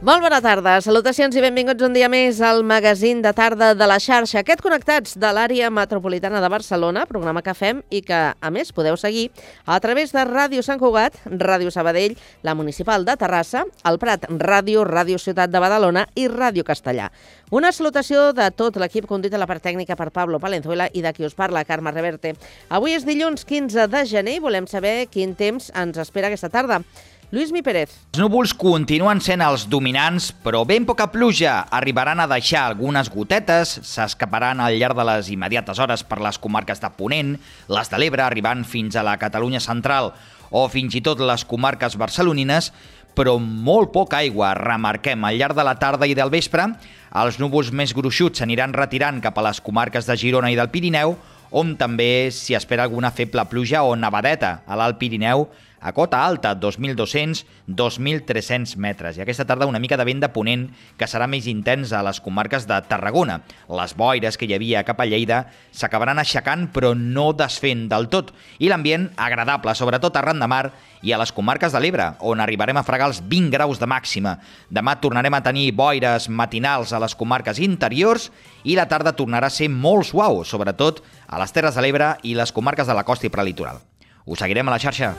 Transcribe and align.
Molt 0.00 0.22
bona 0.24 0.38
tarda, 0.40 0.78
salutacions 0.80 1.34
i 1.36 1.42
benvinguts 1.44 1.84
un 1.84 1.92
dia 1.92 2.06
més 2.08 2.38
al 2.40 2.62
magazín 2.64 3.18
de 3.20 3.34
tarda 3.36 3.74
de 3.76 3.84
la 3.84 3.98
xarxa. 4.00 4.38
Aquest 4.40 4.62
Connectats 4.64 5.18
de 5.20 5.28
l'àrea 5.36 5.68
metropolitana 5.68 6.40
de 6.40 6.48
Barcelona, 6.48 7.02
programa 7.04 7.42
que 7.44 7.52
fem 7.52 7.82
i 7.92 8.00
que, 8.00 8.20
a 8.32 8.50
més, 8.50 8.70
podeu 8.72 8.96
seguir 8.96 9.26
a 9.66 9.76
través 9.84 10.16
de 10.16 10.24
Ràdio 10.24 10.64
Sant 10.64 10.80
Cugat, 10.80 11.18
Ràdio 11.28 11.68
Sabadell, 11.68 12.16
la 12.40 12.56
Municipal 12.56 13.04
de 13.04 13.18
Terrassa, 13.20 13.66
el 13.84 14.00
Prat 14.00 14.24
Ràdio, 14.40 14.86
Ràdio 14.88 15.20
Ciutat 15.20 15.52
de 15.52 15.60
Badalona 15.60 16.06
i 16.16 16.30
Ràdio 16.32 16.64
Castellà. 16.64 17.10
Una 17.52 17.68
salutació 17.68 18.30
de 18.32 18.48
tot 18.56 18.80
l'equip 18.80 19.04
conduït 19.04 19.36
a 19.36 19.44
la 19.44 19.50
part 19.52 19.60
tècnica 19.68 20.00
per 20.00 20.08
Pablo 20.16 20.40
Palenzuela 20.40 20.88
i 20.94 21.04
de 21.04 21.12
qui 21.12 21.28
us 21.28 21.36
parla, 21.36 21.66
Carme 21.68 21.92
Reverte. 21.92 22.38
Avui 22.72 22.96
és 22.96 23.04
dilluns 23.04 23.44
15 23.44 23.84
de 23.92 24.06
gener 24.08 24.40
i 24.40 24.44
volem 24.48 24.64
saber 24.64 25.10
quin 25.12 25.36
temps 25.36 25.68
ens 25.76 26.00
espera 26.00 26.32
aquesta 26.32 26.48
tarda. 26.48 26.86
Lluís 27.30 27.52
Mi 27.54 27.60
Pérez. 27.62 27.92
Els 28.10 28.18
núvols 28.18 28.50
continuen 28.58 29.20
sent 29.22 29.38
els 29.46 29.68
dominants, 29.70 30.32
però 30.42 30.64
ben 30.66 30.82
poca 30.82 31.04
pluja. 31.12 31.60
Arribaran 31.70 32.18
a 32.18 32.26
deixar 32.26 32.64
algunes 32.66 33.06
gotetes, 33.06 33.76
s'escaparan 33.86 34.58
al 34.58 34.74
llarg 34.80 34.98
de 34.98 35.04
les 35.06 35.28
immediates 35.30 35.78
hores 35.78 36.02
per 36.02 36.18
les 36.18 36.40
comarques 36.42 36.82
de 36.82 36.90
Ponent, 36.98 37.36
les 37.70 37.92
de 37.92 38.00
l'Ebre 38.02 38.26
arribant 38.26 38.66
fins 38.66 38.98
a 38.98 39.06
la 39.06 39.14
Catalunya 39.22 39.62
central 39.62 40.10
o 40.50 40.64
fins 40.66 40.98
i 40.98 41.04
tot 41.06 41.22
les 41.22 41.46
comarques 41.46 41.94
barcelonines, 41.94 42.72
però 43.14 43.36
molt 43.38 43.94
poca 43.94 44.24
aigua. 44.24 44.50
Remarquem, 44.58 45.22
al 45.22 45.38
llarg 45.38 45.54
de 45.54 45.70
la 45.70 45.78
tarda 45.78 46.10
i 46.10 46.18
del 46.18 46.34
vespre, 46.34 46.66
els 47.14 47.38
núvols 47.38 47.70
més 47.70 47.94
gruixuts 47.94 48.42
s'aniran 48.42 48.74
retirant 48.74 49.22
cap 49.22 49.38
a 49.38 49.46
les 49.52 49.62
comarques 49.62 50.10
de 50.10 50.18
Girona 50.18 50.50
i 50.50 50.58
del 50.58 50.74
Pirineu, 50.74 51.14
on 51.54 51.76
també 51.78 52.30
s'hi 52.34 52.58
espera 52.58 52.82
alguna 52.86 53.14
feble 53.14 53.46
pluja 53.50 53.86
o 53.86 53.94
nevadeta 53.94 54.64
a 54.66 54.78
l'Alt 54.78 54.98
Pirineu, 54.98 55.46
a 55.80 55.92
cota 55.92 56.24
alta, 56.24 56.56
2.200-2.300 56.60 58.76
metres. 58.76 59.16
I 59.16 59.22
aquesta 59.24 59.46
tarda 59.48 59.66
una 59.66 59.78
mica 59.80 59.96
de 59.96 60.04
vent 60.04 60.20
de 60.20 60.28
ponent 60.32 60.70
que 61.00 61.06
serà 61.08 61.26
més 61.30 61.46
intens 61.50 61.92
a 61.96 62.02
les 62.04 62.20
comarques 62.20 62.66
de 62.68 62.80
Tarragona. 62.88 63.40
Les 63.68 63.96
boires 63.96 64.36
que 64.36 64.46
hi 64.46 64.54
havia 64.54 64.84
cap 64.84 65.00
a 65.00 65.06
Lleida 65.08 65.46
s'acabaran 65.72 66.18
aixecant 66.20 66.68
però 66.74 66.94
no 66.94 67.32
desfent 67.32 67.88
del 67.90 68.08
tot. 68.12 68.32
I 68.60 68.68
l'ambient 68.68 69.10
agradable, 69.16 69.74
sobretot 69.74 70.16
arran 70.20 70.40
de 70.40 70.46
mar 70.50 70.72
i 71.02 71.12
a 71.12 71.18
les 71.20 71.32
comarques 71.32 71.72
de 71.72 71.80
l'Ebre, 71.80 72.10
on 72.20 72.40
arribarem 72.44 72.76
a 72.76 72.84
fregar 72.84 73.08
els 73.08 73.22
20 73.24 73.50
graus 73.54 73.80
de 73.80 73.88
màxima. 73.88 74.36
Demà 74.68 75.00
tornarem 75.00 75.34
a 75.34 75.42
tenir 75.44 75.72
boires 75.72 76.28
matinals 76.28 76.92
a 76.92 77.00
les 77.00 77.14
comarques 77.16 77.58
interiors 77.58 78.30
i 78.64 78.76
la 78.76 78.88
tarda 78.88 79.16
tornarà 79.16 79.46
a 79.48 79.54
ser 79.54 79.70
molt 79.72 80.04
suau, 80.12 80.44
sobretot 80.44 81.00
a 81.26 81.40
les 81.40 81.52
Terres 81.56 81.74
de 81.74 81.86
l'Ebre 81.86 82.16
i 82.22 82.36
les 82.36 82.52
comarques 82.52 82.86
de 82.86 82.96
la 82.96 83.06
costa 83.08 83.30
i 83.30 83.32
prelitoral. 83.32 83.80
Us 84.26 84.44
seguirem 84.44 84.68
a 84.68 84.76
la 84.76 84.82
xarxa. 84.82 85.14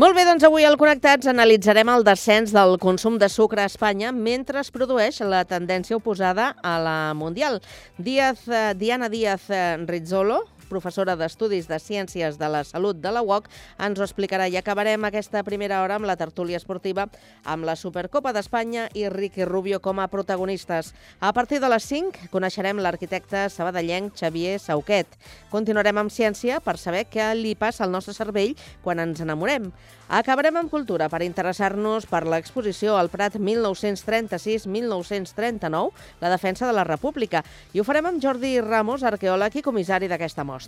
Molt 0.00 0.16
bé, 0.16 0.22
doncs 0.24 0.46
avui 0.46 0.64
al 0.64 0.78
Connectats 0.80 1.28
analitzarem 1.28 1.90
el 1.92 2.06
descens 2.06 2.54
del 2.56 2.78
consum 2.80 3.18
de 3.20 3.26
sucre 3.28 3.60
a 3.60 3.68
Espanya 3.68 4.14
mentre 4.16 4.62
es 4.62 4.70
produeix 4.72 5.18
la 5.28 5.42
tendència 5.44 5.98
oposada 5.98 6.46
a 6.64 6.78
la 6.80 6.94
mundial. 7.12 7.58
Díaz, 7.98 8.46
eh, 8.48 8.62
Diana 8.80 9.10
Díaz 9.12 9.50
eh, 9.52 9.76
Rizzolo, 9.84 10.38
professora 10.70 11.16
d'Estudis 11.18 11.66
de 11.68 11.80
Ciències 11.82 12.38
de 12.38 12.48
la 12.48 12.62
Salut 12.64 13.00
de 13.02 13.10
la 13.10 13.24
UOC, 13.26 13.50
ens 13.82 13.98
ho 13.98 14.06
explicarà. 14.06 14.46
I 14.48 14.56
acabarem 14.60 15.04
aquesta 15.04 15.42
primera 15.44 15.82
hora 15.82 15.98
amb 15.98 16.08
la 16.08 16.16
tertúlia 16.16 16.60
esportiva 16.60 17.08
amb 17.44 17.66
la 17.66 17.76
Supercopa 17.76 18.32
d'Espanya 18.32 18.86
i 18.94 19.08
Ricky 19.10 19.44
Rubio 19.44 19.80
com 19.82 20.00
a 20.00 20.08
protagonistes. 20.08 20.94
A 21.20 21.34
partir 21.34 21.60
de 21.60 21.68
les 21.68 21.84
5 21.90 22.30
coneixerem 22.32 22.78
l'arquitecte 22.78 23.48
sabadellenc 23.50 24.14
Xavier 24.16 24.60
Sauquet. 24.62 25.18
Continuarem 25.50 25.98
amb 25.98 26.14
ciència 26.14 26.62
per 26.62 26.78
saber 26.78 27.08
què 27.10 27.32
li 27.34 27.56
passa 27.58 27.84
al 27.84 27.92
nostre 27.92 28.14
cervell 28.14 28.54
quan 28.84 29.02
ens 29.02 29.20
enamorem. 29.20 29.72
Acabarem 30.10 30.56
amb 30.58 30.66
cultura 30.72 31.06
per 31.06 31.20
interessar-nos 31.22 32.02
per 32.10 32.24
l'exposició 32.26 32.96
al 32.98 33.06
Prat 33.12 33.36
1936-1939, 33.38 35.92
la 36.20 36.30
defensa 36.32 36.66
de 36.66 36.72
la 36.74 36.84
República. 36.84 37.44
I 37.72 37.78
ho 37.78 37.84
farem 37.86 38.06
amb 38.10 38.22
Jordi 38.22 38.60
Ramos, 38.60 39.04
arqueòleg 39.06 39.56
i 39.60 39.62
comissari 39.62 40.08
d'aquesta 40.10 40.42
mostra. 40.42 40.59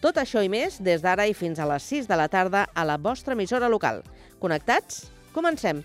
Tot 0.00 0.20
això 0.20 0.44
i 0.44 0.50
més 0.52 0.80
des 0.82 1.00
d'ara 1.04 1.28
i 1.30 1.34
fins 1.34 1.58
a 1.58 1.68
les 1.70 1.88
6 1.88 2.10
de 2.10 2.18
la 2.20 2.28
tarda 2.28 2.66
a 2.74 2.84
la 2.84 2.98
vostra 2.98 3.38
emissora 3.38 3.68
local. 3.72 4.04
Connectats? 4.40 5.06
Comencem! 5.32 5.84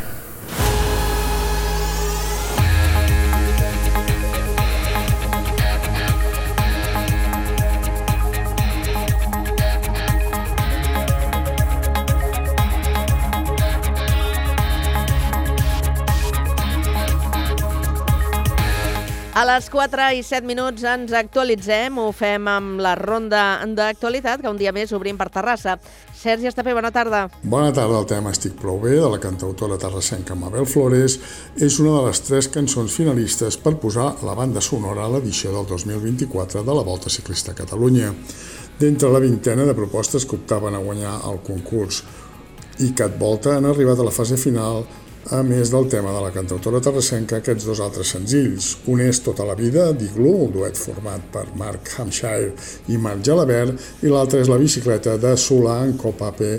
A 19.41 19.45
les 19.47 19.71
4 19.73 20.11
i 20.13 20.19
7 20.21 20.45
minuts 20.45 20.83
ens 20.85 21.09
actualitzem, 21.17 21.95
ho 21.97 22.11
fem 22.13 22.45
amb 22.45 22.77
la 22.83 22.91
ronda 22.99 23.39
d'actualitat, 23.73 24.43
que 24.43 24.51
un 24.51 24.59
dia 24.59 24.69
més 24.69 24.91
obrim 24.93 25.17
per 25.17 25.31
Terrassa. 25.33 25.79
Sergi 26.13 26.45
Estapé, 26.45 26.75
bona 26.77 26.91
tarda. 26.93 27.23
Bona 27.41 27.71
tarda, 27.73 28.03
el 28.03 28.05
tema 28.05 28.35
Estic 28.35 28.53
prou 28.59 28.77
bé, 28.83 28.93
de 29.01 29.09
la 29.09 29.17
cantautora 29.23 29.79
terrassenca 29.81 30.37
Mabel 30.37 30.69
Flores, 30.69 31.17
és 31.57 31.79
una 31.81 31.95
de 31.95 32.05
les 32.11 32.21
tres 32.27 32.51
cançons 32.53 32.93
finalistes 32.93 33.57
per 33.57 33.79
posar 33.81 34.11
la 34.21 34.37
banda 34.37 34.61
sonora 34.61 35.07
a 35.07 35.13
l'edició 35.15 35.55
del 35.57 35.65
2024 35.73 36.61
de 36.61 36.77
la 36.77 36.85
Volta 36.85 37.09
Ciclista 37.09 37.55
a 37.55 37.61
Catalunya. 37.63 38.13
D'entre 38.77 39.09
la 39.09 39.25
vintena 39.25 39.65
de 39.65 39.73
propostes 39.73 40.29
que 40.29 40.37
optaven 40.37 40.77
a 40.77 40.85
guanyar 40.85 41.17
el 41.33 41.41
concurs 41.41 42.03
i 42.85 42.93
Cat 42.93 43.17
Volta 43.17 43.57
han 43.57 43.65
arribat 43.65 43.97
a 43.97 44.05
la 44.05 44.13
fase 44.13 44.37
final 44.37 44.85
a 45.29 45.43
més 45.45 45.69
del 45.69 45.85
tema 45.91 46.11
de 46.15 46.21
la 46.23 46.31
cantautora 46.33 46.81
terrassenca, 46.81 47.37
aquests 47.37 47.67
dos 47.69 47.81
altres 47.83 48.13
senzills. 48.15 48.73
Un 48.89 49.03
és 49.05 49.21
Tota 49.21 49.45
la 49.45 49.55
vida, 49.59 49.91
d'Igloo, 49.93 50.47
un 50.47 50.53
duet 50.55 50.79
format 50.79 51.23
per 51.33 51.45
Mark 51.59 51.93
Hampshire 51.97 52.51
i 52.89 52.97
Marc 52.97 53.21
Jalabert, 53.27 53.77
i 54.01 54.09
l'altre 54.09 54.41
és 54.41 54.49
La 54.49 54.59
bicicleta 54.61 55.17
de 55.21 55.35
Solà 55.37 55.83
en 55.85 55.97
Copape 56.01 56.55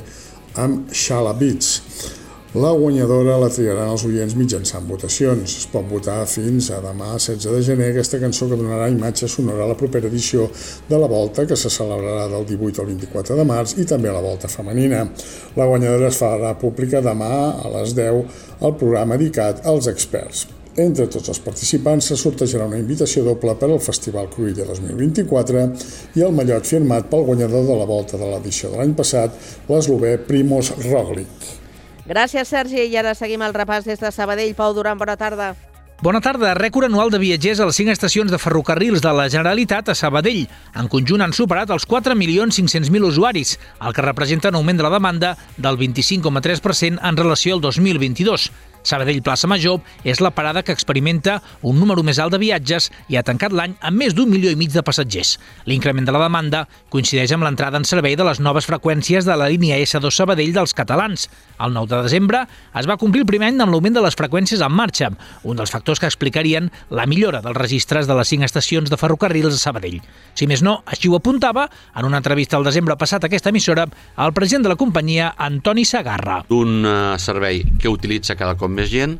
amb 0.63 0.93
Shala 0.95 1.35
Beats. 1.35 2.22
La 2.53 2.69
guanyadora 2.77 3.39
la 3.41 3.47
triaran 3.49 3.95
els 3.95 4.03
oients 4.05 4.35
mitjançant 4.37 4.85
votacions. 4.85 5.55
Es 5.57 5.65
pot 5.73 5.87
votar 5.89 6.19
fins 6.29 6.67
a 6.69 6.83
demà 6.85 7.15
16 7.15 7.47
de 7.49 7.61
gener 7.65 7.87
aquesta 7.89 8.19
cançó 8.21 8.45
que 8.51 8.59
donarà 8.61 8.91
imatge 8.93 9.25
sonora 9.25 9.65
a 9.65 9.71
la 9.71 9.77
propera 9.81 10.11
edició 10.13 10.51
de 10.91 10.99
la 11.01 11.09
Volta 11.09 11.47
que 11.49 11.57
se 11.57 11.73
celebrarà 11.73 12.27
del 12.29 12.45
18 12.51 12.83
al 12.83 12.91
24 12.91 13.39
de 13.39 13.47
març 13.49 13.73
i 13.81 13.87
també 13.89 14.11
a 14.11 14.19
la 14.19 14.21
Volta 14.21 14.51
femenina. 14.53 15.07
La 15.57 15.65
guanyadora 15.71 16.11
es 16.13 16.19
farà 16.21 16.53
pública 16.61 17.01
demà 17.01 17.31
a 17.57 17.73
les 17.79 17.97
10 17.97 18.61
al 18.61 18.77
programa 18.77 19.17
dedicat 19.17 19.65
als 19.65 19.89
experts. 19.89 20.45
Entre 20.77 21.09
tots 21.09 21.33
els 21.33 21.41
participants 21.41 22.11
se 22.13 22.21
sortejarà 22.21 22.69
una 22.69 22.83
invitació 22.85 23.25
doble 23.25 23.57
per 23.57 23.71
al 23.71 23.81
Festival 23.81 24.29
Cruïlla 24.29 24.69
2024 24.69 25.65
i 26.21 26.29
el 26.29 26.37
mallot 26.37 26.69
firmat 26.69 27.09
pel 27.09 27.25
guanyador 27.33 27.65
de 27.73 27.81
la 27.81 27.89
volta 27.89 28.21
de 28.21 28.29
l'edició 28.29 28.75
de 28.77 28.83
l'any 28.83 28.93
passat, 29.01 29.41
l'eslové 29.73 30.19
Primoz 30.29 30.75
Roglic. 30.85 31.62
Gràcies, 32.07 32.49
Sergi. 32.49 32.83
I 32.91 32.97
ara 32.99 33.15
seguim 33.15 33.43
el 33.47 33.55
repàs 33.55 33.87
des 33.87 34.01
de 34.01 34.11
Sabadell. 34.11 34.57
Pau 34.59 34.75
Duran, 34.75 34.99
bona 34.99 35.17
tarda. 35.17 35.53
Bona 36.03 36.19
tarda. 36.19 36.57
Rècord 36.59 36.89
anual 36.89 37.13
de 37.15 37.21
viatgers 37.23 37.61
a 37.63 37.67
les 37.69 37.77
5 37.79 37.93
estacions 37.95 38.33
de 38.33 38.39
ferrocarrils 38.43 39.05
de 39.05 39.13
la 39.15 39.29
Generalitat 39.31 39.93
a 39.93 39.95
Sabadell. 39.95 40.49
En 40.75 40.89
conjunt 40.91 41.23
han 41.23 41.35
superat 41.37 41.71
els 41.71 41.87
4.500.000 41.87 43.07
usuaris, 43.07 43.55
el 43.79 43.95
que 43.95 44.03
representa 44.03 44.51
un 44.51 44.59
augment 44.59 44.83
de 44.83 44.89
la 44.89 44.91
demanda 44.97 45.37
del 45.57 45.79
25,3% 45.79 46.99
en 46.99 47.17
relació 47.17 47.55
al 47.55 47.63
2022. 47.63 48.51
Sabadell 48.83 49.23
Plaça 49.23 49.49
Major 49.51 49.81
és 50.05 50.21
la 50.21 50.33
parada 50.35 50.63
que 50.63 50.75
experimenta 50.75 51.41
un 51.63 51.79
número 51.79 52.03
més 52.03 52.19
alt 52.23 52.35
de 52.35 52.41
viatges 52.43 52.91
i 53.09 53.17
ha 53.17 53.25
tancat 53.27 53.55
l'any 53.55 53.77
amb 53.81 53.99
més 53.99 54.15
d'un 54.17 54.31
milió 54.31 54.51
i 54.51 54.59
mig 54.59 54.73
de 54.75 54.83
passatgers. 54.83 55.37
L'increment 55.71 56.07
de 56.09 56.15
la 56.15 56.25
demanda 56.25 56.65
coincideix 56.93 57.33
amb 57.35 57.47
l'entrada 57.47 57.79
en 57.79 57.87
servei 57.89 58.17
de 58.19 58.27
les 58.27 58.41
noves 58.43 58.67
freqüències 58.69 59.29
de 59.29 59.37
la 59.39 59.49
línia 59.53 59.79
S2 59.83 60.11
Sabadell 60.11 60.55
dels 60.57 60.75
catalans. 60.75 61.29
El 61.63 61.75
9 61.77 61.91
de 61.95 62.03
desembre 62.09 62.43
es 62.79 62.89
va 62.91 62.99
complir 62.99 63.23
el 63.23 63.31
primer 63.31 63.53
any 63.53 63.61
amb 63.63 63.73
l'augment 63.73 63.95
de 63.95 64.03
les 64.05 64.19
freqüències 64.19 64.65
en 64.65 64.75
marxa, 64.75 65.13
un 65.45 65.61
dels 65.61 65.71
factors 65.71 66.03
que 66.03 66.11
explicarien 66.11 66.71
la 66.91 67.07
millora 67.07 67.43
dels 67.45 67.59
registres 67.59 68.11
de 68.11 68.17
les 68.19 68.29
cinc 68.29 68.47
estacions 68.49 68.91
de 68.91 68.99
ferrocarrils 68.99 69.55
a 69.55 69.63
Sabadell. 69.63 70.01
Si 70.35 70.49
més 70.51 70.65
no, 70.67 70.81
així 70.87 71.11
ho 71.11 71.17
apuntava 71.19 71.69
en 71.95 72.09
una 72.09 72.19
entrevista 72.19 72.59
al 72.59 72.67
desembre 72.67 72.97
passat 72.99 73.23
a 73.23 73.31
aquesta 73.31 73.53
emissora 73.53 73.87
el 74.19 74.35
president 74.35 74.67
de 74.67 74.73
la 74.73 74.81
companyia, 74.81 75.33
Antoni 75.39 75.85
Sagarra. 75.87 76.43
Un 76.51 76.83
uh, 76.85 77.19
servei 77.23 77.63
que 77.79 77.93
utilitza 77.93 78.37
cada 78.39 78.57
cop 78.59 78.72
més 78.75 78.91
gent, 78.93 79.19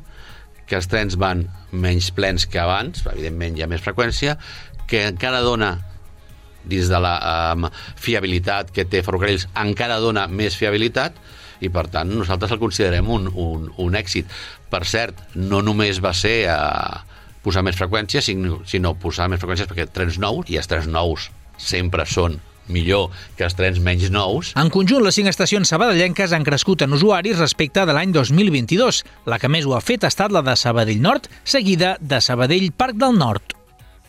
que 0.67 0.79
els 0.79 0.89
trens 0.89 1.19
van 1.21 1.47
menys 1.73 2.11
plens 2.17 2.47
que 2.49 2.61
abans, 2.63 3.05
evidentment 3.13 3.59
hi 3.59 3.65
ha 3.65 3.71
més 3.71 3.83
freqüència, 3.85 4.37
que 4.89 5.07
encara 5.09 5.43
dona 5.45 5.75
dins 6.65 6.89
de 6.89 6.99
la 7.03 7.15
um, 7.53 7.67
fiabilitat 7.99 8.71
que 8.75 8.87
té 8.87 9.03
Ferrocarrils, 9.03 9.49
encara 9.59 9.99
dona 10.01 10.29
més 10.31 10.57
fiabilitat 10.59 11.17
i 11.63 11.71
per 11.73 11.87
tant 11.91 12.11
nosaltres 12.11 12.55
el 12.55 12.61
considerem 12.63 13.09
un, 13.11 13.29
un, 13.39 13.67
un 13.83 13.99
èxit. 13.99 14.31
Per 14.71 14.83
cert, 14.89 15.19
no 15.35 15.63
només 15.63 16.01
va 16.03 16.15
ser 16.17 16.37
a 16.51 17.03
posar 17.43 17.65
més 17.67 17.79
freqüències, 17.79 18.31
sinó, 18.31 18.63
sinó 18.69 18.95
posar 18.99 19.29
més 19.31 19.43
freqüències 19.43 19.71
perquè 19.71 19.89
trens 19.91 20.19
nous, 20.23 20.49
i 20.51 20.59
els 20.59 20.71
trens 20.71 20.89
nous 20.91 21.29
sempre 21.59 22.07
són 22.07 22.39
millor 22.69 23.11
que 23.39 23.47
els 23.47 23.57
trens 23.59 23.81
menys 23.83 24.11
nous. 24.13 24.53
En 24.59 24.71
conjunt, 24.73 25.03
les 25.05 25.17
cinc 25.17 25.31
estacions 25.33 25.69
sabadellenques 25.69 26.33
han 26.33 26.47
crescut 26.47 26.85
en 26.87 26.93
usuaris 26.93 27.41
respecte 27.41 27.87
de 27.87 27.97
l'any 27.97 28.13
2022. 28.15 29.03
La 29.27 29.41
que 29.43 29.51
més 29.51 29.67
ho 29.67 29.77
ha 29.77 29.83
fet 29.85 30.05
ha 30.05 30.13
estat 30.13 30.33
la 30.33 30.45
de 30.47 30.57
Sabadell 30.57 31.03
Nord, 31.03 31.29
seguida 31.45 31.97
de 32.01 32.21
Sabadell 32.21 32.71
Parc 32.73 32.99
del 33.01 33.19
Nord. 33.19 33.57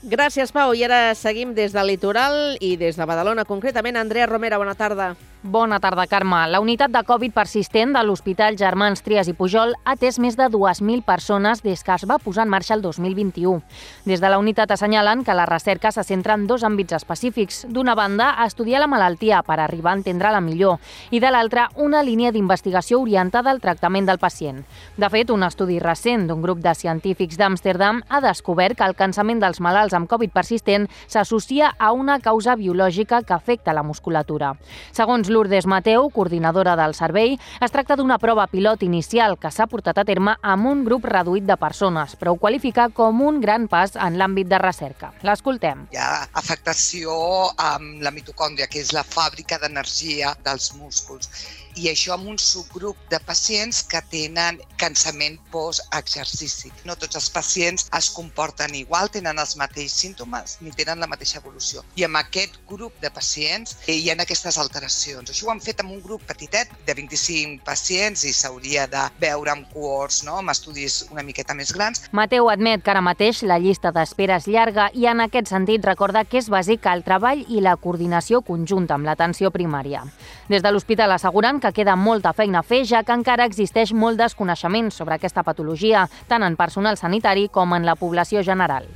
Gràcies, 0.03 0.51
Pau. 0.51 0.73
I 0.75 0.83
ara 0.83 1.13
seguim 1.15 1.53
des 1.55 1.71
del 1.71 1.87
litoral 1.87 2.57
i 2.59 2.75
des 2.75 2.97
de 2.99 3.05
Badalona, 3.07 3.45
concretament. 3.47 3.95
Andrea 3.95 4.27
Romera, 4.27 4.59
bona 4.59 4.75
tarda. 4.75 5.13
Bona 5.45 5.81
tarda, 5.81 6.05
Carme. 6.07 6.37
La 6.47 6.61
unitat 6.63 6.87
de 6.87 7.01
Covid 7.03 7.33
persistent 7.35 7.91
de 7.91 7.99
l'Hospital 8.07 8.55
Germans 8.55 9.01
Trias 9.03 9.27
i 9.27 9.33
Pujol 9.35 9.73
ha 9.83 9.97
atès 9.97 10.15
més 10.23 10.37
de 10.39 10.45
2.000 10.47 11.03
persones 11.03 11.59
des 11.65 11.81
que 11.83 11.91
es 11.91 12.05
va 12.07 12.15
posar 12.15 12.45
en 12.45 12.51
marxa 12.53 12.77
el 12.77 12.81
2021. 12.81 13.59
Des 14.07 14.23
de 14.23 14.29
la 14.31 14.37
unitat 14.39 14.71
assenyalen 14.71 15.25
que 15.27 15.35
la 15.35 15.45
recerca 15.45 15.91
se 15.91 16.05
centra 16.07 16.37
en 16.39 16.45
dos 16.47 16.63
àmbits 16.63 16.95
específics. 16.95 17.65
D'una 17.67 17.91
banda, 17.93 18.29
estudiar 18.45 18.79
la 18.79 18.87
malaltia 18.87 19.41
per 19.43 19.57
arribar 19.59 19.91
a 19.91 19.97
entendre-la 19.99 20.39
millor 20.39 20.79
i 21.11 21.19
de 21.19 21.33
l'altra, 21.35 21.67
una 21.75 22.05
línia 22.07 22.31
d'investigació 22.31 23.01
orientada 23.01 23.51
al 23.51 23.59
tractament 23.59 24.07
del 24.07 24.23
pacient. 24.23 24.63
De 24.95 25.11
fet, 25.11 25.27
un 25.29 25.43
estudi 25.43 25.81
recent 25.83 26.23
d'un 26.29 26.41
grup 26.41 26.63
de 26.63 26.71
científics 26.71 27.35
d'Amsterdam 27.35 27.99
ha 28.07 28.23
descobert 28.23 28.79
que 28.79 28.87
el 28.87 28.95
cansament 28.95 29.43
dels 29.43 29.59
malalts 29.59 29.99
amb 29.99 30.07
Covid 30.07 30.31
persistent 30.31 30.87
s'associa 31.05 31.75
a 31.77 31.91
una 31.91 32.21
causa 32.21 32.55
biològica 32.55 33.25
que 33.27 33.35
afecta 33.35 33.75
la 33.75 33.83
musculatura. 33.83 34.55
Segons 34.95 35.32
Lourdes 35.33 35.65
Mateu, 35.65 36.09
coordinadora 36.13 36.75
del 36.77 36.93
servei, 36.93 37.33
es 37.59 37.73
tracta 37.73 37.97
d'una 37.97 38.19
prova 38.21 38.45
pilot 38.51 38.85
inicial 38.85 39.35
que 39.41 39.51
s'ha 39.51 39.67
portat 39.71 39.97
a 39.97 40.05
terme 40.05 40.37
amb 40.41 40.69
un 40.69 40.85
grup 40.85 41.07
reduït 41.09 41.47
de 41.49 41.57
persones, 41.57 42.15
però 42.19 42.35
ho 42.35 42.39
qualifica 42.39 42.87
com 42.93 43.25
un 43.25 43.41
gran 43.41 43.67
pas 43.67 43.97
en 43.97 44.19
l'àmbit 44.21 44.47
de 44.51 44.61
recerca. 44.61 45.11
L'escoltem. 45.25 45.87
Hi 45.91 45.99
ha 45.99 46.27
afectació 46.39 47.17
amb 47.57 48.05
la 48.05 48.13
mitocòndria, 48.13 48.69
que 48.69 48.79
és 48.85 48.93
la 48.93 49.03
fàbrica 49.03 49.59
d'energia 49.59 50.35
dels 50.45 50.71
músculs 50.77 51.29
i 51.75 51.89
això 51.89 52.13
amb 52.15 52.27
un 52.29 52.37
subgrup 52.39 52.97
de 53.09 53.19
pacients 53.23 53.81
que 53.89 54.01
tenen 54.11 54.59
cansament 54.77 55.39
post-exercici. 55.53 56.71
No 56.87 56.95
tots 56.99 57.17
els 57.19 57.29
pacients 57.33 57.87
es 57.97 58.09
comporten 58.13 58.75
igual, 58.75 59.09
tenen 59.13 59.39
els 59.39 59.55
mateixos 59.59 59.99
símptomes 60.03 60.57
ni 60.61 60.73
tenen 60.75 61.01
la 61.01 61.09
mateixa 61.09 61.39
evolució. 61.41 61.83
I 61.95 62.05
amb 62.07 62.19
aquest 62.21 62.59
grup 62.69 62.95
de 63.01 63.11
pacients 63.13 63.77
eh, 63.87 63.95
hi 63.95 64.09
ha 64.11 64.17
aquestes 64.19 64.57
alteracions. 64.61 65.31
Això 65.31 65.47
ho 65.47 65.53
han 65.53 65.61
fet 65.63 65.81
amb 65.81 65.93
un 65.95 66.01
grup 66.03 66.23
petitet 66.29 66.71
de 66.87 66.95
25 66.97 67.63
pacients 67.65 68.23
i 68.23 68.33
s'hauria 68.33 68.85
de 68.91 69.03
veure 69.21 69.53
amb 69.53 69.69
cohorts, 69.73 70.23
no? 70.27 70.37
amb 70.41 70.53
estudis 70.53 71.03
una 71.11 71.23
miqueta 71.25 71.55
més 71.57 71.73
grans. 71.75 72.03
Mateu 72.11 72.49
admet 72.51 72.83
que 72.83 72.93
ara 72.93 73.03
mateix 73.05 73.43
la 73.47 73.59
llista 73.61 73.93
d'espera 73.95 74.37
és 74.41 74.47
llarga 74.47 74.89
i 74.93 75.07
en 75.09 75.23
aquest 75.25 75.49
sentit 75.51 75.85
recorda 75.85 76.25
que 76.25 76.39
és 76.41 76.49
bàsic 76.51 76.85
el 76.91 77.03
treball 77.07 77.43
i 77.49 77.63
la 77.63 77.75
coordinació 77.79 78.43
conjunta 78.45 78.97
amb 78.97 79.07
l'atenció 79.09 79.51
primària. 79.51 80.03
Des 80.51 80.63
de 80.63 80.71
l'hospital 80.71 81.15
asseguren 81.15 81.62
que 81.63 81.71
queda 81.71 81.95
molta 81.95 82.33
feina 82.35 82.59
a 82.59 82.67
fer, 82.67 82.83
ja 82.83 83.03
que 83.07 83.15
encara 83.15 83.47
existeix 83.47 83.93
molt 83.95 84.19
desconeixement 84.19 84.91
sobre 84.91 85.15
aquesta 85.15 85.45
patologia, 85.47 86.03
tant 86.27 86.43
en 86.43 86.59
personal 86.59 86.99
sanitari 86.99 87.47
com 87.47 87.73
en 87.77 87.87
la 87.87 87.95
població 87.95 88.43
general. 88.43 88.89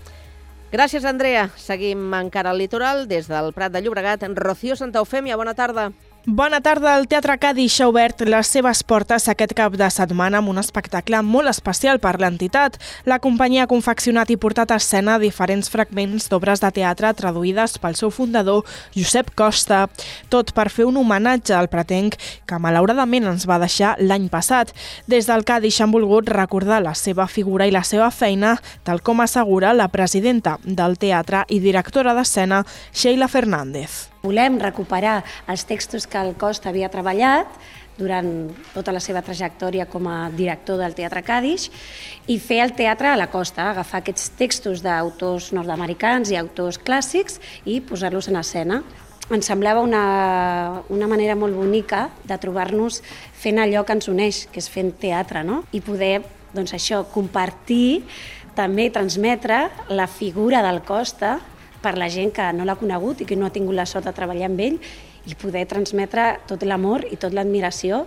Gràcies, 0.68 1.06
Andrea. 1.08 1.48
Seguim 1.56 2.12
encara 2.18 2.52
al 2.52 2.60
litoral, 2.60 3.06
des 3.08 3.30
del 3.32 3.54
Prat 3.56 3.72
de 3.72 3.80
Llobregat. 3.82 4.26
Rocío 4.36 4.76
Santa 4.76 5.00
Eufèmia, 5.00 5.38
bona 5.40 5.56
tarda. 5.56 5.94
Bona 6.30 6.60
tarda. 6.60 6.98
El 7.00 7.06
Teatre 7.08 7.38
Cadix 7.40 7.78
ha 7.80 7.86
obert 7.88 8.20
les 8.28 8.50
seves 8.52 8.82
portes 8.84 9.30
aquest 9.32 9.54
cap 9.56 9.78
de 9.80 9.88
setmana 9.88 10.42
amb 10.42 10.52
un 10.52 10.58
espectacle 10.60 11.22
molt 11.24 11.48
especial 11.48 12.02
per 12.04 12.18
l'entitat. 12.20 12.76
La 13.08 13.22
companyia 13.24 13.64
ha 13.64 13.70
confeccionat 13.72 14.34
i 14.34 14.36
portat 14.36 14.74
a 14.74 14.78
escena 14.82 15.16
diferents 15.22 15.72
fragments 15.72 16.26
d'obres 16.28 16.60
de 16.60 16.72
teatre 16.76 17.14
traduïdes 17.16 17.78
pel 17.80 17.96
seu 17.96 18.12
fundador, 18.12 18.68
Josep 18.92 19.30
Costa. 19.40 19.86
Tot 20.28 20.52
per 20.52 20.68
fer 20.68 20.90
un 20.90 21.00
homenatge 21.00 21.56
al 21.56 21.72
pretenc 21.72 22.20
que 22.20 22.60
malauradament 22.60 23.32
ens 23.32 23.48
va 23.48 23.62
deixar 23.64 23.94
l'any 24.04 24.28
passat. 24.28 24.76
Des 25.08 25.32
del 25.32 25.48
Cadix 25.48 25.80
han 25.80 25.96
volgut 25.96 26.28
recordar 26.28 26.82
la 26.84 26.92
seva 26.92 27.30
figura 27.32 27.72
i 27.72 27.72
la 27.72 27.86
seva 27.88 28.12
feina, 28.12 28.58
tal 28.84 29.00
com 29.00 29.24
assegura 29.24 29.72
la 29.72 29.88
presidenta 29.96 30.60
del 30.66 31.00
teatre 31.00 31.46
i 31.48 31.64
directora 31.64 32.12
d'escena, 32.20 32.66
Sheila 32.92 33.32
Fernández. 33.32 34.17
Volem 34.28 34.58
recuperar 34.60 35.22
els 35.48 35.64
textos 35.64 36.08
que 36.10 36.20
el 36.20 36.34
Costa 36.36 36.68
havia 36.74 36.90
treballat 36.92 37.48
durant 37.98 38.28
tota 38.74 38.92
la 38.92 39.00
seva 39.02 39.24
trajectòria 39.24 39.88
com 39.90 40.10
a 40.12 40.28
director 40.36 40.82
del 40.82 40.96
Teatre 40.98 41.24
Cadix 41.24 41.70
i 42.28 42.36
fer 42.44 42.60
el 42.66 42.76
teatre 42.78 43.10
a 43.10 43.18
la 43.18 43.30
costa, 43.32 43.70
agafar 43.72 44.04
aquests 44.04 44.34
textos 44.38 44.84
d'autors 44.84 45.50
nord-americans 45.56 46.34
i 46.34 46.38
autors 46.38 46.78
clàssics 46.78 47.40
i 47.66 47.80
posar-los 47.80 48.28
en 48.28 48.42
escena. 48.44 48.82
Ens 49.32 49.48
semblava 49.48 49.82
una, 49.84 50.84
una 50.94 51.08
manera 51.08 51.36
molt 51.40 51.56
bonica 51.56 52.08
de 52.28 52.38
trobar-nos 52.40 53.02
fent 53.36 53.60
allò 53.64 53.84
que 53.84 53.96
ens 53.96 54.12
uneix, 54.12 54.46
que 54.52 54.60
és 54.60 54.70
fent 54.72 54.94
teatre, 55.00 55.44
no? 55.48 55.64
I 55.72 55.82
poder, 55.84 56.22
doncs 56.54 56.76
això, 56.76 57.06
compartir, 57.12 58.04
també 58.58 58.90
transmetre 58.92 59.68
la 59.94 60.08
figura 60.08 60.64
del 60.66 60.84
Costa 60.84 61.38
per 61.82 61.98
la 61.98 62.10
gent 62.10 62.34
que 62.36 62.52
no 62.54 62.66
l'ha 62.66 62.78
conegut 62.80 63.22
i 63.22 63.28
que 63.30 63.38
no 63.38 63.48
ha 63.48 63.54
tingut 63.54 63.76
la 63.78 63.86
sort 63.86 64.08
de 64.08 64.16
treballar 64.16 64.50
amb 64.50 64.64
ell 64.64 64.80
i 65.28 65.36
poder 65.36 65.66
transmetre 65.68 66.38
tot 66.48 66.64
l'amor 66.64 67.06
i 67.12 67.20
tot 67.20 67.36
l'admiració 67.36 68.06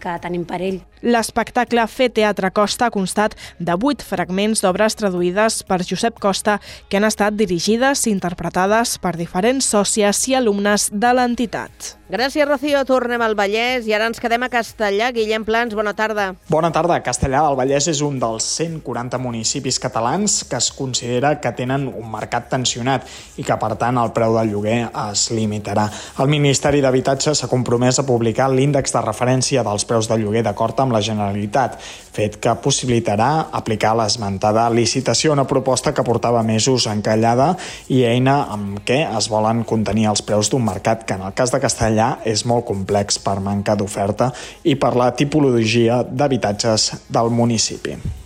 que 0.00 0.16
tenim 0.24 0.46
per 0.48 0.62
ell. 0.64 0.80
L'espectacle 1.04 1.84
Fer 1.92 2.08
Teatre 2.16 2.50
Costa 2.56 2.88
ha 2.88 2.94
constat 2.94 3.36
de 3.58 3.76
vuit 3.76 4.00
fragments 4.00 4.64
d'obres 4.64 4.96
traduïdes 4.96 5.60
per 5.68 5.82
Josep 5.84 6.18
Costa 6.24 6.58
que 6.88 6.96
han 6.96 7.08
estat 7.08 7.36
dirigides 7.36 8.06
i 8.06 8.14
interpretades 8.16 8.96
per 8.98 9.16
diferents 9.20 9.68
sòcies 9.76 10.26
i 10.32 10.38
alumnes 10.40 10.88
de 10.92 11.14
l'entitat. 11.16 11.99
Gràcies, 12.10 12.42
Rocío. 12.42 12.80
Tornem 12.82 13.22
al 13.22 13.36
Vallès 13.38 13.84
i 13.86 13.92
ara 13.94 14.08
ens 14.10 14.18
quedem 14.18 14.42
a 14.42 14.48
Castellà. 14.50 15.12
Guillem 15.14 15.44
Plans, 15.46 15.76
bona 15.78 15.92
tarda. 15.94 16.32
Bona 16.50 16.72
tarda. 16.74 16.96
Castellà 17.06 17.44
del 17.44 17.54
Vallès 17.54 17.86
és 17.92 18.00
un 18.02 18.16
dels 18.18 18.48
140 18.56 19.20
municipis 19.22 19.78
catalans 19.78 20.40
que 20.50 20.58
es 20.58 20.72
considera 20.74 21.36
que 21.38 21.52
tenen 21.54 21.84
un 21.86 22.08
mercat 22.10 22.48
tensionat 22.50 23.06
i 23.38 23.44
que, 23.46 23.54
per 23.62 23.76
tant, 23.78 24.00
el 24.02 24.10
preu 24.16 24.34
del 24.40 24.50
lloguer 24.50 24.80
es 25.04 25.28
limitarà. 25.30 25.84
El 26.18 26.32
Ministeri 26.32 26.82
d'Habitatge 26.82 27.36
s'ha 27.38 27.50
compromès 27.52 28.02
a 28.02 28.06
publicar 28.08 28.50
l'índex 28.50 28.90
de 28.96 29.04
referència 29.06 29.62
dels 29.62 29.86
preus 29.86 30.10
del 30.10 30.24
lloguer 30.24 30.42
d'acord 30.48 30.82
amb 30.82 30.98
la 30.98 31.04
Generalitat, 31.06 31.78
fet 32.10 32.40
que 32.42 32.56
possibilitarà 32.58 33.52
aplicar 33.54 33.94
l'esmentada 33.94 34.66
licitació, 34.74 35.30
una 35.38 35.46
proposta 35.46 35.94
que 35.94 36.02
portava 36.02 36.42
mesos 36.42 36.88
encallada 36.90 37.52
i 37.86 38.02
eina 38.02 38.40
amb 38.50 38.82
què 38.82 39.04
es 39.06 39.30
volen 39.30 39.62
contenir 39.62 40.10
els 40.10 40.26
preus 40.26 40.50
d'un 40.50 40.66
mercat 40.66 41.06
que, 41.06 41.14
en 41.14 41.28
el 41.30 41.38
cas 41.38 41.54
de 41.54 41.62
Castellà, 41.62 41.99
allà 42.00 42.18
és 42.24 42.44
molt 42.48 42.64
complex 42.68 43.20
per 43.20 43.38
manca 43.44 43.76
d'oferta 43.76 44.30
i 44.64 44.76
per 44.80 44.94
la 44.96 45.10
tipologia 45.12 46.02
d'habitatges 46.02 46.90
del 47.08 47.30
municipi. 47.30 48.19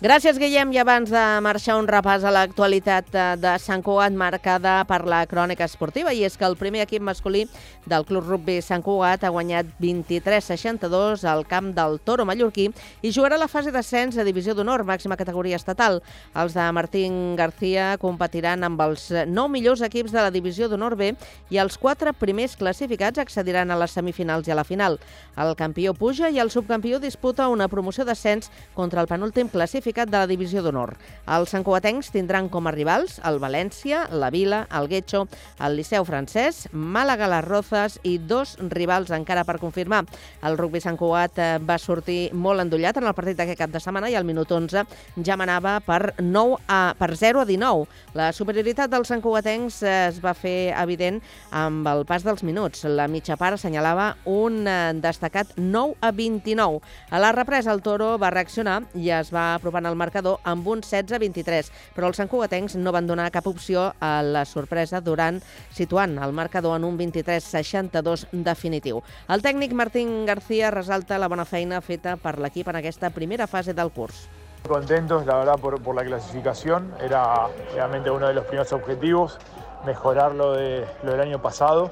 Gràcies, 0.00 0.38
Guillem. 0.40 0.70
I 0.72 0.78
abans 0.80 1.10
de 1.12 1.22
marxar 1.44 1.74
un 1.76 1.84
repàs 1.84 2.22
a 2.24 2.30
l'actualitat 2.32 3.10
eh, 3.12 3.24
de 3.36 3.50
Sant 3.60 3.82
Cugat 3.84 4.14
marcada 4.16 4.78
per 4.88 5.02
la 5.04 5.18
crònica 5.28 5.66
esportiva. 5.68 6.14
I 6.16 6.22
és 6.24 6.38
que 6.40 6.46
el 6.48 6.54
primer 6.56 6.80
equip 6.86 7.02
masculí 7.04 7.42
del 7.84 8.06
Club 8.08 8.24
Rugby 8.24 8.62
Sant 8.64 8.80
Cugat 8.80 9.26
ha 9.28 9.32
guanyat 9.34 9.68
23-62 9.76 11.26
al 11.28 11.44
camp 11.44 11.74
del 11.76 11.98
Toro 12.00 12.24
Mallorquí 12.24 12.70
i 13.04 13.12
jugarà 13.12 13.36
la 13.36 13.48
fase 13.52 13.74
d'ascens 13.74 14.16
a 14.16 14.24
Divisió 14.24 14.54
d'Honor, 14.56 14.86
màxima 14.88 15.18
categoria 15.20 15.58
estatal. 15.60 16.00
Els 16.32 16.56
de 16.56 16.70
Martín 16.72 17.36
García 17.36 17.90
competiran 18.00 18.64
amb 18.64 18.80
els 18.80 19.04
nou 19.28 19.52
millors 19.52 19.84
equips 19.84 20.16
de 20.16 20.24
la 20.24 20.32
Divisió 20.32 20.70
d'Honor 20.72 20.96
B 20.96 21.12
i 21.52 21.60
els 21.60 21.76
quatre 21.76 22.14
primers 22.16 22.56
classificats 22.56 23.20
accediran 23.20 23.68
a 23.68 23.76
les 23.76 23.92
semifinals 23.92 24.48
i 24.48 24.56
a 24.56 24.58
la 24.62 24.64
final. 24.64 24.96
El 25.36 25.52
campió 25.60 25.92
puja 25.92 26.32
i 26.32 26.40
el 26.40 26.48
subcampió 26.48 27.04
disputa 27.04 27.52
una 27.52 27.68
promoció 27.68 28.08
d'ascens 28.08 28.48
contra 28.72 29.04
el 29.04 29.12
penúltim 29.12 29.52
classificat 29.52 29.89
classificat 29.90 30.10
de 30.10 30.18
la 30.18 30.26
Divisió 30.26 30.62
d'Honor. 30.62 30.94
Els 31.30 31.50
sancoatencs 31.50 32.10
tindran 32.14 32.48
com 32.48 32.66
a 32.66 32.72
rivals 32.72 33.18
el 33.26 33.38
València, 33.40 34.06
la 34.10 34.30
Vila, 34.30 34.66
el 34.70 34.88
Guetxo, 34.88 35.26
el 35.60 35.76
Liceu 35.76 36.04
francès, 36.04 36.68
Màlaga, 36.72 37.28
les 37.28 37.44
Rozes 37.44 37.98
i 38.04 38.18
dos 38.18 38.56
rivals 38.70 39.10
encara 39.10 39.44
per 39.44 39.58
confirmar. 39.58 40.04
El 40.42 40.56
rugby 40.58 40.80
Sant 40.80 40.98
eh, 40.98 41.58
va 41.58 41.78
sortir 41.78 42.32
molt 42.32 42.60
endollat 42.60 42.96
en 42.96 43.06
el 43.06 43.14
partit 43.14 43.36
d'aquest 43.36 43.58
cap 43.58 43.70
de 43.70 43.80
setmana 43.80 44.10
i 44.10 44.14
al 44.14 44.24
minut 44.24 44.50
11 44.50 44.84
ja 45.24 45.36
manava 45.36 45.80
per, 45.80 46.14
9 46.18 46.58
a, 46.68 46.94
per 46.98 47.16
0 47.16 47.40
a 47.40 47.44
19. 47.44 47.86
La 48.14 48.32
superioritat 48.32 48.90
dels 48.90 49.08
sancoatencs 49.08 49.82
eh, 49.82 50.08
es 50.10 50.20
va 50.22 50.34
fer 50.34 50.72
evident 50.76 51.20
amb 51.50 51.86
el 51.86 52.04
pas 52.06 52.22
dels 52.22 52.42
minuts. 52.42 52.84
La 52.84 53.08
mitja 53.08 53.36
part 53.36 53.58
assenyalava 53.58 54.14
un 54.26 54.66
eh, 54.66 54.92
destacat 54.94 55.56
9 55.56 55.98
a 56.00 56.12
29. 56.12 56.80
A 57.10 57.18
la 57.18 57.32
represa 57.32 57.72
el 57.72 57.82
Toro 57.82 58.16
va 58.18 58.30
reaccionar 58.30 58.82
i 58.94 59.10
es 59.14 59.32
va 59.34 59.54
apropar 59.54 59.79
en 59.80 59.88
el 59.88 59.96
marcador 59.98 60.38
amb 60.44 60.68
un 60.70 60.84
16-23, 60.84 61.70
però 61.96 62.10
els 62.10 62.20
santcugatencs 62.20 62.76
no 62.78 62.92
van 62.94 63.08
donar 63.08 63.30
cap 63.34 63.48
opció 63.50 63.88
a 63.98 64.12
la 64.22 64.44
sorpresa 64.46 65.00
durant 65.00 65.40
situant 65.74 66.18
el 66.22 66.36
marcador 66.36 66.76
en 66.78 66.86
un 66.86 66.98
23-62 67.00 68.28
definitiu. 68.30 69.02
El 69.28 69.42
tècnic 69.42 69.74
Martín 69.74 70.26
García 70.28 70.70
resalta 70.70 71.18
la 71.18 71.28
bona 71.28 71.48
feina 71.48 71.80
feta 71.80 72.16
per 72.20 72.36
l'equip 72.38 72.68
en 72.70 72.78
aquesta 72.80 73.10
primera 73.10 73.48
fase 73.50 73.74
del 73.74 73.90
curs. 73.90 74.28
Contentos, 74.68 75.24
la 75.26 75.36
verdad, 75.36 75.58
por, 75.58 75.80
por 75.82 75.96
la 75.96 76.04
clasificación. 76.04 76.92
Era 77.00 77.48
realmente 77.74 78.10
uno 78.10 78.28
de 78.28 78.34
los 78.34 78.44
primeros 78.44 78.72
objetivos, 78.72 79.38
mejorar 79.86 80.34
lo, 80.34 80.52
de, 80.52 80.86
lo 81.02 81.12
del 81.12 81.20
año 81.20 81.40
pasado. 81.40 81.90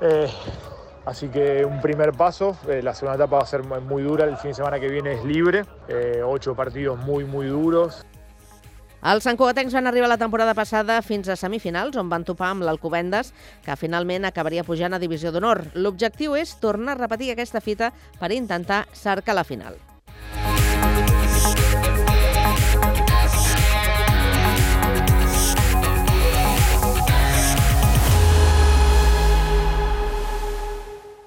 Eh, 0.00 0.30
Así 1.06 1.28
que 1.28 1.64
un 1.64 1.80
primer 1.80 2.12
paso, 2.12 2.56
eh, 2.68 2.82
la 2.82 2.92
segunda 2.92 3.14
etapa 3.14 3.36
va 3.36 3.42
a 3.44 3.46
ser 3.46 3.62
muy 3.62 4.02
dura, 4.02 4.24
el 4.24 4.36
fin 4.36 4.50
de 4.50 4.54
semana 4.54 4.80
que 4.80 4.88
viene 4.88 5.12
es 5.12 5.24
libre, 5.24 5.64
eh, 5.88 6.20
ocho 6.24 6.56
partidos 6.56 6.98
muy, 6.98 7.24
muy 7.24 7.46
duros. 7.46 8.04
Els 9.06 9.22
santcugatencs 9.22 9.74
van 9.76 9.86
arribar 9.86 10.08
la 10.10 10.18
temporada 10.18 10.52
passada 10.58 10.98
fins 11.06 11.28
a 11.30 11.36
semifinals, 11.38 11.94
on 11.94 12.10
van 12.10 12.24
topar 12.26 12.48
amb 12.50 12.66
l'Alcobendes, 12.66 13.30
que 13.62 13.78
finalment 13.78 14.26
acabaria 14.26 14.66
pujant 14.66 14.96
a 14.96 14.98
Divisió 14.98 15.30
d'Honor. 15.30 15.68
L'objectiu 15.78 16.34
és 16.34 16.56
tornar 16.58 16.96
a 16.96 17.04
repetir 17.04 17.30
aquesta 17.30 17.62
fita 17.62 17.92
per 18.18 18.34
intentar 18.34 18.88
cercar 18.90 19.38
la 19.38 19.46
final. 19.46 19.78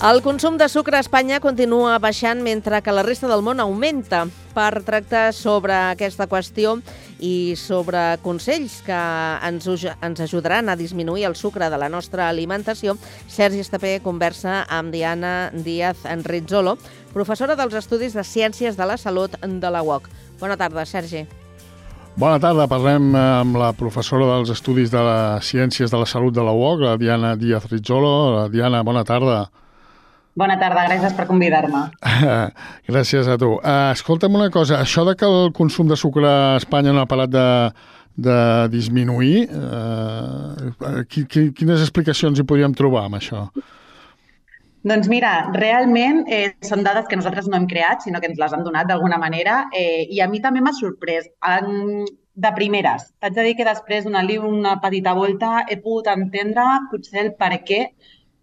El 0.00 0.22
consum 0.24 0.54
de 0.56 0.64
sucre 0.72 0.96
a 0.96 1.02
Espanya 1.04 1.42
continua 1.44 1.98
baixant 2.00 2.38
mentre 2.40 2.78
que 2.80 2.92
la 2.96 3.02
resta 3.04 3.28
del 3.28 3.42
món 3.44 3.58
augmenta. 3.60 4.22
Per 4.54 4.80
tractar 4.86 5.34
sobre 5.36 5.74
aquesta 5.76 6.24
qüestió 6.24 6.78
i 7.20 7.52
sobre 7.60 8.16
consells 8.24 8.78
que 8.86 8.96
ens, 9.44 9.68
ens 10.00 10.22
ajudaran 10.24 10.72
a 10.72 10.78
disminuir 10.80 11.26
el 11.28 11.36
sucre 11.36 11.68
de 11.68 11.76
la 11.76 11.90
nostra 11.92 12.30
alimentació, 12.30 12.96
Sergi 13.28 13.60
Estapé 13.60 13.98
conversa 14.00 14.64
amb 14.72 14.88
Diana 14.88 15.52
Díaz 15.52 16.08
Enritzolo, 16.08 16.78
professora 17.12 17.54
dels 17.60 17.76
Estudis 17.76 18.16
de 18.16 18.24
Ciències 18.24 18.80
de 18.80 18.88
la 18.88 18.96
Salut 18.96 19.36
de 19.36 19.70
la 19.70 19.84
UOC. 19.84 20.08
Bona 20.40 20.56
tarda, 20.56 20.88
Sergi. 20.88 21.26
Bona 22.16 22.40
tarda, 22.40 22.64
parlem 22.72 23.12
amb 23.20 23.60
la 23.60 23.74
professora 23.76 24.32
dels 24.32 24.56
Estudis 24.56 24.88
de 24.88 25.04
les 25.04 25.44
Ciències 25.44 25.92
de 25.92 26.00
la 26.00 26.08
Salut 26.08 26.32
de 26.32 26.40
la 26.40 26.56
UOC, 26.56 26.86
la 26.88 26.96
Diana 26.96 27.36
Díaz 27.36 27.68
Rizzolo. 27.68 28.48
Diana, 28.48 28.80
bona 28.80 29.04
tarda. 29.04 29.50
Bona 30.40 30.56
tarda, 30.56 30.86
gràcies 30.88 31.12
per 31.18 31.26
convidar-me. 31.28 31.82
gràcies 32.90 33.28
a 33.28 33.36
tu. 33.40 33.56
Uh, 33.58 33.90
escolta'm 33.92 34.38
una 34.38 34.48
cosa, 34.54 34.78
això 34.80 35.04
de 35.08 35.12
que 35.18 35.28
el 35.28 35.50
consum 35.56 35.90
de 35.90 35.98
sucre 36.00 36.24
a 36.28 36.54
Espanya 36.60 36.94
no 36.96 37.02
ha 37.02 37.10
parat 37.10 37.32
de, 37.34 37.48
de 38.28 38.38
disminuir, 38.72 39.42
uh, 39.52 41.02
qui, 41.10 41.26
qui, 41.28 41.50
quines 41.56 41.84
explicacions 41.84 42.40
hi 42.40 42.46
podríem 42.48 42.76
trobar 42.78 43.04
amb 43.10 43.18
això? 43.20 43.48
Doncs 44.90 45.10
mira, 45.12 45.34
realment 45.52 46.22
eh, 46.32 46.54
són 46.64 46.86
dades 46.86 47.04
que 47.10 47.18
nosaltres 47.20 47.50
no 47.50 47.58
hem 47.58 47.66
creat, 47.68 48.06
sinó 48.06 48.22
que 48.22 48.30
ens 48.30 48.40
les 48.40 48.54
han 48.56 48.64
donat 48.64 48.88
d'alguna 48.88 49.18
manera 49.20 49.66
eh, 49.76 50.06
i 50.08 50.22
a 50.24 50.28
mi 50.30 50.40
també 50.40 50.62
m'ha 50.64 50.72
sorprès. 50.72 51.28
En, 51.44 52.06
de 52.40 52.52
primeres, 52.56 53.10
t'haig 53.20 53.34
de 53.36 53.44
dir 53.44 53.52
que 53.58 53.66
després 53.68 54.06
donant-li 54.06 54.38
una 54.40 54.78
petita 54.80 55.12
volta 55.18 55.66
he 55.68 55.76
pogut 55.82 56.08
entendre 56.08 56.64
potser 56.88 57.26
el 57.26 57.34
per 57.36 57.50
què 57.68 57.80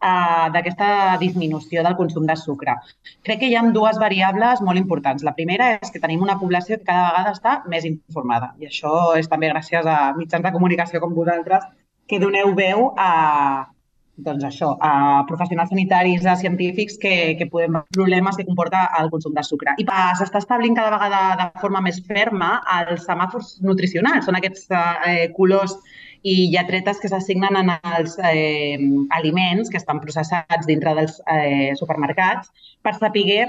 uh, 0.02 0.48
d'aquesta 0.54 1.18
disminució 1.22 1.84
del 1.86 1.98
consum 2.00 2.28
de 2.30 2.36
sucre. 2.40 2.78
Crec 3.24 3.42
que 3.42 3.52
hi 3.52 3.56
ha 3.56 3.66
dues 3.76 4.00
variables 4.02 4.62
molt 4.66 4.82
importants. 4.82 5.26
La 5.28 5.36
primera 5.38 5.74
és 5.78 5.94
que 5.94 6.02
tenim 6.04 6.24
una 6.26 6.40
població 6.40 6.78
que 6.78 6.90
cada 6.90 7.10
vegada 7.12 7.34
està 7.38 7.56
més 7.68 7.88
informada 7.90 8.54
i 8.60 8.70
això 8.70 8.94
és 9.18 9.30
també 9.32 9.52
gràcies 9.54 9.86
a 9.86 10.14
mitjans 10.18 10.46
de 10.46 10.54
comunicació 10.56 11.02
com 11.04 11.16
vosaltres 11.18 11.66
que 12.08 12.20
doneu 12.24 12.54
veu 12.56 12.94
a, 12.96 13.68
doncs 14.18 14.46
això, 14.48 14.72
a 14.82 15.24
professionals 15.30 15.70
sanitaris, 15.70 16.26
a 16.26 16.36
científics 16.40 16.98
que, 17.02 17.36
que 17.38 17.48
podem 17.52 17.78
problemes 17.94 18.38
que 18.38 18.46
comporta 18.48 18.88
el 19.00 19.12
consum 19.14 19.36
de 19.36 19.44
sucre. 19.46 19.76
I 19.78 19.86
eh, 19.86 20.10
s'està 20.18 20.42
establint 20.42 20.78
cada 20.78 20.96
vegada 20.96 21.22
de 21.44 21.48
forma 21.62 21.84
més 21.86 22.00
ferma 22.08 22.58
els 22.80 23.06
semàfors 23.06 23.58
nutricionals. 23.68 24.26
Són 24.26 24.40
aquests 24.40 24.66
eh, 24.74 25.28
colors 25.38 25.78
i 26.28 26.36
lletretes 26.52 27.00
que 27.00 27.10
s'assignen 27.12 27.56
en 27.60 27.72
els 27.78 28.18
eh, 28.28 28.78
aliments 29.16 29.72
que 29.72 29.80
estan 29.80 30.02
processats 30.04 30.68
dintre 30.68 30.96
dels 30.98 31.20
eh, 31.32 31.72
supermercats 31.80 32.52
per 32.84 32.96
saber 32.98 33.48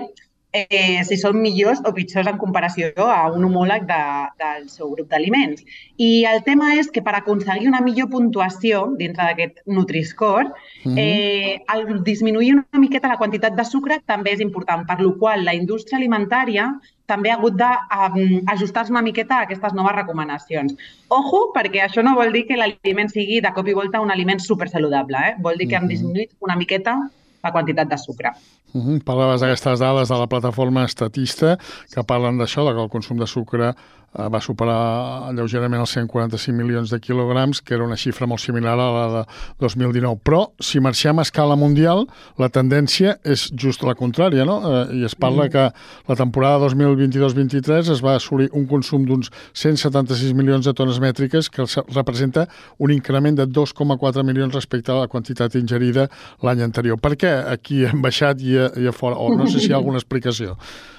eh, 0.53 1.05
si 1.05 1.19
són 1.21 1.39
millors 1.43 1.81
o 1.85 1.93
pitjors 1.95 2.29
en 2.31 2.39
comparació 2.41 2.91
a 3.05 3.21
un 3.33 3.45
homòleg 3.49 3.85
de, 3.89 4.01
del 4.41 4.69
seu 4.73 4.91
grup 4.95 5.09
d'aliments. 5.13 5.65
I 6.01 6.25
el 6.31 6.43
tema 6.47 6.73
és 6.81 6.91
que 6.93 7.03
per 7.05 7.15
aconseguir 7.19 7.69
una 7.69 7.83
millor 7.85 8.09
puntuació 8.13 8.87
dintre 9.01 9.29
d'aquest 9.29 9.61
Nutri-Score, 9.67 10.49
mm 10.49 10.93
-hmm. 10.93 10.99
eh, 10.99 11.61
el 11.75 12.03
disminuir 12.05 12.55
una 12.55 12.81
miqueta 12.81 13.09
la 13.09 13.19
quantitat 13.19 13.55
de 13.55 13.65
sucre 13.65 14.01
també 14.07 14.33
és 14.33 14.41
important, 14.41 14.87
per 14.87 15.01
lo 15.01 15.19
qual 15.19 15.45
la 15.45 15.55
indústria 15.55 15.99
alimentària 15.99 16.73
també 17.07 17.31
ha 17.31 17.37
hagut 17.39 17.55
d'ajustar-se 17.57 18.93
una 18.93 19.03
miqueta 19.03 19.39
a 19.39 19.43
aquestes 19.43 19.73
noves 19.73 19.95
recomanacions. 19.97 20.75
Ojo, 21.09 21.53
perquè 21.55 21.81
això 21.81 22.03
no 22.05 22.15
vol 22.15 22.33
dir 22.33 22.47
que 22.47 22.57
l'aliment 22.57 23.09
sigui 23.09 23.41
de 23.41 23.53
cop 23.57 23.67
i 23.67 23.73
volta 23.73 24.01
un 24.01 24.11
aliment 24.11 24.41
supersaludable. 24.41 25.17
Eh? 25.29 25.35
Vol 25.41 25.57
dir 25.57 25.69
que 25.69 25.77
hem 25.77 25.89
disminuït 25.89 26.31
una 26.41 26.57
miqueta 26.57 26.99
la 27.43 27.53
quantitat 27.53 27.89
de 27.89 27.99
sucre. 27.99 28.33
Uh 28.75 28.83
-huh. 28.83 29.05
Parlaves 29.05 29.41
d'aquestes 29.41 29.79
dades 29.79 30.09
de 30.09 30.19
la 30.19 30.27
plataforma 30.27 30.85
estatista 30.85 31.59
que 31.93 32.05
parlen 32.05 32.39
d'això, 32.39 32.67
que 32.75 32.83
el 32.83 32.91
consum 32.91 33.19
de 33.19 33.27
sucre 33.27 33.75
va 34.17 34.41
superar 34.41 35.31
lleugerament 35.37 35.83
els 35.83 35.93
145 35.95 36.57
milions 36.57 36.91
de 36.91 36.99
quilograms, 37.01 37.61
que 37.61 37.75
era 37.77 37.85
una 37.85 37.99
xifra 38.01 38.27
molt 38.27 38.41
similar 38.41 38.75
a 38.75 38.89
la 38.95 39.05
de 39.13 39.23
2019. 39.61 40.21
Però, 40.25 40.41
si 40.61 40.81
marxem 40.81 41.21
a 41.21 41.27
escala 41.27 41.57
mundial, 41.61 42.07
la 42.41 42.49
tendència 42.49 43.19
és 43.25 43.49
just 43.53 43.85
la 43.87 43.95
contrària, 43.99 44.47
no? 44.49 44.59
Eh, 44.65 45.03
I 45.03 45.05
es 45.09 45.15
parla 45.15 45.47
mm. 45.47 45.53
que 45.53 45.69
la 46.09 46.19
temporada 46.19 46.65
2022-23 46.67 47.93
es 47.95 48.03
va 48.05 48.17
assolir 48.17 48.49
un 48.57 48.67
consum 48.67 49.05
d'uns 49.07 49.31
176 49.53 50.35
milions 50.39 50.67
de 50.67 50.75
tones 50.75 51.01
mètriques, 51.05 51.51
que 51.53 51.69
representa 51.95 52.49
un 52.79 52.93
increment 52.95 53.37
de 53.39 53.47
2,4 53.47 54.25
milions 54.25 54.55
respecte 54.55 54.93
a 54.93 55.03
la 55.03 55.09
quantitat 55.09 55.55
ingerida 55.61 56.09
l'any 56.43 56.65
anterior. 56.65 56.99
Per 57.01 57.15
què 57.21 57.35
aquí 57.55 57.85
hem 57.87 58.03
baixat 58.03 58.41
i 58.43 58.57
a, 58.59 58.71
i 58.79 58.89
a 58.89 58.95
fora? 58.97 59.21
O 59.21 59.35
no 59.37 59.47
sé 59.47 59.61
si 59.61 59.71
hi 59.71 59.77
ha 59.77 59.83
alguna 59.83 60.01
explicació. 60.01 60.57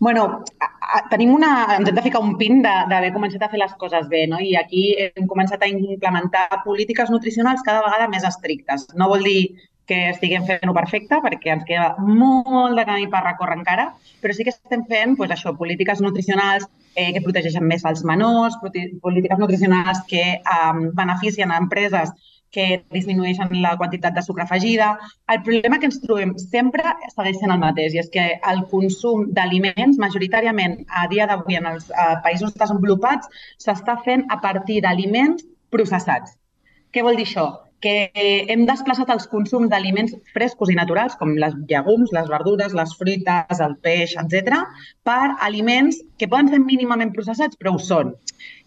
Bueno, 0.00 0.44
tenim 1.12 1.34
una... 1.36 1.50
Ens 1.76 1.90
hem 1.90 1.96
de 1.96 2.02
ficar 2.02 2.22
un 2.24 2.36
pin 2.40 2.62
d'haver 2.64 3.10
començat 3.12 3.42
a 3.44 3.50
fer 3.52 3.58
les 3.60 3.74
coses 3.82 4.06
bé, 4.08 4.22
no? 4.30 4.38
I 4.40 4.54
aquí 4.56 4.84
hem 5.04 5.26
començat 5.28 5.60
a 5.60 5.68
implementar 5.68 6.46
polítiques 6.64 7.12
nutricionals 7.12 7.60
cada 7.66 7.82
vegada 7.84 8.08
més 8.08 8.24
estrictes. 8.24 8.86
No 8.96 9.10
vol 9.12 9.26
dir 9.28 9.42
que 9.90 9.98
estiguem 10.14 10.46
fent-ho 10.48 10.72
perfecte, 10.72 11.18
perquè 11.20 11.52
ens 11.52 11.66
queda 11.68 11.90
molt 12.00 12.78
de 12.78 12.86
camí 12.88 13.08
per 13.12 13.20
recórrer 13.26 13.58
encara, 13.58 13.88
però 14.22 14.36
sí 14.36 14.46
que 14.46 14.54
estem 14.54 14.86
fent 14.88 15.16
pues, 15.18 15.34
això, 15.34 15.52
polítiques 15.58 16.00
nutricionals 16.00 16.64
eh, 16.94 17.10
que 17.12 17.24
protegeixen 17.26 17.66
més 17.66 17.84
els 17.90 18.04
menors, 18.06 18.56
polítiques 18.62 19.42
nutricionals 19.42 20.00
que 20.08 20.24
eh, 20.38 20.74
beneficien 20.96 21.52
a 21.52 21.58
empreses 21.60 22.14
que 22.54 22.82
disminueixen 22.90 23.52
la 23.62 23.76
quantitat 23.78 24.16
de 24.16 24.24
sucre 24.26 24.44
afegida. 24.44 24.90
El 25.32 25.42
problema 25.46 25.78
que 25.78 25.88
ens 25.90 26.00
trobem 26.02 26.34
sempre 26.42 26.84
segueix 27.14 27.38
sent 27.40 27.54
el 27.54 27.62
mateix, 27.62 27.94
i 27.94 28.02
és 28.02 28.10
que 28.12 28.26
el 28.52 28.64
consum 28.74 29.28
d'aliments, 29.36 30.00
majoritàriament 30.02 30.80
a 31.02 31.06
dia 31.12 31.28
d'avui 31.30 31.60
en 31.60 31.70
els 31.72 31.90
eh, 31.90 32.12
països 32.26 32.56
desenvolupats, 32.58 33.30
s'està 33.62 33.96
fent 34.04 34.26
a 34.28 34.40
partir 34.42 34.80
d'aliments 34.84 35.46
processats. 35.70 36.36
Què 36.90 37.06
vol 37.06 37.18
dir 37.18 37.28
això? 37.28 37.48
Que 37.80 38.10
hem 38.14 38.66
desplaçat 38.68 39.10
els 39.12 39.26
consums 39.30 39.70
d'aliments 39.72 40.14
frescos 40.34 40.70
i 40.72 40.76
naturals, 40.78 41.16
com 41.20 41.32
les 41.40 41.54
llegums, 41.70 42.12
les 42.16 42.28
verdures, 42.28 42.76
les 42.76 42.94
fruites, 42.98 43.62
el 43.66 43.76
peix, 43.84 44.16
etc, 44.20 44.60
per 45.06 45.34
aliments 45.46 46.00
que 46.20 46.28
poden 46.28 46.50
ser 46.52 46.60
mínimament 46.64 47.14
processats, 47.16 47.56
però 47.56 47.74
ho 47.74 47.80
són. 47.80 48.14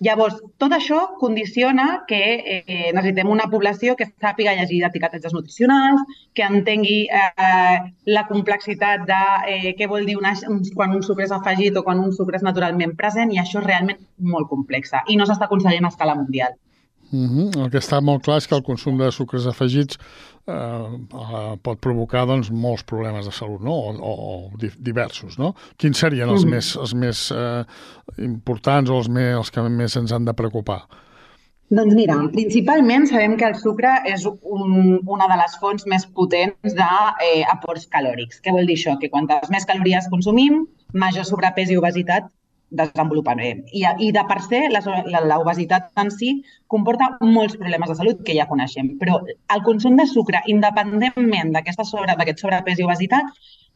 Llavors, 0.06 0.36
tot 0.62 0.74
això 0.76 1.00
condiciona 1.22 2.04
que 2.10 2.22
eh, 2.22 2.92
necessitem 2.94 3.30
una 3.30 3.48
població 3.50 3.96
que 3.98 4.10
sàpiga 4.12 4.54
llegir 4.58 4.84
etiquetatges 4.86 5.34
nutricionals, 5.34 6.04
que 6.34 6.46
entengui 6.46 7.00
eh, 7.08 7.80
la 8.18 8.26
complexitat 8.30 9.08
de 9.10 9.22
eh, 9.54 9.74
què 9.78 9.90
vol 9.90 10.06
dir 10.10 10.18
una, 10.20 10.36
quan 10.76 10.98
un 10.98 11.06
sucre 11.06 11.26
és 11.30 11.34
afegit 11.34 11.78
o 11.78 11.86
quan 11.86 12.02
un 12.04 12.14
sucre 12.14 12.42
és 12.42 12.46
naturalment 12.46 12.98
present, 13.00 13.34
i 13.34 13.42
això 13.42 13.62
és 13.62 13.70
realment 13.70 14.02
molt 14.34 14.50
complex 14.50 14.94
i 15.08 15.16
no 15.18 15.26
s'està 15.26 15.48
aconseguint 15.48 15.86
a 15.86 15.92
escala 15.94 16.16
mundial. 16.18 16.54
Mm 17.14 17.30
-hmm. 17.30 17.64
El 17.64 17.70
que 17.70 17.78
està 17.78 18.02
molt 18.02 18.24
clar 18.26 18.38
és 18.38 18.48
que 18.48 18.56
el 18.56 18.64
consum 18.64 18.98
de 18.98 19.12
sucres 19.12 19.46
afegits 19.46 20.00
eh, 20.48 20.54
eh, 20.54 21.56
pot 21.62 21.80
provocar 21.80 22.26
doncs, 22.26 22.50
molts 22.50 22.84
problemes 22.84 23.26
de 23.26 23.32
salut, 23.32 23.62
no? 23.62 23.74
o, 23.74 23.94
o, 23.94 24.14
o 24.30 24.72
diversos. 24.80 25.38
No? 25.38 25.54
Quins 25.78 26.00
serien 26.00 26.30
els 26.30 26.44
mm 26.44 26.50
-hmm. 26.50 26.56
més, 26.56 26.76
els 26.76 26.94
més 26.94 27.32
eh, 27.32 27.64
importants 28.18 28.90
o 28.90 28.98
els, 28.98 29.10
més, 29.10 29.38
els 29.38 29.52
que 29.52 29.62
més 29.62 29.96
ens 29.96 30.12
han 30.12 30.26
de 30.26 30.34
preocupar? 30.34 30.82
Doncs 31.70 31.96
mira, 31.96 32.16
principalment 32.32 33.08
sabem 33.08 33.38
que 33.38 33.46
el 33.46 33.56
sucre 33.56 33.92
és 34.06 34.26
un, 34.26 35.00
una 35.06 35.28
de 35.32 35.38
les 35.42 35.54
fonts 35.62 35.86
més 35.86 36.06
potents 36.06 36.76
d'aports 36.80 37.86
eh, 37.86 37.90
calòrics. 37.96 38.42
Què 38.44 38.52
vol 38.52 38.66
dir 38.66 38.76
això? 38.78 38.98
Que 39.00 39.10
quantes 39.10 39.50
més 39.50 39.66
calories 39.66 40.10
consumim, 40.10 40.68
major 40.94 41.26
sobrepès 41.26 41.70
i 41.70 41.78
obesitat 41.78 42.30
desenvoluparem. 42.74 43.64
I, 43.72 43.86
i 44.08 44.12
de 44.16 44.24
per 44.30 44.40
se, 44.46 44.62
l'obesitat 44.70 45.92
en 46.02 46.12
si 46.14 46.32
comporta 46.72 47.12
molts 47.22 47.58
problemes 47.60 47.92
de 47.92 47.98
salut 48.00 48.24
que 48.26 48.36
ja 48.38 48.48
coneixem, 48.50 48.96
però 49.02 49.20
el 49.24 49.66
consum 49.66 49.98
de 50.00 50.08
sucre, 50.10 50.42
independentment 50.54 51.54
d'aquest 51.56 51.84
sobre, 51.86 52.18
sobrepès 52.42 52.82
i 52.82 52.88
obesitat, 52.88 53.30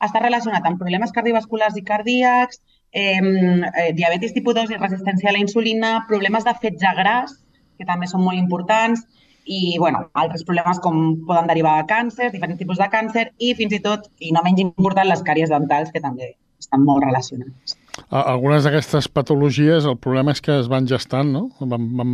està 0.04 0.22
relacionat 0.22 0.66
amb 0.66 0.82
problemes 0.82 1.14
cardiovasculars 1.14 1.78
i 1.78 1.86
cardíacs, 1.86 2.62
eh, 2.92 3.20
eh, 3.22 3.92
diabetis 3.98 4.34
tipus 4.34 4.58
2 4.58 4.74
i 4.74 4.82
resistència 4.82 5.30
a 5.30 5.36
la 5.38 5.44
insulina, 5.44 5.94
problemes 6.10 6.46
de 6.46 6.54
fetge 6.62 6.94
gras, 6.98 7.38
que 7.78 7.86
també 7.86 8.10
són 8.10 8.24
molt 8.26 8.38
importants, 8.38 9.06
i 9.48 9.78
bueno, 9.80 10.10
altres 10.14 10.44
problemes 10.44 10.80
com 10.84 10.98
poden 11.28 11.48
derivar 11.48 11.78
de 11.80 11.88
càncer, 11.88 12.32
diferents 12.34 12.60
tipus 12.60 12.82
de 12.82 12.90
càncer 12.92 13.30
i 13.38 13.54
fins 13.56 13.78
i 13.78 13.80
tot, 13.80 14.10
i 14.20 14.34
no 14.36 14.44
menys 14.44 14.60
important, 14.66 15.08
les 15.08 15.24
càries 15.24 15.54
dentals, 15.54 15.94
que 15.94 16.04
també 16.04 16.34
estan 16.60 16.86
molt 16.86 17.06
relacionades. 17.06 17.78
Algunes 18.14 18.66
d'aquestes 18.66 19.08
patologies, 19.10 19.88
el 19.90 19.98
problema 19.98 20.36
és 20.36 20.42
que 20.46 20.54
es 20.62 20.68
van 20.70 20.86
gestant, 20.90 21.32
no? 21.34 21.48
Van, 21.60 21.88
van, 21.98 22.12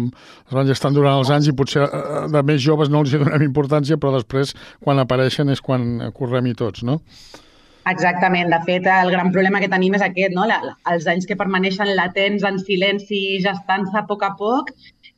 es 0.48 0.56
van 0.56 0.70
gestant 0.70 0.96
durant 0.96 1.20
els 1.20 1.32
anys 1.34 1.50
i 1.52 1.56
potser 1.60 1.84
eh, 1.84 2.04
de 2.32 2.44
més 2.48 2.62
joves 2.64 2.92
no 2.92 3.04
els 3.04 3.12
hi 3.12 3.20
donem 3.20 3.44
importància, 3.50 4.00
però 4.00 4.14
després, 4.16 4.56
quan 4.84 5.02
apareixen, 5.04 5.52
és 5.52 5.62
quan 5.62 6.12
correm-hi 6.16 6.56
tots, 6.60 6.86
no? 6.88 7.02
Exactament. 7.92 8.48
De 8.54 8.60
fet, 8.64 8.88
el 8.88 9.12
gran 9.12 9.32
problema 9.36 9.60
que 9.60 9.68
tenim 9.72 9.98
és 9.98 10.06
aquest, 10.06 10.32
no? 10.38 10.48
La, 10.48 10.60
els 10.94 11.08
anys 11.12 11.28
que 11.28 11.36
permaneixen 11.40 11.92
latents 11.98 12.46
en 12.48 12.60
silenci, 12.64 13.24
gestant-se 13.44 14.00
a 14.00 14.06
poc 14.08 14.24
a 14.24 14.32
poc, 14.40 14.72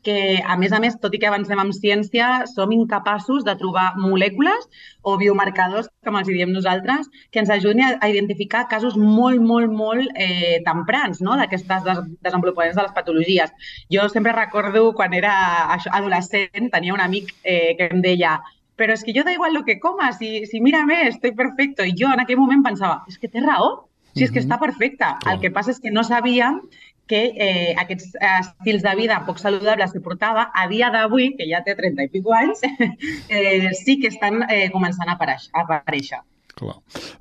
que, 0.06 0.40
a 0.46 0.56
més 0.62 0.72
a 0.72 0.80
més, 0.80 0.96
tot 1.02 1.14
i 1.16 1.20
que 1.20 1.28
avancem 1.28 1.60
en 1.60 1.72
ciència, 1.76 2.30
som 2.52 2.72
incapaços 2.76 3.44
de 3.48 3.56
trobar 3.60 3.88
molècules 3.98 4.68
o 5.02 5.18
biomarcadors, 5.22 5.90
com 6.06 6.20
els 6.20 6.30
diem 6.30 6.54
nosaltres, 6.54 7.10
que 7.34 7.42
ens 7.42 7.52
ajudin 7.52 7.98
a 7.98 8.10
identificar 8.12 8.68
casos 8.72 8.96
molt, 9.02 9.42
molt, 9.42 9.74
molt 9.74 10.14
eh, 10.16 10.62
temprans 10.66 11.24
no? 11.26 11.36
d'aquestes 11.40 11.84
des 11.88 12.04
desenvolupaments 12.22 12.78
de 12.78 12.86
les 12.86 12.96
patologies. 12.96 13.72
Jo 13.92 14.08
sempre 14.14 14.36
recordo, 14.38 14.92
quan 14.94 15.18
era 15.18 15.34
adolescent, 15.74 16.70
tenia 16.72 16.94
un 16.94 17.02
amic 17.04 17.34
eh, 17.44 17.74
que 17.80 17.90
em 17.90 18.06
deia 18.06 18.38
però 18.76 18.92
és 18.92 19.06
que 19.08 19.14
jo 19.16 19.24
da 19.24 19.32
igual 19.32 19.54
lo 19.56 19.64
que 19.64 19.80
comas, 19.80 20.18
si, 20.20 20.46
si 20.52 20.60
mírame, 20.60 21.08
estoy 21.08 21.32
perfecto. 21.32 21.86
I 21.88 21.94
jo 21.96 22.10
en 22.12 22.20
aquell 22.20 22.42
moment 22.42 22.64
pensava, 22.64 23.06
és 23.08 23.16
que 23.18 23.30
té 23.32 23.40
raó, 23.40 23.88
si 24.16 24.26
és 24.28 24.34
que 24.36 24.42
està 24.44 24.58
perfecta. 24.60 25.14
El 25.32 25.40
que 25.40 25.52
passa 25.52 25.72
és 25.72 25.80
que 25.84 25.94
no 25.96 26.04
sabíem 26.04 26.62
que 27.10 27.22
eh, 27.36 27.74
aquests 27.82 28.16
estils 28.40 28.86
de 28.86 28.94
vida 28.98 29.22
poc 29.28 29.42
saludables 29.42 29.94
que 29.94 30.04
portava, 30.06 30.50
a 30.54 30.68
dia 30.72 30.92
d'avui, 30.94 31.34
que 31.38 31.48
ja 31.50 31.64
té 31.66 31.76
30 31.78 32.08
i 32.08 32.14
pico 32.14 32.34
anys, 32.36 32.64
eh, 33.30 33.74
sí 33.78 34.00
que 34.02 34.14
estan 34.14 34.46
eh, 34.50 34.70
començant 34.74 35.10
a. 35.12 35.16
A 35.16 35.62
aparèixer. 35.64 36.20
Clar. 36.56 36.78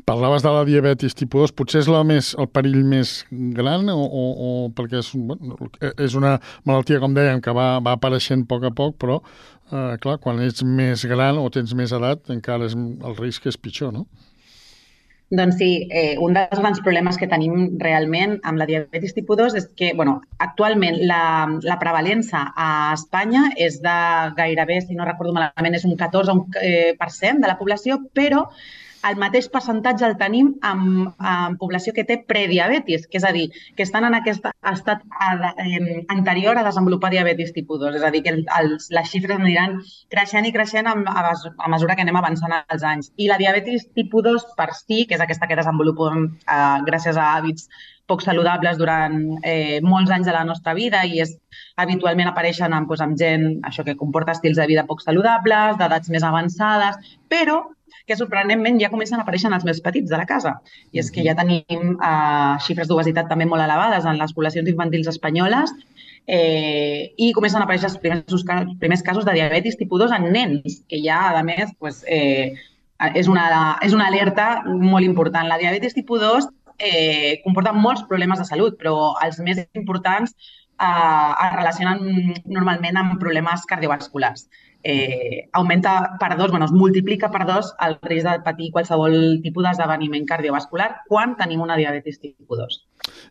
Parlaves 0.06 0.44
de 0.44 0.50
la 0.54 0.62
diabetis 0.66 1.16
tipus 1.18 1.48
2, 1.48 1.54
potser 1.58 1.80
és 1.82 1.88
la 1.90 2.04
més, 2.06 2.30
el 2.38 2.46
perill 2.54 2.84
més 2.86 3.16
gran 3.56 3.88
o, 3.90 3.96
o, 3.98 4.22
o 4.46 4.50
perquè 4.76 5.00
és, 5.02 5.10
bueno, 5.14 5.58
és 5.90 6.14
una 6.14 6.36
malaltia, 6.62 7.00
com 7.02 7.16
dèiem, 7.16 7.42
que 7.42 7.54
va, 7.56 7.80
va 7.82 7.96
apareixent 7.98 8.44
a 8.44 8.50
poc 8.52 8.68
a 8.68 8.70
poc, 8.78 8.94
però 9.02 9.18
eh, 9.18 9.96
clar, 10.04 10.20
quan 10.22 10.38
ets 10.44 10.62
més 10.62 11.02
gran 11.10 11.40
o 11.42 11.48
tens 11.50 11.74
més 11.74 11.94
edat, 11.96 12.30
encara 12.34 12.70
és, 12.70 12.78
el 12.78 13.18
risc 13.18 13.50
és 13.50 13.58
pitjor, 13.58 13.90
no? 13.96 14.06
Doncs 15.30 15.56
sí, 15.56 15.88
eh, 15.90 16.16
un 16.20 16.34
dels 16.36 16.60
grans 16.60 16.80
problemes 16.84 17.16
que 17.18 17.26
tenim 17.30 17.78
realment 17.80 18.36
amb 18.44 18.60
la 18.60 18.66
diabetis 18.68 19.16
tipus 19.16 19.38
2 19.40 19.56
és 19.60 19.66
que, 19.78 19.92
bueno, 19.96 20.18
actualment 20.38 21.00
la, 21.08 21.48
la 21.64 21.78
prevalença 21.80 22.44
a 22.54 22.68
Espanya 22.92 23.46
és 23.56 23.80
de 23.82 23.96
gairebé, 24.36 24.82
si 24.84 24.94
no 24.94 25.08
recordo 25.08 25.32
malament, 25.32 25.74
és 25.74 25.86
un 25.88 25.96
14% 25.96 26.60
eh, 26.60 27.40
de 27.40 27.48
la 27.48 27.58
població, 27.58 27.98
però 28.12 28.44
el 29.08 29.18
mateix 29.20 29.48
percentatge 29.52 30.06
el 30.08 30.16
tenim 30.20 30.52
amb, 30.64 31.12
amb 31.18 31.58
població 31.60 31.94
que 31.96 32.06
té 32.08 32.18
prediabetis, 32.28 33.06
que 33.10 33.20
és 33.20 33.26
a 33.28 33.32
dir, 33.36 33.46
que 33.76 33.84
estan 33.86 34.06
en 34.08 34.16
aquest 34.18 34.46
estat 34.72 35.04
anterior 36.14 36.58
a 36.58 36.66
desenvolupar 36.66 37.12
diabetis 37.14 37.52
tipus 37.56 37.80
2. 37.82 37.98
És 38.00 38.06
a 38.06 38.12
dir, 38.14 38.24
que 38.26 38.34
els, 38.40 38.90
les 38.94 39.10
xifres 39.10 39.40
aniran 39.40 39.80
creixent 40.12 40.48
i 40.48 40.52
creixent 40.54 40.90
a, 40.90 40.94
a, 40.94 41.34
a 41.34 41.72
mesura 41.72 41.96
que 41.96 42.06
anem 42.06 42.20
avançant 42.20 42.56
els 42.60 42.86
anys. 42.94 43.10
I 43.16 43.28
la 43.30 43.40
diabetis 43.40 43.88
tipus 43.96 44.24
2 44.26 44.46
per 44.58 44.70
si, 44.76 45.04
que 45.08 45.18
és 45.18 45.24
aquesta 45.24 45.50
que 45.50 45.58
desenvolupem 45.58 46.24
eh, 46.28 46.78
gràcies 46.88 47.20
a 47.20 47.34
hàbits 47.34 47.68
poc 48.06 48.20
saludables 48.20 48.76
durant 48.76 49.14
eh, 49.48 49.80
molts 49.80 50.10
anys 50.12 50.26
de 50.28 50.34
la 50.36 50.44
nostra 50.44 50.74
vida 50.76 51.00
i 51.08 51.22
és 51.24 51.32
habitualment 51.80 52.28
apareixen 52.28 52.74
amb, 52.76 52.90
doncs, 52.90 53.04
amb 53.04 53.16
gent 53.20 53.46
això 53.64 53.84
que 53.86 53.96
comporta 54.00 54.34
estils 54.36 54.60
de 54.60 54.66
vida 54.68 54.84
poc 54.88 55.00
saludables, 55.00 55.78
d'edats 55.80 56.12
més 56.12 56.26
avançades, 56.26 57.00
però 57.32 57.62
que 58.06 58.16
sorprenentment 58.16 58.78
ja 58.80 58.90
comencen 58.92 59.18
a 59.18 59.24
aparèixer 59.24 59.50
els 59.52 59.64
més 59.64 59.80
petits 59.84 60.10
de 60.10 60.18
la 60.20 60.26
casa. 60.28 60.58
I 60.92 61.00
és 61.00 61.10
que 61.12 61.24
ja 61.24 61.36
tenim 61.38 61.94
eh, 61.94 62.54
xifres 62.66 62.88
d'obesitat 62.90 63.30
també 63.30 63.46
molt 63.48 63.64
elevades 63.64 64.04
en 64.04 64.20
les 64.20 64.34
poblacions 64.36 64.68
infantils 64.68 65.08
espanyoles 65.08 65.72
eh, 66.26 67.14
i 67.16 67.32
comencen 67.36 67.62
a 67.62 67.68
aparèixer 67.68 67.90
els 67.90 67.98
primers, 68.02 68.28
els 68.28 68.76
primers 68.80 69.04
casos 69.06 69.24
de 69.24 69.36
diabetis 69.36 69.78
tipus 69.80 70.04
2 70.04 70.16
en 70.18 70.30
nens, 70.32 70.82
que 70.88 71.00
ja, 71.04 71.20
a 71.32 71.42
més, 71.46 71.72
pues, 71.78 72.02
eh, 72.08 72.52
és, 73.14 73.28
una, 73.28 73.46
és 73.82 73.96
una 73.96 74.08
alerta 74.08 74.64
molt 74.66 75.04
important. 75.04 75.48
La 75.48 75.60
diabetis 75.60 75.96
tipus 75.96 76.20
2 76.20 76.50
eh, 76.78 77.40
comporten 77.44 77.80
molts 77.80 78.04
problemes 78.08 78.40
de 78.40 78.48
salut, 78.48 78.76
però 78.80 79.14
els 79.24 79.40
més 79.44 79.64
importants 79.74 80.34
eh, 80.84 81.46
es 81.46 81.56
relacionen 81.56 82.34
normalment 82.44 83.00
amb 83.00 83.18
problemes 83.20 83.66
cardiovasculars. 83.70 84.46
Eh, 84.84 85.48
augmenta 85.56 86.18
per 86.20 86.36
dos, 86.36 86.50
bueno, 86.50 86.66
es 86.66 86.72
multiplica 86.72 87.30
per 87.32 87.46
dos 87.48 87.70
el 87.86 87.96
risc 88.02 88.28
de 88.28 88.34
patir 88.44 88.68
qualsevol 88.74 89.40
tipus 89.40 89.64
d'esdeveniment 89.64 90.26
cardiovascular 90.28 90.90
quan 91.08 91.32
tenim 91.38 91.62
una 91.64 91.78
diabetis 91.80 92.20
tipus 92.20 92.60
2. 92.60 92.76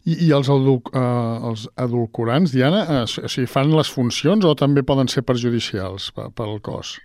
I, 0.10 0.16
i 0.26 0.32
els, 0.34 0.50
adulc, 0.50 0.90
eh, 0.98 1.50
els 1.52 1.68
adulcorants, 1.78 2.56
Diana, 2.58 2.84
eh, 2.84 3.04
o 3.06 3.30
sigui, 3.30 3.46
fan 3.50 3.70
les 3.78 3.94
funcions 3.94 4.46
o 4.50 4.56
també 4.58 4.82
poden 4.82 5.12
ser 5.14 5.22
perjudicials 5.30 6.10
pel 6.18 6.58
cos? 6.66 6.98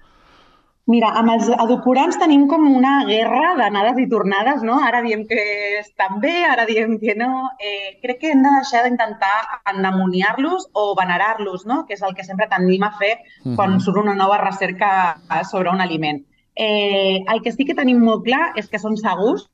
Mira, 0.88 1.10
amb 1.20 1.28
els 1.34 1.50
edulcorants 1.52 2.16
tenim 2.16 2.46
com 2.48 2.62
una 2.64 3.02
guerra 3.04 3.50
d'anades 3.58 3.98
i 4.00 4.06
tornades, 4.08 4.62
no? 4.64 4.78
Ara 4.80 5.02
diem 5.04 5.26
que 5.28 5.42
estan 5.82 6.16
bé, 6.22 6.32
ara 6.48 6.64
diem 6.64 6.94
que 7.02 7.12
no. 7.18 7.50
Eh, 7.60 7.98
crec 8.00 8.22
que 8.22 8.30
hem 8.32 8.40
de 8.46 8.52
deixar 8.54 8.86
d'intentar 8.86 9.34
endemoniar-los 9.74 10.70
o 10.72 10.94
venerar-los, 10.96 11.66
no? 11.68 11.82
Que 11.84 11.98
és 11.98 12.02
el 12.08 12.16
que 12.16 12.24
sempre 12.24 12.48
tendim 12.48 12.88
a 12.88 12.94
fer 12.96 13.18
-huh. 13.18 13.54
quan 13.54 13.78
surt 13.80 14.00
una 14.00 14.14
nova 14.14 14.38
recerca 14.38 15.20
sobre 15.50 15.68
un 15.68 15.82
aliment. 15.82 16.24
Eh, 16.56 17.20
el 17.34 17.42
que 17.42 17.52
sí 17.52 17.66
que 17.66 17.74
tenim 17.74 18.00
molt 18.00 18.24
clar 18.24 18.52
és 18.56 18.68
que 18.68 18.78
són 18.78 18.96
segurs. 18.96 19.44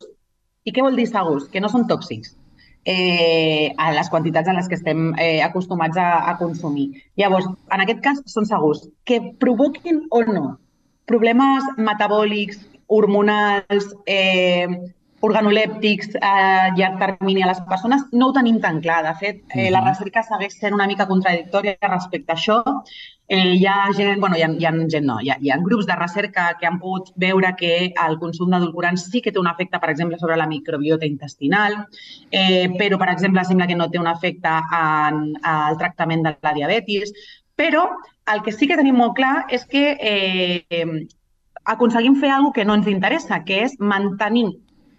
I 0.62 0.70
què 0.72 0.82
vol 0.82 0.94
dir 0.94 1.08
segurs? 1.08 1.48
Que 1.48 1.60
no 1.60 1.68
són 1.68 1.88
tòxics 1.88 2.36
eh, 2.84 3.74
a 3.76 3.92
les 3.92 4.08
quantitats 4.08 4.48
en 4.48 4.54
les 4.54 4.68
que 4.68 4.76
estem 4.76 5.14
eh, 5.18 5.42
acostumats 5.42 5.96
a, 5.96 6.30
a 6.30 6.38
consumir. 6.38 6.92
Llavors, 7.16 7.46
en 7.72 7.80
aquest 7.80 8.00
cas, 8.00 8.22
són 8.26 8.46
segurs. 8.46 8.88
Que 9.04 9.34
provoquin 9.40 10.06
o 10.10 10.22
no 10.22 10.63
problemes 11.06 11.64
metabòlics, 11.76 12.60
hormonals, 12.86 13.94
eh, 14.06 14.68
organolèptics 15.24 16.18
a 16.20 16.70
llarg 16.76 16.98
termini 17.00 17.42
a 17.42 17.48
les 17.48 17.60
persones, 17.68 18.04
no 18.12 18.28
ho 18.28 18.34
tenim 18.36 18.60
tan 18.60 18.80
clar. 18.84 19.02
De 19.06 19.14
fet, 19.20 19.42
eh, 19.54 19.70
la 19.72 19.80
recerca 19.84 20.22
segueix 20.26 20.58
sent 20.58 20.76
una 20.76 20.86
mica 20.90 21.06
contradictòria 21.08 21.76
respecte 21.80 22.34
a 22.34 22.36
això. 22.36 22.58
Eh, 23.26 23.54
hi 23.56 23.64
ha 23.66 23.88
gent, 23.96 24.20
bueno, 24.20 24.36
hi 24.36 24.42
ha, 24.44 24.50
hi 24.52 24.66
ha 24.68 24.72
gent 24.92 25.06
no, 25.08 25.16
hi 25.24 25.30
ha, 25.32 25.38
hi 25.40 25.50
ha 25.50 25.56
grups 25.64 25.86
de 25.88 25.96
recerca 25.96 26.50
que 26.60 26.66
han 26.68 26.76
pogut 26.78 27.08
veure 27.16 27.54
que 27.56 27.70
el 28.06 28.18
consum 28.20 28.50
d'edulcorants 28.52 29.06
sí 29.08 29.22
que 29.24 29.32
té 29.32 29.40
un 29.40 29.48
efecte, 29.48 29.80
per 29.80 29.88
exemple, 29.94 30.18
sobre 30.20 30.36
la 30.36 30.46
microbiota 30.50 31.08
intestinal, 31.08 31.78
eh, 32.30 32.68
però, 32.76 33.00
per 33.00 33.08
exemple, 33.14 33.46
sembla 33.48 33.66
que 33.70 33.78
no 33.80 33.88
té 33.88 33.98
un 33.98 34.10
efecte 34.12 34.52
en, 34.80 35.22
en 35.40 35.62
el 35.70 35.80
tractament 35.80 36.28
de 36.28 36.36
la 36.42 36.52
diabetis, 36.52 37.16
però 37.56 37.88
el 38.32 38.42
que 38.42 38.52
sí 38.52 38.68
que 38.68 38.76
tenim 38.78 38.96
molt 38.96 39.16
clar 39.18 39.46
és 39.52 39.66
que 39.68 39.84
eh, 40.00 41.06
aconseguim 41.64 42.16
fer 42.20 42.30
alguna 42.32 42.54
que 42.56 42.64
no 42.64 42.76
ens 42.78 42.88
interessa, 42.88 43.42
que 43.44 43.64
és 43.66 43.76
mantenir 43.78 44.46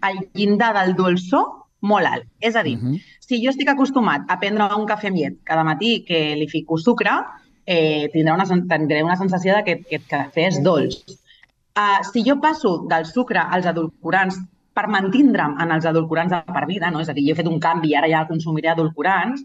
el 0.06 0.20
llindar 0.34 0.74
del 0.78 0.94
dolçor 0.98 1.66
molt 1.86 2.10
alt. 2.10 2.28
És 2.40 2.56
a 2.56 2.64
dir, 2.64 2.78
uh 2.78 2.84
-huh. 2.84 3.02
si 3.20 3.44
jo 3.44 3.50
estic 3.50 3.70
acostumat 3.70 4.26
a 4.28 4.40
prendre 4.40 4.70
un 4.76 4.86
cafè 4.86 5.08
amb 5.08 5.18
llet 5.18 5.36
cada 5.44 5.64
matí 5.64 6.04
que 6.06 6.36
li 6.36 6.48
fico 6.48 6.78
sucre, 6.78 7.12
eh, 7.66 8.10
tindré, 8.14 8.34
una, 8.34 8.46
tindré 8.46 9.04
una 9.04 9.18
sensació 9.18 9.56
de 9.56 9.64
que 9.64 9.72
aquest 9.72 10.08
cafè 10.10 10.48
és 10.48 10.62
dolç. 10.62 11.04
Uh, 11.76 12.00
si 12.14 12.24
jo 12.24 12.40
passo 12.40 12.86
del 12.88 13.06
sucre 13.06 13.40
als 13.40 13.66
edulcorants 13.66 14.38
per 14.74 14.88
mantindre'm 14.88 15.58
en 15.60 15.72
els 15.72 15.86
edulcorants 15.86 16.32
de 16.32 16.54
per 16.54 16.66
vida, 16.68 16.90
no? 16.92 17.02
és 17.02 17.10
a 17.10 17.14
dir, 17.14 17.26
jo 17.28 17.34
he 17.34 17.36
fet 17.36 17.48
un 17.48 17.60
canvi 17.60 17.90
i 17.90 17.96
ara 17.96 18.08
ja 18.08 18.28
consumiré 18.28 18.72
edulcorants, 18.72 19.44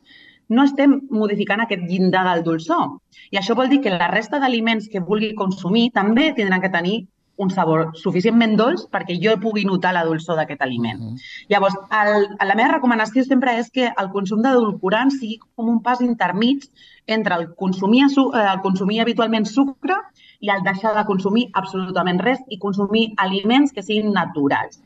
no 0.51 0.67
estem 0.67 0.99
modificant 1.15 1.63
aquest 1.65 1.87
llindar 1.89 2.25
del 2.29 2.45
dolçor. 2.47 2.99
I 3.31 3.39
això 3.41 3.55
vol 3.59 3.71
dir 3.71 3.81
que 3.85 3.95
la 3.95 4.11
resta 4.11 4.43
d'aliments 4.43 4.91
que 4.93 5.03
vulgui 5.13 5.33
consumir 5.39 5.91
també 5.95 6.33
tindran 6.37 6.63
que 6.65 6.73
tenir 6.75 6.97
un 7.41 7.49
sabor 7.49 7.87
suficientment 7.97 8.57
dolç 8.59 8.83
perquè 8.93 9.17
jo 9.23 9.33
pugui 9.41 9.63
notar 9.65 9.95
la 9.97 10.05
dolçor 10.05 10.37
d'aquest 10.37 10.63
aliment. 10.67 11.01
Uh 11.01 11.11
-huh. 11.11 11.21
Llavors, 11.49 11.77
el, 12.01 12.27
la 12.49 12.55
meva 12.59 12.75
recomanació 12.75 13.25
sempre 13.25 13.59
és 13.59 13.71
que 13.71 13.87
el 14.03 14.11
consum 14.17 14.43
d'edulcorants 14.43 15.19
sigui 15.21 15.39
com 15.57 15.69
un 15.69 15.81
pas 15.83 16.01
intermig 16.01 16.69
entre 17.07 17.35
el 17.35 17.55
consumir, 17.55 18.05
eh, 18.05 18.47
el 18.55 18.61
consumir 18.61 19.01
habitualment 19.01 19.47
sucre 19.47 19.97
i 20.41 20.51
el 20.51 20.63
deixar 20.63 20.95
de 20.97 21.05
consumir 21.05 21.49
absolutament 21.55 22.21
res 22.21 22.41
i 22.49 22.59
consumir 22.59 23.15
aliments 23.17 23.73
que 23.73 23.83
siguin 23.83 24.13
naturals. 24.13 24.83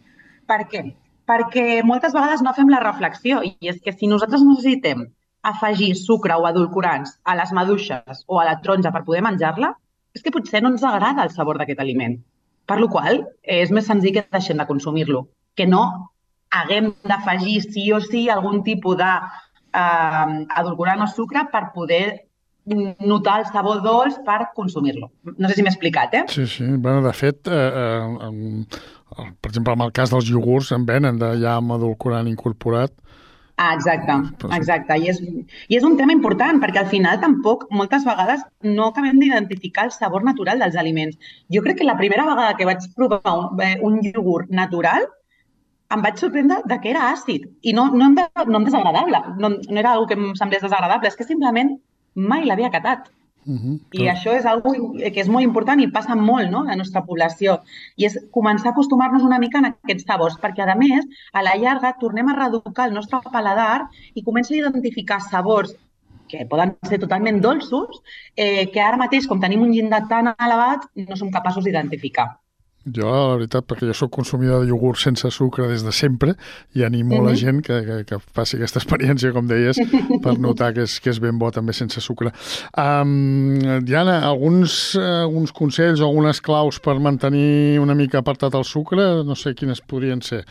Per 0.46 0.61
què? 0.70 0.94
Perquè 1.27 1.83
moltes 1.83 2.12
vegades 2.12 2.42
no 2.42 2.53
fem 2.53 2.68
la 2.68 2.81
reflexió 2.81 3.42
i 3.42 3.57
és 3.61 3.81
que 3.81 3.92
si 3.92 4.07
nosaltres 4.07 4.42
necessitem 4.42 5.07
afegir 5.50 5.92
sucre 6.00 6.37
o 6.40 6.46
edulcorants 6.48 7.18
a 7.24 7.37
les 7.38 7.52
maduixes 7.57 8.24
o 8.26 8.40
a 8.40 8.46
la 8.48 8.59
taronja 8.62 8.92
per 8.94 9.04
poder 9.07 9.22
menjar-la, 9.26 9.74
és 10.14 10.22
que 10.24 10.33
potser 10.35 10.62
no 10.62 10.72
ens 10.72 10.85
agrada 10.87 11.24
el 11.26 11.33
sabor 11.35 11.59
d'aquest 11.61 11.80
aliment. 11.85 12.18
Per 12.64 12.78
la 12.80 12.88
qual 12.88 13.24
és 13.42 13.72
més 13.74 13.87
senzill 13.90 14.14
que 14.16 14.24
deixem 14.33 14.61
de 14.61 14.66
consumir-lo, 14.68 15.26
que 15.54 15.66
no 15.68 15.85
haguem 16.54 16.92
d'afegir 17.04 17.59
sí 17.66 17.90
o 17.92 18.00
sí 18.00 18.28
algun 18.30 18.62
tipus 18.64 18.96
de 19.00 19.11
eh, 19.11 20.37
edulcorant 20.61 21.04
o 21.04 21.11
sucre 21.11 21.44
per 21.52 21.66
poder 21.74 22.07
notar 22.64 23.40
el 23.42 23.46
sabor 23.52 23.83
dolç 23.85 24.16
per 24.24 24.48
consumir-lo. 24.57 25.11
No 25.37 25.48
sé 25.48 25.59
si 25.59 25.64
m'he 25.64 25.72
explicat, 25.72 26.14
eh? 26.16 26.24
Sí, 26.33 26.46
sí. 26.48 26.64
Bueno, 26.64 27.02
de 27.04 27.12
fet, 27.12 27.48
eh, 27.48 27.70
eh, 28.24 29.30
per 29.40 29.50
exemple, 29.50 29.74
en 29.74 29.85
el 29.85 29.92
cas 29.92 30.14
dels 30.14 30.30
iogurts 30.30 30.72
en 30.72 30.87
venen 30.88 31.20
de 31.20 31.35
ja 31.42 31.59
amb 31.59 31.76
edulcorant 31.76 32.30
incorporat 32.30 32.94
Ah, 33.56 33.74
exacte, 33.74 34.14
exacte. 34.56 34.96
I 34.98 35.10
és, 35.12 35.20
I 35.70 35.76
és 35.78 35.84
un 35.86 35.94
tema 35.98 36.14
important 36.16 36.58
perquè 36.62 36.80
al 36.80 36.88
final 36.90 37.20
tampoc 37.22 37.68
moltes 37.70 38.06
vegades 38.06 38.42
no 38.66 38.88
acabem 38.88 39.20
d'identificar 39.22 39.84
el 39.88 39.92
sabor 39.94 40.24
natural 40.26 40.58
dels 40.58 40.78
aliments. 40.82 41.18
Jo 41.54 41.62
crec 41.62 41.78
que 41.78 41.86
la 41.86 41.96
primera 42.00 42.26
vegada 42.26 42.56
que 42.58 42.66
vaig 42.66 42.88
provar 42.96 43.22
un, 43.36 43.62
eh, 43.62 43.76
un 43.80 44.00
iogurt 44.02 44.50
natural 44.50 45.06
em 45.94 46.02
vaig 46.02 46.18
sorprendre 46.18 46.58
de 46.66 46.80
que 46.82 46.90
era 46.90 47.06
àcid 47.12 47.46
i 47.62 47.74
no, 47.78 47.86
no, 47.94 48.10
em, 48.10 48.16
no 48.50 48.58
em 48.58 48.66
desagradable, 48.66 49.20
no, 49.38 49.50
no 49.54 49.82
era 49.84 49.98
una 50.00 50.08
que 50.10 50.18
em 50.18 50.32
semblés 50.40 50.64
desagradable, 50.64 51.12
és 51.12 51.16
que 51.20 51.28
simplement 51.28 51.76
mai 52.14 52.48
l'havia 52.48 52.72
catat. 52.74 53.06
Uh 53.46 53.54
-huh. 53.54 53.80
I 53.92 54.09
això 54.09 54.33
és 54.33 54.46
algo 54.46 54.72
que 54.96 55.20
és 55.20 55.28
molt 55.28 55.44
important 55.44 55.80
i 55.80 55.90
passa 55.90 56.14
molt 56.14 56.50
no, 56.50 56.61
a 56.62 56.70
la 56.72 56.76
nostra 56.76 57.04
població. 57.04 57.61
I 57.96 58.07
és 58.07 58.18
començar 58.30 58.68
a 58.68 58.70
acostumar-nos 58.72 59.22
una 59.22 59.38
mica 59.38 59.59
a 59.59 59.68
aquests 59.68 60.04
sabors, 60.07 60.38
perquè, 60.40 60.62
a 60.62 60.74
més, 60.74 61.04
a 61.33 61.42
la 61.42 61.57
llarga 61.57 61.96
tornem 62.00 62.28
a 62.28 62.35
reeducar 62.35 62.88
el 62.88 62.94
nostre 62.94 63.18
paladar 63.33 63.88
i 64.14 64.22
comença 64.22 64.54
a 64.54 64.57
identificar 64.57 65.20
sabors 65.20 65.74
que 66.28 66.46
poden 66.46 66.76
ser 66.88 66.98
totalment 66.98 67.40
dolços, 67.40 68.02
eh, 68.37 68.70
que 68.72 68.80
ara 68.80 68.96
mateix, 68.96 69.26
com 69.26 69.40
tenim 69.40 69.62
un 69.62 69.72
llindar 69.72 70.09
tan 70.09 70.35
elevat, 70.38 70.88
no 70.94 71.16
som 71.16 71.30
capaços 71.30 71.64
d'identificar. 71.64 72.43
Jo, 72.85 73.09
la 73.09 73.37
veritat, 73.38 73.64
perquè 73.64 73.87
jo 73.88 73.94
sóc 73.97 74.11
consumidor 74.12 74.61
de 74.61 74.68
iogurt 74.68 75.01
sense 75.01 75.31
sucre 75.33 75.70
des 75.70 75.85
de 75.87 75.92
sempre 75.92 76.35
i 76.77 76.85
animo 76.85 77.14
mm 77.14 77.20
-hmm. 77.20 77.29
la 77.29 77.35
gent 77.35 77.62
que, 77.64 77.81
que, 77.87 78.05
que 78.05 78.18
faci 78.18 78.57
aquesta 78.57 78.79
experiència, 78.83 79.33
com 79.33 79.47
deies, 79.49 79.81
per 80.23 80.38
notar 80.47 80.75
que 80.75 80.83
és, 80.83 81.01
que 81.01 81.11
és 81.11 81.18
ben 81.18 81.38
bo 81.38 81.51
també 81.51 81.73
sense 81.73 82.01
sucre. 82.01 82.33
Um, 82.77 83.85
Diana, 83.85 84.20
alguns, 84.27 84.97
alguns 84.97 85.53
consells 85.53 86.01
o 86.01 86.05
algunes 86.05 86.40
claus 86.40 86.79
per 86.79 87.01
mantenir 87.01 87.79
una 87.81 87.94
mica 87.94 88.18
apartat 88.18 88.55
el 88.55 88.64
sucre? 88.64 89.25
No 89.25 89.35
sé 89.35 89.55
quines 89.55 89.81
podrien 89.81 90.20
ser. 90.23 90.44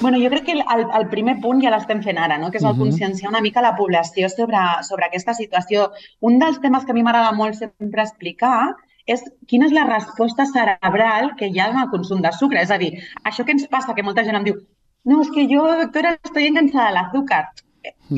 Bueno, 0.00 0.18
jo 0.18 0.30
crec 0.30 0.44
que 0.44 0.52
el, 0.52 0.62
el 0.98 1.08
primer 1.08 1.40
punt 1.40 1.60
ja 1.62 1.70
l'estem 1.70 2.02
fent 2.02 2.18
ara, 2.18 2.38
no? 2.38 2.50
que 2.50 2.58
és 2.58 2.64
el 2.64 2.70
uh 2.70 2.74
-huh. 2.74 2.78
conscienciar 2.78 3.30
una 3.30 3.42
mica 3.42 3.60
la 3.60 3.76
població 3.76 4.28
sobre, 4.28 4.58
sobre 4.82 5.04
aquesta 5.06 5.34
situació. 5.34 5.92
Un 6.20 6.38
dels 6.38 6.60
temes 6.60 6.84
que 6.84 6.92
a 6.92 6.94
mi 6.94 7.02
m'agrada 7.02 7.32
molt 7.32 7.54
sempre 7.54 8.02
explicar 8.02 8.76
és 9.06 9.24
quina 9.46 9.66
és 9.66 9.72
la 9.76 9.86
resposta 9.88 10.46
cerebral 10.50 11.32
que 11.38 11.48
hi 11.48 11.60
ha 11.60 11.70
el 11.70 11.88
consum 11.94 12.20
de 12.20 12.32
sucre. 12.32 12.60
És 12.62 12.70
a 12.70 12.78
dir, 12.78 12.92
això 13.24 13.44
que 13.44 13.56
ens 13.56 13.66
passa, 13.68 13.94
que 13.94 14.06
molta 14.06 14.24
gent 14.24 14.36
em 14.36 14.46
diu 14.50 14.60
no, 15.04 15.22
és 15.22 15.30
que 15.32 15.46
jo, 15.48 15.64
doctora, 15.80 16.18
estoy 16.24 16.46
enganxada 16.50 16.88
de 16.88 16.94
l'azúcar. 16.98 17.44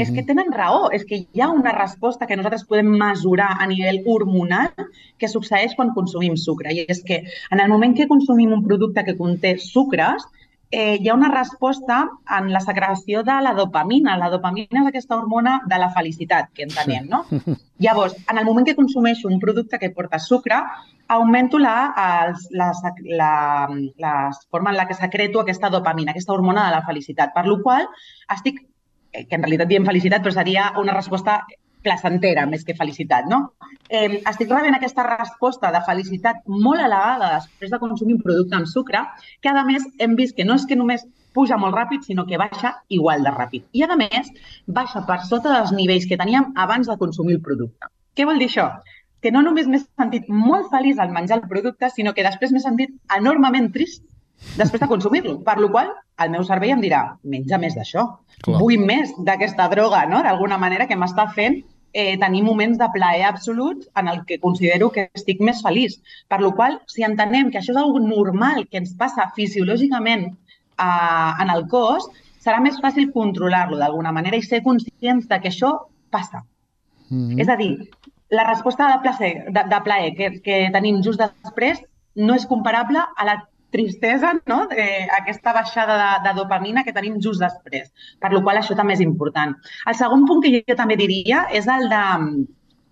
és 0.03 0.11
que 0.11 0.23
tenen 0.27 0.49
raó, 0.51 0.89
és 0.97 1.05
que 1.07 1.19
hi 1.21 1.41
ha 1.41 1.51
una 1.53 1.71
resposta 1.77 2.27
que 2.27 2.37
nosaltres 2.37 2.65
podem 2.67 2.89
mesurar 2.99 3.51
a 3.61 3.67
nivell 3.71 4.01
hormonal 4.09 4.73
que 5.21 5.29
succeeix 5.29 5.77
quan 5.77 5.93
consumim 5.95 6.35
sucre. 6.35 6.73
I 6.73 6.87
és 6.89 7.03
que 7.07 7.21
en 7.53 7.61
el 7.61 7.69
moment 7.71 7.95
que 7.95 8.09
consumim 8.11 8.55
un 8.57 8.65
producte 8.65 9.05
que 9.05 9.15
conté 9.19 9.53
sucres, 9.63 10.25
eh, 10.73 10.97
hi 11.01 11.09
ha 11.09 11.15
una 11.15 11.31
resposta 11.31 11.99
en 12.39 12.51
la 12.53 12.61
secreció 12.65 13.23
de 13.23 13.37
la 13.45 13.53
dopamina. 13.55 14.17
La 14.19 14.31
dopamina 14.33 14.81
és 14.83 14.89
aquesta 14.89 15.19
hormona 15.19 15.61
de 15.69 15.79
la 15.79 15.91
felicitat, 15.95 16.51
que 16.57 16.67
entenem, 16.67 17.07
no? 17.13 17.23
Llavors, 17.85 18.17
en 18.25 18.41
el 18.41 18.49
moment 18.49 18.67
que 18.67 18.79
consumeixo 18.79 19.29
un 19.29 19.39
producte 19.41 19.79
que 19.79 19.93
porta 19.93 20.19
sucre, 20.19 20.59
augmento 21.13 21.59
la, 21.61 21.77
els, 22.25 22.49
la, 22.57 22.73
la, 23.21 23.33
la 24.01 24.17
forma 24.51 24.73
en 24.73 24.81
la 24.81 24.89
que 24.89 24.99
secreto 24.99 25.41
aquesta 25.41 25.71
dopamina, 25.71 26.17
aquesta 26.17 26.33
hormona 26.33 26.67
de 26.67 26.77
la 26.79 26.85
felicitat, 26.89 27.35
per 27.37 27.47
la 27.47 27.59
qual 27.63 27.89
estic 28.33 28.65
Eh, 29.13 29.27
que 29.29 29.37
en 29.37 29.43
realitat 29.45 29.69
diem 29.69 29.85
felicitat, 29.85 30.23
però 30.25 30.33
seria 30.33 30.71
una 30.81 30.95
resposta 30.97 31.43
placentera 31.83 32.45
més 32.47 32.65
que 32.65 32.77
felicitat, 32.79 33.27
no? 33.31 33.41
Eh, 33.89 34.23
estic 34.31 34.51
rebent 34.51 34.77
aquesta 34.77 35.05
resposta 35.09 35.73
de 35.75 35.83
felicitat 35.87 36.45
molt 36.47 36.81
elevada 36.81 37.33
després 37.37 37.73
de 37.73 37.81
consumir 37.83 38.17
un 38.19 38.23
producte 38.23 38.57
amb 38.59 38.71
sucre, 38.71 39.03
que 39.41 39.51
a 39.51 39.65
més 39.69 39.85
hem 39.99 40.17
vist 40.19 40.37
que 40.37 40.47
no 40.49 40.57
és 40.61 40.67
que 40.69 40.79
només 40.79 41.05
puja 41.33 41.57
molt 41.57 41.75
ràpid, 41.77 42.05
sinó 42.07 42.27
que 42.29 42.39
baixa 42.41 42.75
igual 42.89 43.25
de 43.25 43.33
ràpid. 43.35 43.67
I 43.73 43.85
a 43.85 43.97
més, 43.97 44.31
baixa 44.67 45.05
per 45.09 45.23
sota 45.29 45.53
dels 45.53 45.73
nivells 45.73 46.07
que 46.09 46.21
teníem 46.21 46.53
abans 46.57 46.89
de 46.89 46.99
consumir 47.01 47.39
el 47.39 47.45
producte. 47.45 47.89
Què 48.15 48.27
vol 48.29 48.39
dir 48.39 48.51
això? 48.51 48.69
Que 49.23 49.33
no 49.33 49.43
només 49.43 49.69
m'he 49.71 49.81
sentit 49.81 50.29
molt 50.29 50.69
feliç 50.71 50.99
al 51.01 51.13
menjar 51.15 51.41
el 51.41 51.49
producte, 51.49 51.89
sinó 51.91 52.13
que 52.13 52.27
després 52.27 52.53
m'he 52.53 52.61
sentit 52.61 52.93
enormement 53.17 53.71
trist 53.73 54.05
després 54.59 54.83
de 54.83 54.89
consumir-lo. 54.91 55.39
Per 55.47 55.57
la 55.61 55.71
qual 55.71 55.93
el 56.23 56.33
meu 56.35 56.45
cervell 56.45 56.75
em 56.77 56.83
dirà, 56.85 57.03
menja 57.25 57.59
més 57.59 57.77
d'això, 57.79 58.05
vull 58.47 58.83
més 58.83 59.15
d'aquesta 59.19 59.69
droga, 59.73 60.05
no? 60.11 60.23
d'alguna 60.23 60.59
manera, 60.59 60.89
que 60.91 60.99
m'està 60.99 61.29
fent 61.33 61.63
eh, 61.93 62.19
tenir 62.19 62.43
moments 62.43 62.79
de 62.79 62.89
plaer 62.95 63.25
absolut 63.29 63.85
en 63.97 64.09
el 64.09 64.25
que 64.27 64.39
considero 64.41 64.91
que 64.91 65.09
estic 65.15 65.41
més 65.41 65.63
feliç. 65.65 65.99
Per 66.29 66.41
la 66.41 66.53
qual, 66.57 66.79
si 66.89 67.05
entenem 67.07 67.51
que 67.51 67.61
això 67.61 67.73
és 67.75 67.81
una 67.81 68.09
normal 68.09 68.67
que 68.69 68.81
ens 68.83 68.95
passa 68.99 69.31
fisiològicament 69.37 70.29
eh, 70.29 71.33
en 71.45 71.53
el 71.55 71.67
cos, 71.69 72.09
serà 72.43 72.61
més 72.61 72.81
fàcil 72.83 73.13
controlar-lo 73.15 73.79
d'alguna 73.79 74.13
manera 74.13 74.37
i 74.37 74.43
ser 74.43 74.63
conscients 74.63 75.29
de 75.29 75.41
que 75.41 75.53
això 75.53 75.73
passa. 76.11 76.43
Mm 77.09 77.29
-hmm. 77.29 77.41
És 77.41 77.49
a 77.49 77.57
dir, 77.57 77.91
la 78.31 78.45
resposta 78.49 78.89
de 78.89 78.99
plaer, 79.03 79.45
de, 79.53 79.63
de 79.75 79.81
plaer 79.85 80.15
que, 80.17 80.41
que 80.41 80.71
tenim 80.73 81.03
just 81.03 81.21
després 81.21 81.83
no 82.15 82.35
és 82.35 82.47
comparable 82.47 82.99
a 82.99 83.25
la 83.25 83.37
tristesa, 83.73 84.35
no? 84.47 84.63
eh, 84.71 85.07
aquesta 85.19 85.55
baixada 85.57 85.99
de, 85.99 86.11
de 86.29 86.35
dopamina 86.39 86.85
que 86.85 86.95
tenim 86.95 87.19
just 87.25 87.43
després, 87.43 87.93
per 88.21 88.33
la 88.33 88.43
qual 88.45 88.61
això 88.61 88.77
també 88.79 88.99
és 88.99 89.05
important. 89.05 89.57
El 89.89 89.99
segon 89.99 90.27
punt 90.29 90.43
que 90.45 90.53
jo, 90.59 90.77
també 90.79 90.99
diria 91.01 91.47
és 91.53 91.69
el 91.71 91.89
de 91.93 92.03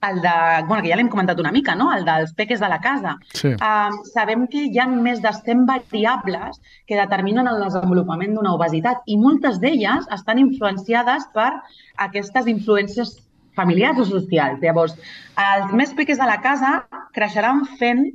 el 0.01 0.23
de, 0.23 0.31
bueno, 0.67 0.83
que 0.83 0.89
ja 0.89 0.97
l'hem 0.97 1.11
comentat 1.13 1.41
una 1.43 1.53
mica, 1.53 1.75
no? 1.77 1.91
el 1.93 2.07
dels 2.07 2.33
peques 2.33 2.61
de 2.63 2.69
la 2.73 2.79
casa. 2.81 3.17
Sí. 3.37 3.51
Uh, 3.53 3.99
sabem 4.15 4.47
que 4.49 4.63
hi 4.65 4.79
ha 4.81 4.87
més 4.89 5.21
de 5.21 5.33
100 5.37 5.67
variables 5.69 6.61
que 6.89 6.97
determinen 6.97 7.51
el 7.51 7.61
desenvolupament 7.67 8.33
d'una 8.37 8.55
obesitat 8.57 9.05
i 9.07 9.19
moltes 9.21 9.61
d'elles 9.61 10.09
estan 10.17 10.41
influenciades 10.41 11.29
per 11.37 11.51
aquestes 12.07 12.49
influències 12.49 13.19
familiars 13.57 14.01
o 14.01 14.09
socials. 14.09 14.63
Llavors, 14.65 14.97
els 15.37 15.77
més 15.77 15.93
peques 15.97 16.19
de 16.21 16.29
la 16.29 16.41
casa 16.41 16.79
creixeran 17.17 17.67
fent 17.81 18.07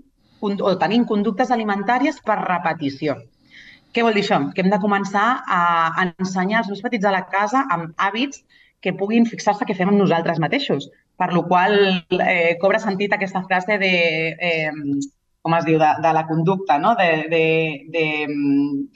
o 0.42 0.76
tenint 0.82 1.06
conductes 1.10 1.52
alimentàries 1.52 2.20
per 2.26 2.38
repetició. 2.42 3.16
Què 3.96 4.04
vol 4.04 4.18
dir 4.18 4.26
això? 4.26 4.42
Que 4.52 4.62
hem 4.62 4.72
de 4.74 4.82
començar 4.84 5.28
a 5.48 6.04
ensenyar 6.04 6.60
als 6.62 6.70
més 6.74 6.84
petits 6.84 7.08
a 7.08 7.14
la 7.16 7.24
casa 7.32 7.64
amb 7.72 7.94
hàbits 7.96 8.44
que 8.84 8.94
puguin 8.94 9.26
fixar-se 9.26 9.66
que 9.66 9.76
fem 9.78 9.90
amb 9.90 10.02
nosaltres 10.02 10.42
mateixos. 10.44 10.90
Per 11.16 11.32
lo 11.34 11.46
qual 11.48 11.78
eh, 12.20 12.58
cobra 12.62 12.82
sentit 12.84 13.16
aquesta 13.16 13.42
frase 13.48 13.78
de, 13.80 13.94
eh, 14.36 14.72
com 15.46 15.54
es 15.54 15.66
diu, 15.66 15.78
de, 15.78 15.90
de 16.02 16.12
la 16.18 16.26
conducta, 16.26 16.80
no? 16.82 16.96
De, 16.98 17.08
de, 17.30 17.46
de 17.94 18.04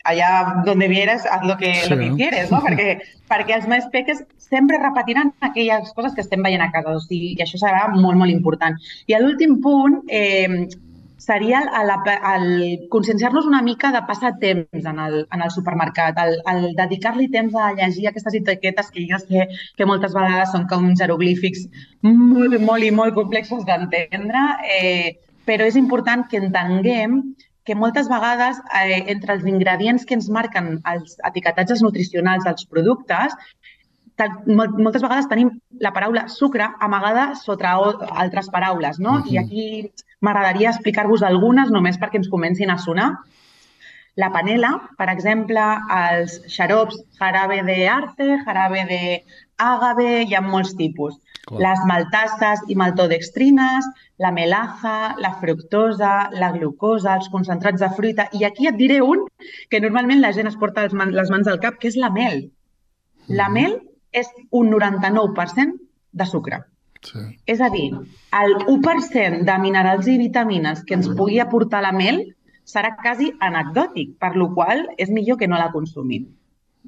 allà 0.09 0.29
donde 0.65 0.87
vieres, 0.89 1.25
haz 1.29 1.45
lo 1.45 1.55
que, 1.57 1.73
sí. 1.75 1.89
lo 1.91 1.97
que 1.99 2.09
quieres, 2.17 2.49
no? 2.49 2.59
perquè, 2.65 2.95
perquè 3.29 3.53
els 3.59 3.67
més 3.69 3.85
peques 3.93 4.23
sempre 4.49 4.81
repetiran 4.81 5.29
aquelles 5.45 5.93
coses 5.93 6.15
que 6.17 6.25
estem 6.25 6.41
veient 6.41 6.65
a 6.65 6.71
casa. 6.73 6.97
O 6.97 7.03
sigui, 7.05 7.35
que 7.37 7.45
això 7.45 7.61
serà 7.61 7.85
molt, 7.93 8.17
molt 8.17 8.33
important. 8.33 8.79
I 9.05 9.19
l'últim 9.21 9.59
punt, 9.61 10.01
eh, 10.09 10.65
seria 11.19 11.61
el, 11.79 11.91
el 12.33 12.87
conscienciar-nos 12.89 13.45
una 13.45 13.61
mica 13.61 13.91
de 13.91 14.01
passar 14.07 14.37
temps 14.39 14.85
en 14.91 14.99
el, 14.99 15.19
en 15.31 15.41
el 15.43 15.51
supermercat, 15.51 16.17
el, 16.23 16.39
el 16.53 16.69
dedicar-li 16.77 17.27
temps 17.33 17.55
a 17.55 17.73
llegir 17.77 18.07
aquestes 18.09 18.39
etiquetes 18.39 18.89
que 18.95 19.05
jo 19.09 19.19
sé 19.21 19.49
que 19.77 19.87
moltes 19.89 20.15
vegades 20.15 20.55
són 20.55 20.65
com 20.71 20.87
jeroglífics 20.95 21.67
molt, 22.07 22.55
molt 22.63 22.87
i 22.87 22.93
molt 22.95 23.17
complexos 23.19 23.67
d'entendre, 23.67 24.45
eh, 24.79 25.19
però 25.45 25.67
és 25.67 25.77
important 25.79 26.25
que 26.31 26.39
entenguem 26.39 27.19
que 27.69 27.75
moltes 27.75 28.07
vegades 28.09 28.57
eh, 28.79 29.03
entre 29.13 29.35
els 29.35 29.43
ingredients 29.45 30.05
que 30.07 30.15
ens 30.17 30.29
marquen 30.33 30.79
els 30.89 31.19
etiquetatges 31.27 31.83
nutricionals 31.85 32.47
dels 32.47 32.65
productes 32.65 33.35
moltes 34.45 35.01
vegades 35.01 35.27
tenim 35.31 35.51
la 35.79 35.91
paraula 35.95 36.27
sucre 36.27 36.67
amagada 36.79 37.35
sota 37.35 37.75
altres 38.09 38.49
paraules, 38.49 38.99
no? 38.99 39.19
Uh 39.19 39.23
-huh. 39.23 39.31
I 39.33 39.37
aquí 39.37 39.91
m'agradaria 40.21 40.69
explicar-vos 40.69 41.23
algunes 41.23 41.69
només 41.71 41.99
perquè 41.99 42.17
ens 42.17 42.29
comencin 42.29 42.69
a 42.71 42.77
sonar. 42.77 43.11
La 44.15 44.31
panela, 44.31 44.73
per 44.97 45.07
exemple, 45.09 45.61
els 45.95 46.41
xarops 46.47 46.97
jarabe 47.19 47.63
de 47.63 47.87
arce, 47.87 48.27
jarabe 48.45 48.85
de 48.89 49.23
àgave, 49.57 50.23
hi 50.23 50.35
ha 50.35 50.41
molts 50.41 50.75
tipus. 50.75 51.15
Clar. 51.45 51.59
Les 51.61 51.79
maltasses 51.85 52.59
i 52.67 52.75
maltodextrines, 52.75 53.85
la 54.17 54.31
melaza, 54.31 55.15
la 55.17 55.33
fructosa, 55.39 56.29
la 56.33 56.51
glucosa, 56.51 57.15
els 57.15 57.29
concentrats 57.29 57.79
de 57.79 57.89
fruita. 57.95 58.27
I 58.33 58.43
aquí 58.43 58.67
et 58.67 58.75
diré 58.75 59.01
un 59.01 59.25
que 59.69 59.79
normalment 59.79 60.21
la 60.21 60.33
gent 60.33 60.47
es 60.47 60.57
porta 60.57 60.87
les 60.91 61.29
mans 61.31 61.47
al 61.47 61.59
cap, 61.59 61.79
que 61.79 61.87
és 61.87 61.95
la 61.95 62.09
mel. 62.09 62.51
La 63.27 63.47
mel 63.49 63.79
és 64.11 64.29
un 64.51 64.71
99% 64.73 65.77
de 66.11 66.25
sucre. 66.25 66.63
Sí. 67.01 67.21
És 67.47 67.61
a 67.61 67.69
dir, 67.71 67.93
el 68.35 68.55
1% 68.67 69.45
de 69.47 69.57
minerals 69.63 70.09
i 70.11 70.17
vitamines 70.19 70.83
que 70.83 70.97
ens 70.97 71.07
pugui 71.15 71.39
aportar 71.39 71.81
la 71.85 71.93
mel 71.95 72.25
serà 72.67 72.91
quasi 72.99 73.31
anecdòtic, 73.39 74.17
per 74.19 74.35
lo 74.35 74.51
qual 74.53 74.83
és 74.97 75.09
millor 75.09 75.39
que 75.39 75.47
no 75.47 75.57
la 75.57 75.71
consumim. 75.71 76.27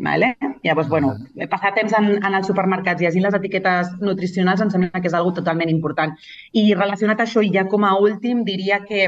Vale? 0.01 0.35
Llavors, 0.63 0.89
bueno, 0.89 1.13
passar 1.49 1.73
temps 1.75 1.93
en, 1.97 2.11
en 2.23 2.35
els 2.37 2.47
supermercats 2.47 3.01
i 3.01 3.05
llegir 3.05 3.23
les 3.25 3.35
etiquetes 3.37 3.91
nutricionals 4.01 4.61
em 4.63 4.71
sembla 4.73 5.01
que 5.01 5.09
és 5.09 5.17
algo 5.17 5.33
totalment 5.37 5.69
important. 5.69 6.13
I 6.53 6.71
relacionat 6.73 7.19
a 7.21 7.27
això, 7.27 7.43
i 7.43 7.51
ja 7.53 7.67
com 7.69 7.85
a 7.85 7.95
últim, 7.99 8.45
diria 8.47 8.81
que 8.87 9.03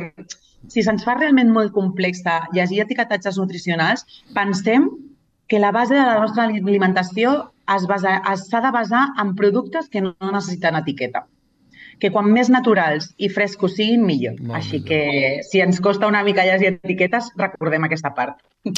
si 0.71 0.83
se'ns 0.83 1.05
fa 1.05 1.15
realment 1.17 1.51
molt 1.51 1.73
complexa 1.75 2.43
llegir 2.55 2.83
etiquetatges 2.83 3.39
nutricionals, 3.39 4.05
pensem 4.35 4.89
que 5.47 5.59
la 5.59 5.71
base 5.75 5.95
de 5.95 6.03
la 6.03 6.19
nostra 6.21 6.47
alimentació 6.47 7.52
s'ha 7.67 8.61
de 8.61 8.71
basar 8.71 9.05
en 9.21 9.35
productes 9.35 9.89
que 9.89 10.01
no 10.01 10.31
necessiten 10.31 10.75
etiqueta 10.75 11.25
que 12.03 12.11
quan 12.11 12.29
més 12.33 12.49
naturals 12.51 13.11
i 13.21 13.29
frescos 13.31 13.77
siguin, 13.77 14.01
millor. 14.05 14.39
Molt 14.41 14.59
Així 14.59 14.79
millor. 14.79 14.87
que 14.89 15.43
si 15.47 15.61
ens 15.63 15.79
costa 15.83 16.09
una 16.09 16.23
mica 16.23 16.45
llegir 16.45 16.73
etiquetes, 16.73 17.31
recordem 17.39 17.85
aquesta 17.87 18.13
part. 18.17 18.41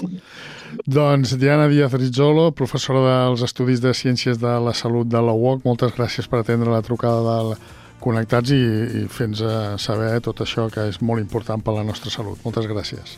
Doncs 0.98 1.36
Diana 1.40 1.68
Díaz 1.72 1.94
Rizzolo, 1.94 2.50
professora 2.52 3.04
dels 3.06 3.46
Estudis 3.46 3.82
de 3.82 3.94
Ciències 3.94 4.42
de 4.42 4.58
la 4.68 4.74
Salut 4.74 5.10
de 5.10 5.22
la 5.22 5.34
UOC, 5.34 5.64
moltes 5.66 5.96
gràcies 5.98 6.30
per 6.30 6.42
atendre 6.42 6.74
la 6.74 6.84
trucada 6.86 7.22
del 7.26 7.56
Connectats 8.02 8.52
i, 8.54 8.62
i 9.02 9.06
fer-nos 9.10 9.82
saber 9.82 10.12
tot 10.26 10.44
això 10.46 10.68
que 10.74 10.90
és 10.92 11.02
molt 11.02 11.24
important 11.24 11.64
per 11.64 11.78
la 11.78 11.88
nostra 11.88 12.14
salut. 12.14 12.42
Moltes 12.46 12.68
gràcies. 12.70 13.18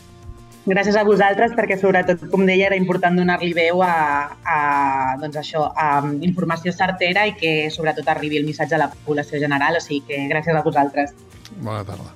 Gràcies 0.68 0.96
a 1.00 1.04
vosaltres 1.06 1.54
perquè, 1.56 1.78
sobretot, 1.80 2.26
com 2.32 2.44
deia, 2.44 2.66
era 2.66 2.76
important 2.76 3.16
donar-li 3.16 3.54
veu 3.56 3.80
a, 3.84 3.94
a, 4.44 4.58
doncs 5.22 5.38
això, 5.40 5.64
a 5.72 6.02
informació 6.28 6.74
certera 6.76 7.24
i 7.30 7.32
que, 7.40 7.54
sobretot, 7.72 8.10
arribi 8.12 8.42
el 8.42 8.44
missatge 8.48 8.76
a 8.76 8.82
la 8.84 8.90
població 8.92 9.40
general. 9.40 9.80
O 9.80 9.84
sigui 9.84 10.04
que 10.10 10.26
gràcies 10.28 10.58
a 10.58 10.64
vosaltres. 10.66 11.16
Bona 11.56 11.84
tarda. 11.88 12.12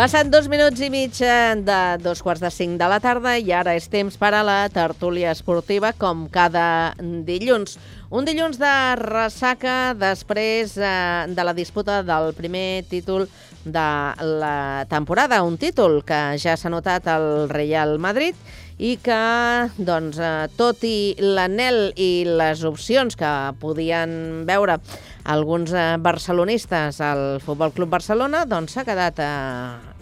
Passen 0.00 0.30
dos 0.32 0.46
minuts 0.48 0.80
i 0.80 0.86
mig 0.88 1.18
eh, 1.20 1.52
de 1.60 1.78
dos 2.00 2.22
quarts 2.24 2.40
de 2.40 2.48
cinc 2.48 2.78
de 2.80 2.86
la 2.88 2.96
tarda 3.04 3.34
i 3.36 3.50
ara 3.52 3.74
és 3.76 3.84
temps 3.92 4.14
per 4.16 4.30
a 4.32 4.40
la 4.40 4.62
tertúlia 4.72 5.34
esportiva 5.36 5.90
com 5.92 6.22
cada 6.32 6.94
dilluns. 7.28 7.76
Un 8.08 8.24
dilluns 8.24 8.56
de 8.56 8.70
ressaca 8.96 9.92
després 9.92 10.72
eh, 10.80 11.28
de 11.28 11.44
la 11.44 11.52
disputa 11.52 11.98
del 12.00 12.32
primer 12.32 12.86
títol 12.88 13.28
de 13.66 13.90
la 14.40 14.86
temporada, 14.88 15.42
un 15.44 15.60
títol 15.60 16.00
que 16.00 16.22
ja 16.40 16.56
s'ha 16.56 16.72
notat 16.72 17.04
al 17.04 17.50
Real 17.52 17.98
Madrid 18.00 18.40
i 18.80 18.96
que, 19.04 19.20
doncs, 19.76 20.16
eh, 20.16 20.48
tot 20.56 20.80
i 20.88 21.12
l'anel 21.20 21.90
i 22.00 22.24
les 22.24 22.64
opcions 22.64 23.20
que 23.20 23.36
podien 23.60 24.46
veure 24.48 24.80
alguns 25.24 25.72
eh, 25.72 25.96
barcelonistes 26.00 27.00
al 27.00 27.40
Futbol 27.40 27.72
Club 27.72 27.90
Barcelona, 27.90 28.44
doncs 28.48 28.74
s'ha 28.74 28.84
quedat 28.88 29.20
eh, 29.20 29.28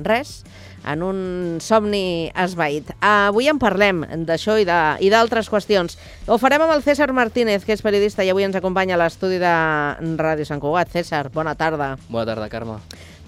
res 0.04 0.42
en 0.88 1.02
un 1.02 1.58
somni 1.60 2.30
esvaït. 2.38 2.92
Avui 3.04 3.48
en 3.50 3.58
parlem 3.60 4.04
d'això 4.28 4.56
i 4.60 4.64
d'altres 4.64 5.50
qüestions. 5.50 5.98
Ho 6.28 6.38
farem 6.38 6.64
amb 6.64 6.76
el 6.76 6.84
César 6.86 7.10
Martínez, 7.12 7.66
que 7.66 7.74
és 7.74 7.84
periodista 7.84 8.24
i 8.24 8.30
avui 8.32 8.46
ens 8.46 8.56
acompanya 8.56 8.96
a 8.96 9.02
l'estudi 9.02 9.40
de 9.42 9.52
Ràdio 10.20 10.46
Sant 10.48 10.62
Cugat. 10.62 10.92
César, 10.94 11.28
bona 11.34 11.56
tarda. 11.58 11.96
Bona 12.08 12.26
tarda, 12.30 12.48
Carme. 12.52 12.78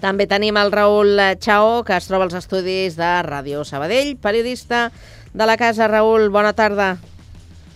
També 0.01 0.25
tenim 0.25 0.57
el 0.57 0.71
Raül 0.73 1.19
Chao, 1.39 1.83
que 1.85 1.93
es 1.99 2.07
troba 2.09 2.25
als 2.25 2.39
estudis 2.39 2.97
de 2.97 3.13
Ràdio 3.27 3.65
Sabadell, 3.67 4.15
periodista 4.17 4.89
de 5.33 5.45
la 5.45 5.57
casa. 5.61 5.91
Raül, 5.91 6.31
bona 6.33 6.55
tarda. 6.57 6.95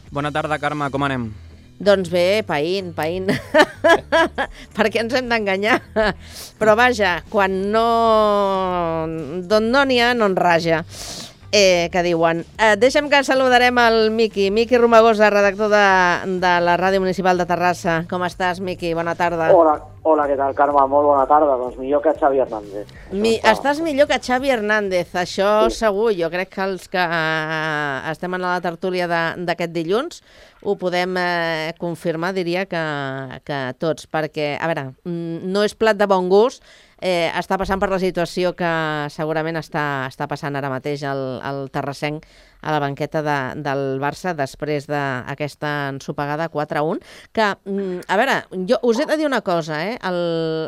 Bona 0.09 0.31
tarda, 0.31 0.57
Carme, 0.57 0.89
com 0.89 1.05
anem? 1.05 1.33
Doncs 1.75 2.07
bé, 2.07 2.39
païn, 2.47 2.93
païn. 2.95 3.27
per 4.75 4.87
què 4.87 5.01
ens 5.03 5.15
hem 5.17 5.27
d'enganyar? 5.27 5.75
Però 6.59 6.75
vaja, 6.79 7.17
quan 7.31 7.57
no... 7.73 7.87
D'on 9.43 9.67
no 9.73 9.83
n'hi 9.83 9.99
ha, 9.99 10.13
no 10.15 10.29
en 10.31 10.37
raja. 10.39 10.85
Eh, 11.55 11.87
que 11.87 12.01
diuen. 12.03 12.41
Eh, 12.59 12.73
deixa'm 12.75 13.05
que 13.07 13.21
saludarem 13.23 13.77
el 13.79 14.09
Miqui. 14.11 14.49
Miqui 14.51 14.75
Romagosa, 14.75 15.29
redactor 15.31 15.69
de, 15.71 15.83
de 16.41 16.51
la 16.59 16.73
Ràdio 16.75 16.99
Municipal 16.99 17.39
de 17.39 17.45
Terrassa. 17.47 18.01
Com 18.11 18.25
estàs, 18.27 18.59
Miqui? 18.59 18.91
Bona 18.97 19.13
tarda. 19.15 19.47
Hola, 19.55 19.77
hola, 20.03 20.25
què 20.27 20.35
tal, 20.35 20.51
Carme? 20.57 20.83
Molt 20.91 21.07
bona 21.07 21.23
tarda. 21.29 21.55
Doncs 21.61 21.77
millor 21.79 22.03
que 22.03 22.11
Xavi 22.19 22.43
Hernández. 22.43 22.91
Mi, 23.15 23.37
estàs 23.39 23.79
millor 23.85 24.09
que 24.11 24.19
Xavi 24.19 24.51
Hernández, 24.51 25.13
això 25.15 25.69
sí. 25.69 25.79
segur. 25.85 26.09
Jo 26.19 26.27
crec 26.33 26.51
que 26.57 26.65
els 26.67 26.89
que 26.91 27.05
eh, 27.07 28.11
estem 28.11 28.35
en 28.35 28.43
la 28.43 28.57
tertúlia 28.65 29.07
d'aquest 29.07 29.71
dilluns 29.71 30.19
ho 30.65 30.75
podem 30.81 31.15
eh, 31.21 31.71
confirmar, 31.79 32.33
diria 32.35 32.65
que, 32.67 32.83
que 33.47 33.61
tots, 33.79 34.09
perquè, 34.11 34.57
a 34.59 34.67
veure, 34.67 34.89
mm, 35.07 35.47
no 35.55 35.63
és 35.63 35.77
plat 35.79 35.95
de 35.95 36.09
bon 36.09 36.27
gust, 36.27 36.67
eh, 37.01 37.31
està 37.35 37.57
passant 37.59 37.81
per 37.81 37.89
la 37.91 38.01
situació 38.01 38.53
que 38.57 38.71
segurament 39.13 39.59
està, 39.59 40.05
està 40.09 40.27
passant 40.31 40.55
ara 40.55 40.71
mateix 40.71 41.03
el, 41.07 41.23
el 41.43 41.65
terrassenc 41.73 42.25
a 42.65 42.71
la 42.73 42.79
banqueta 42.81 43.21
de, 43.21 43.37
del 43.61 43.83
Barça 44.01 44.33
després 44.33 44.87
d'aquesta 44.89 45.71
ensopegada 45.91 46.47
4-1, 46.49 47.01
que, 47.35 47.49
mm, 47.69 48.07
a 48.09 48.17
veure, 48.17 48.37
jo 48.69 48.79
us 48.89 48.99
he 48.99 49.05
de 49.05 49.17
dir 49.19 49.27
una 49.27 49.41
cosa, 49.45 49.83
eh? 49.85 49.99
El, 50.01 50.17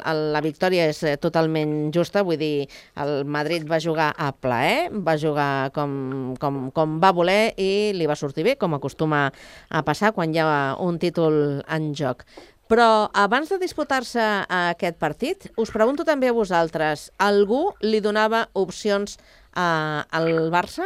el, 0.05 0.21
la 0.35 0.43
victòria 0.45 0.85
és 0.91 1.01
eh, 1.03 1.15
totalment 1.17 1.89
justa, 1.95 2.21
vull 2.27 2.37
dir, 2.37 2.67
el 3.01 3.25
Madrid 3.25 3.65
va 3.69 3.81
jugar 3.81 4.11
a 4.13 4.29
plaer, 4.31 4.91
va 4.93 5.17
jugar 5.17 5.71
com, 5.73 6.35
com, 6.39 6.67
com 6.75 6.99
va 7.01 7.13
voler 7.17 7.55
i 7.57 7.95
li 7.97 8.05
va 8.05 8.19
sortir 8.19 8.45
bé, 8.45 8.57
com 8.61 8.77
acostuma 8.77 9.31
a 9.69 9.81
passar 9.87 10.13
quan 10.13 10.35
hi 10.35 10.43
ha 10.43 10.77
un 10.77 11.01
títol 11.01 11.63
en 11.65 11.91
joc. 11.97 12.27
Però 12.67 13.07
abans 13.15 13.47
de 13.49 13.57
disputar-se 13.61 14.21
aquest 14.51 14.97
partit, 14.99 15.47
us 15.55 15.71
pregunto 15.71 16.03
també 16.03 16.27
a 16.27 16.35
vosaltres, 16.35 17.11
algú 17.17 17.69
li 17.81 18.01
donava 18.03 18.49
opcions 18.59 19.15
a, 19.55 20.03
al 20.11 20.49
Barça? 20.51 20.83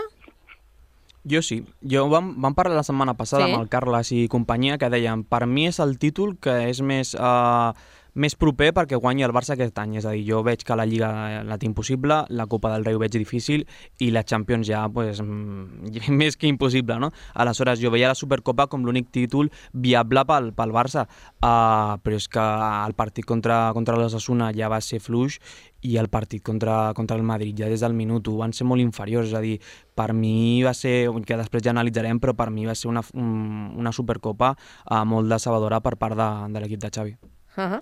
Jo 1.26 1.42
sí. 1.46 1.60
Jo 1.86 2.08
vam, 2.10 2.32
vam 2.42 2.54
parlar 2.58 2.78
la 2.80 2.86
setmana 2.86 3.14
passada 3.18 3.46
Sí. 3.46 3.52
amb 3.54 3.62
el 3.62 3.70
Carles 3.70 4.12
i 4.12 4.28
companyia 4.28 4.78
que 4.82 4.90
deien 4.90 5.24
per 5.24 5.46
mi 5.46 5.68
és 5.68 5.80
el 5.80 5.98
títol 6.02 6.38
que 6.42 6.70
és 6.70 6.82
més, 6.82 7.14
uh, 7.14 7.74
més 8.14 8.36
proper 8.36 8.72
perquè 8.76 8.98
guanyi 9.00 9.24
el 9.24 9.32
Barça 9.32 9.54
aquest 9.56 9.78
any. 9.80 9.96
És 10.02 10.06
a 10.06 10.12
dir, 10.12 10.26
jo 10.28 10.42
veig 10.44 10.64
que 10.68 10.76
la 10.76 10.86
Lliga 10.86 11.44
la 11.48 11.58
té 11.58 11.66
impossible, 11.66 12.26
la 12.30 12.46
Copa 12.52 12.72
del 12.74 12.84
Rei 12.86 12.96
ho 12.96 13.00
veig 13.00 13.14
difícil 13.16 13.66
i 14.00 14.12
la 14.12 14.24
Champions 14.24 14.68
ja 14.68 14.84
pues, 14.90 15.22
mm, 15.22 16.12
més 16.20 16.38
que 16.38 16.48
impossible. 16.52 17.00
No? 17.00 17.12
Aleshores, 17.34 17.80
jo 17.80 17.92
veia 17.92 18.10
la 18.12 18.16
Supercopa 18.20 18.68
com 18.68 18.84
l'únic 18.86 19.12
títol 19.12 19.52
viable 19.74 20.26
pel, 20.28 20.52
pel 20.54 20.72
Barça, 20.76 21.06
uh, 21.42 21.98
però 22.04 22.16
és 22.20 22.28
que 22.28 22.44
el 22.86 22.94
partit 23.00 23.26
contra, 23.26 23.72
contra 23.74 23.96
l'Osasuna 23.98 24.52
ja 24.56 24.70
va 24.72 24.82
ser 24.82 25.00
fluix 25.00 25.40
i 25.82 25.96
el 25.98 26.10
partit 26.14 26.44
contra, 26.46 26.92
contra 26.94 27.18
el 27.18 27.24
Madrid 27.26 27.58
ja 27.58 27.70
des 27.72 27.82
del 27.82 27.96
minut 27.98 28.28
1 28.28 28.38
van 28.38 28.54
ser 28.54 28.68
molt 28.70 28.84
inferiors, 28.84 29.32
és 29.32 29.34
a 29.34 29.42
dir, 29.42 29.56
per 29.98 30.12
mi 30.14 30.62
va 30.62 30.76
ser, 30.78 31.08
que 31.26 31.38
després 31.40 31.64
ja 31.66 31.72
analitzarem, 31.74 32.20
però 32.22 32.36
per 32.38 32.52
mi 32.54 32.68
va 32.70 32.76
ser 32.76 32.92
una, 32.92 33.02
un- 33.16 33.72
una 33.82 33.92
supercopa 33.92 34.54
uh, 34.54 35.04
molt 35.06 35.32
decebedora 35.32 35.82
per 35.82 35.96
part 35.98 36.18
de, 36.20 36.30
de 36.54 36.60
l'equip 36.66 36.82
de 36.86 36.92
Xavi. 36.94 37.16
Uh 37.58 37.64
-huh. 37.64 37.82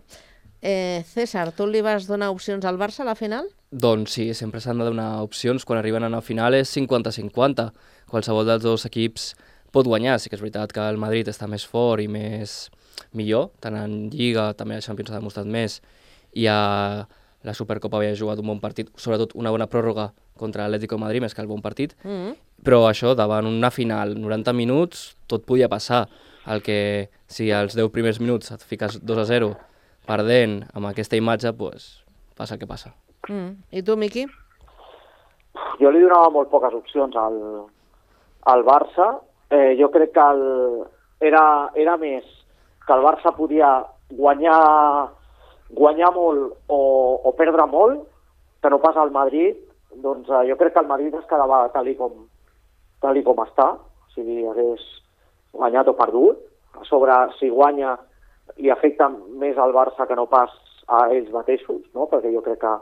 eh, 0.61 1.03
César, 1.05 1.51
tu 1.51 1.67
li 1.67 1.81
vas 1.81 2.07
donar 2.07 2.29
opcions 2.29 2.65
al 2.65 2.77
Barça 2.77 3.01
a 3.01 3.05
la 3.05 3.15
final? 3.15 3.45
Doncs 3.71 4.11
sí, 4.11 4.33
sempre 4.33 4.59
s'han 4.59 4.77
de 4.79 4.85
donar 4.85 5.21
opcions. 5.21 5.65
Quan 5.65 5.79
arriben 5.79 6.03
a 6.03 6.07
una 6.07 6.21
final 6.21 6.53
és 6.53 6.69
50-50. 6.75 7.71
Qualsevol 8.07 8.45
dels 8.45 8.63
dos 8.63 8.85
equips 8.85 9.35
pot 9.71 9.85
guanyar. 9.85 10.19
Sí 10.19 10.29
que 10.29 10.35
és 10.35 10.41
veritat 10.41 10.71
que 10.71 10.89
el 10.89 10.97
Madrid 10.97 11.27
està 11.27 11.47
més 11.47 11.65
fort 11.65 12.01
i 12.01 12.07
més 12.07 12.69
millor, 13.15 13.49
tant 13.59 13.75
en 13.75 14.09
Lliga, 14.09 14.53
també 14.57 14.77
a 14.77 14.81
Champions 14.81 15.11
ha 15.11 15.19
demostrat 15.19 15.47
més, 15.49 15.79
i 16.33 16.47
a 16.47 17.07
la 17.47 17.55
Supercopa 17.55 17.99
havia 17.99 18.15
jugat 18.17 18.41
un 18.41 18.51
bon 18.51 18.59
partit, 18.59 18.89
sobretot 18.99 19.35
una 19.39 19.51
bona 19.53 19.69
pròrroga 19.71 20.09
contra 20.39 20.67
l'Atlético 20.67 20.97
de 20.97 21.03
Madrid, 21.05 21.23
més 21.23 21.35
que 21.35 21.41
el 21.41 21.47
bon 21.47 21.61
partit, 21.61 21.95
Mm 22.03 22.09
-hmm. 22.09 22.35
però 22.63 22.89
això, 22.89 23.15
davant 23.15 23.45
una 23.45 23.71
final, 23.71 24.15
90 24.19 24.53
minuts, 24.53 25.15
tot 25.27 25.45
podia 25.45 25.69
passar. 25.69 26.09
El 26.49 26.63
que, 26.65 27.09
si 27.29 27.51
als 27.53 27.75
10 27.77 27.91
primers 27.93 28.19
minuts 28.19 28.49
et 28.55 28.63
fiques 28.65 28.97
2 29.05 29.21
a 29.21 29.25
0 29.29 29.51
perdent 30.09 30.63
amb 30.73 30.89
aquesta 30.89 31.19
imatge, 31.19 31.53
pues, 31.53 31.89
passa 32.37 32.55
el 32.55 32.61
que 32.61 32.69
passa. 32.69 32.95
Mm. 33.27 33.51
I 33.77 33.83
tu, 33.85 33.97
Miqui? 33.99 34.25
Jo 35.79 35.91
li 35.93 36.01
donava 36.01 36.31
molt 36.33 36.49
poques 36.49 36.73
opcions 36.73 37.15
al, 37.19 37.37
al 38.49 38.65
Barça. 38.65 39.11
Eh, 39.53 39.75
jo 39.79 39.89
crec 39.93 40.13
que 40.15 40.25
el, 40.33 40.43
era, 41.29 41.43
era 41.75 41.97
més 42.01 42.25
que 42.85 42.95
el 42.97 43.05
Barça 43.05 43.33
podia 43.37 43.69
guanyar, 44.09 44.59
guanyar 45.77 46.09
molt 46.15 46.55
o, 46.67 46.79
o 47.29 47.33
perdre 47.37 47.65
molt, 47.69 48.07
que 48.63 48.71
no 48.73 48.81
pas 48.81 48.97
al 48.97 49.13
Madrid. 49.13 49.59
Doncs 49.93 50.29
eh, 50.29 50.47
jo 50.49 50.57
crec 50.57 50.73
que 50.73 50.81
el 50.81 50.89
Madrid 50.89 51.13
es 51.13 51.29
quedava 51.29 51.67
tal 51.75 51.89
i 51.89 51.93
com, 51.99 52.25
tal 53.05 53.17
i 53.17 53.23
com 53.25 53.45
està, 53.45 53.75
o 53.77 54.15
sigui, 54.15 54.41
hagués 54.49 54.87
guanyat 55.53 55.87
o 55.87 55.97
perdut. 55.97 56.45
A 56.79 56.85
sobre, 56.85 57.15
si 57.39 57.49
guanya, 57.49 57.97
li 58.57 58.69
afecta 58.69 59.09
més 59.09 59.57
al 59.57 59.73
Barça 59.73 60.07
que 60.07 60.15
no 60.15 60.27
pas 60.29 60.53
a 60.87 61.07
ells 61.13 61.29
mateixos, 61.33 61.81
no? 61.93 62.07
perquè 62.09 62.31
jo 62.33 62.41
crec 62.45 62.61
que, 62.61 62.73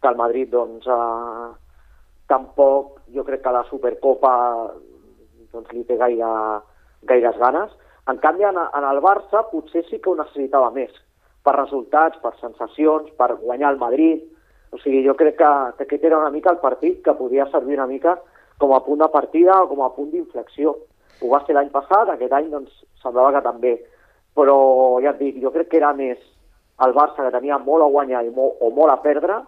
que 0.00 0.08
el 0.08 0.16
Madrid 0.16 0.50
doncs, 0.52 0.86
eh, 0.86 1.50
tampoc 2.30 3.00
jo 3.14 3.24
crec 3.26 3.42
que 3.44 3.52
la 3.52 3.64
Supercopa 3.68 4.32
doncs, 5.52 5.70
li 5.74 5.84
té 5.84 5.98
gaire, 6.00 6.30
gaires 7.10 7.38
ganes. 7.40 7.72
En 8.08 8.18
canvi, 8.22 8.46
en, 8.48 8.58
en 8.58 8.88
el 8.88 9.02
Barça 9.04 9.44
potser 9.50 9.84
sí 9.88 10.00
que 10.00 10.12
ho 10.12 10.16
necessitava 10.18 10.70
més, 10.74 10.92
per 11.44 11.56
resultats, 11.58 12.18
per 12.22 12.32
sensacions, 12.40 13.10
per 13.18 13.34
guanyar 13.42 13.74
el 13.74 13.80
Madrid. 13.82 14.24
O 14.70 14.78
sigui, 14.78 15.02
jo 15.06 15.16
crec 15.18 15.36
que, 15.40 15.50
que 15.76 15.88
aquest 15.88 16.06
era 16.06 16.20
una 16.20 16.32
mica 16.32 16.52
el 16.54 16.62
partit 16.62 17.02
que 17.04 17.16
podia 17.18 17.48
servir 17.50 17.76
una 17.78 17.88
mica 17.90 18.16
com 18.60 18.74
a 18.76 18.82
punt 18.84 19.00
de 19.02 19.08
partida 19.12 19.56
o 19.62 19.68
com 19.70 19.82
a 19.82 19.90
punt 19.96 20.12
d'inflexió. 20.12 20.76
Ho 21.20 21.28
va 21.28 21.42
ser 21.46 21.54
l'any 21.54 21.70
passat, 21.70 22.08
aquest 22.08 22.32
any 22.32 22.50
doncs, 22.50 22.72
semblava 23.02 23.32
que 23.36 23.44
també. 23.46 23.76
Però 24.34 25.00
ja 25.02 25.10
et 25.10 25.18
dic, 25.18 25.40
jo 25.42 25.50
crec 25.54 25.68
que 25.70 25.80
era 25.80 25.92
més 25.92 26.18
el 26.84 26.94
Barça 26.96 27.24
que 27.24 27.32
tenia 27.34 27.58
molt 27.58 27.84
a 27.84 27.90
guanyar 27.92 28.24
i 28.24 28.30
molt, 28.30 28.56
o 28.60 28.70
molt 28.70 28.92
a 28.92 29.00
perdre 29.02 29.40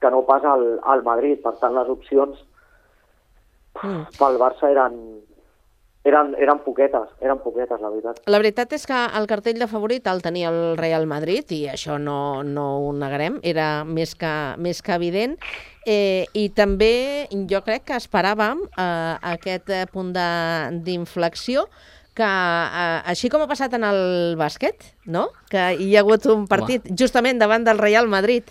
que 0.00 0.10
no 0.10 0.22
pas 0.24 0.44
al, 0.44 0.78
al 0.84 1.02
Madrid. 1.02 1.42
Per 1.42 1.56
tant, 1.60 1.74
les 1.74 1.88
opcions 1.88 2.44
Mm. 3.78 4.06
pel 4.18 4.38
Barça 4.40 4.70
eren, 4.72 4.94
eren, 6.04 6.34
eren 6.40 6.60
poquetes, 6.64 7.08
eren 7.20 7.38
poquetes, 7.44 7.80
la 7.80 7.90
veritat. 7.90 8.20
La 8.26 8.38
veritat 8.40 8.72
és 8.72 8.86
que 8.88 8.98
el 9.18 9.26
cartell 9.30 9.58
de 9.60 9.66
favorit 9.70 10.06
el 10.08 10.22
tenia 10.22 10.48
el 10.52 10.76
Real 10.78 11.06
Madrid 11.10 11.50
i 11.52 11.64
això 11.68 11.98
no, 12.00 12.42
no 12.44 12.68
ho 12.86 12.92
negarem, 12.96 13.40
era 13.42 13.84
més 13.84 14.14
que, 14.14 14.32
més 14.58 14.80
que 14.82 14.94
evident. 14.96 15.36
Eh, 15.88 16.26
I 16.36 16.48
també 16.56 17.28
jo 17.48 17.62
crec 17.64 17.86
que 17.88 17.96
esperàvem 17.96 18.60
eh, 18.66 19.14
aquest 19.34 19.70
eh, 19.72 19.84
punt 19.92 20.12
de- 20.12 20.82
d'inflexió 20.84 21.64
que, 22.18 22.26
eh, 22.26 23.00
així 23.06 23.28
com 23.30 23.40
ha 23.44 23.46
passat 23.48 23.72
en 23.78 23.84
el 23.86 24.34
bàsquet, 24.36 24.88
no? 25.06 25.28
que 25.48 25.68
hi 25.78 25.92
ha 25.96 26.00
hagut 26.02 26.26
un 26.26 26.46
partit 26.50 26.88
justament 26.98 27.38
davant 27.38 27.64
del 27.64 27.78
Real 27.78 28.08
Madrid, 28.10 28.42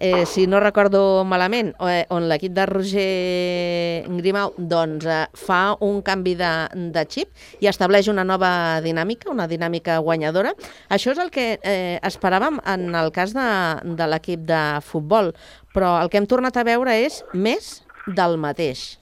eh, 0.00 0.24
si 0.26 0.46
no 0.48 0.58
recordo 0.58 1.22
malament, 1.28 1.74
eh, 1.86 2.06
on 2.10 2.26
l'equip 2.26 2.54
de 2.56 2.64
Roger 2.66 4.08
Grimau 4.08 4.54
doncs, 4.56 5.04
eh, 5.04 5.26
fa 5.36 5.76
un 5.84 6.00
canvi 6.02 6.34
de, 6.40 6.50
de 6.96 7.04
xip 7.04 7.60
i 7.60 7.68
estableix 7.70 8.08
una 8.08 8.24
nova 8.24 8.80
dinàmica, 8.82 9.30
una 9.30 9.46
dinàmica 9.46 9.98
guanyadora. 10.00 10.54
Això 10.88 11.12
és 11.12 11.20
el 11.22 11.30
que 11.30 11.52
eh, 11.60 12.00
esperàvem 12.02 12.58
en 12.64 12.88
el 12.96 13.12
cas 13.14 13.36
de, 13.36 13.50
de 13.84 14.08
l'equip 14.08 14.48
de 14.48 14.62
futbol, 14.82 15.34
però 15.76 15.98
el 16.00 16.10
que 16.10 16.18
hem 16.18 16.26
tornat 16.26 16.56
a 16.56 16.64
veure 16.66 16.96
és 17.04 17.20
més 17.34 17.82
del 18.08 18.40
mateix. 18.40 18.96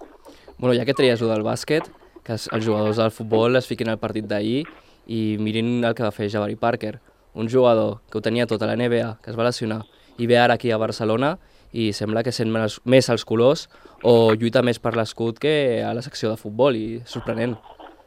Bueno, 0.58 0.74
ja 0.74 0.84
que 0.84 0.96
treies 0.98 1.22
el 1.22 1.30
del 1.30 1.46
bàsquet, 1.46 1.86
que 2.26 2.34
els 2.34 2.64
jugadors 2.66 2.98
del 2.98 3.14
futbol 3.14 3.56
es 3.56 3.70
fiquin 3.70 3.88
al 3.88 4.02
partit 4.02 4.26
d'ahir 4.28 4.64
i 5.08 5.38
mirin 5.40 5.78
el 5.86 5.94
que 5.94 6.04
va 6.04 6.10
fer 6.12 6.26
Jabari 6.28 6.58
Parker, 6.58 6.98
un 7.38 7.48
jugador 7.48 8.00
que 8.10 8.18
ho 8.18 8.24
tenia 8.24 8.48
tot 8.50 8.60
a 8.62 8.66
la 8.66 8.74
NBA, 8.76 9.20
que 9.22 9.30
es 9.30 9.38
va 9.38 9.46
lesionar, 9.46 9.84
i 10.18 10.26
ve 10.26 10.38
ara 10.38 10.54
aquí 10.58 10.70
a 10.70 10.76
Barcelona 10.78 11.36
i 11.72 11.92
sembla 11.92 12.22
que 12.24 12.32
sent 12.32 12.50
més, 12.52 12.78
més 12.84 13.08
els 13.12 13.24
colors 13.28 13.66
o 14.02 14.32
lluita 14.34 14.62
més 14.64 14.78
per 14.80 14.94
l'escut 14.96 15.38
que 15.38 15.82
a 15.84 15.92
la 15.94 16.02
secció 16.02 16.30
de 16.30 16.36
futbol, 16.40 16.76
i 16.76 17.02
sorprenent. 17.04 17.56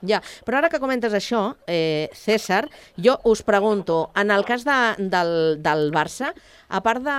Ja, 0.02 0.18
però 0.48 0.58
ara 0.58 0.70
que 0.74 0.80
comentes 0.82 1.14
això, 1.14 1.54
eh, 1.70 2.10
César, 2.18 2.64
jo 2.98 3.20
us 3.30 3.44
pregunto, 3.46 4.10
en 4.18 4.32
el 4.34 4.42
cas 4.46 4.64
de, 4.66 4.78
del, 4.98 5.62
del 5.62 5.92
Barça, 5.94 6.32
a 6.74 6.82
part 6.82 7.04
de, 7.06 7.18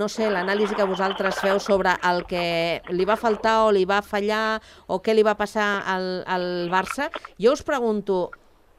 no 0.00 0.08
sé, 0.08 0.30
l'anàlisi 0.32 0.72
que 0.78 0.86
vosaltres 0.88 1.36
feu 1.44 1.60
sobre 1.60 1.92
el 2.08 2.22
que 2.24 2.80
li 2.88 3.04
va 3.04 3.18
faltar 3.20 3.66
o 3.66 3.70
li 3.76 3.84
va 3.84 4.00
fallar 4.00 4.62
o 4.88 5.02
què 5.04 5.12
li 5.12 5.22
va 5.28 5.34
passar 5.36 5.82
al, 5.84 6.22
al 6.24 6.46
Barça, 6.72 7.10
jo 7.36 7.52
us 7.52 7.60
pregunto, 7.68 8.30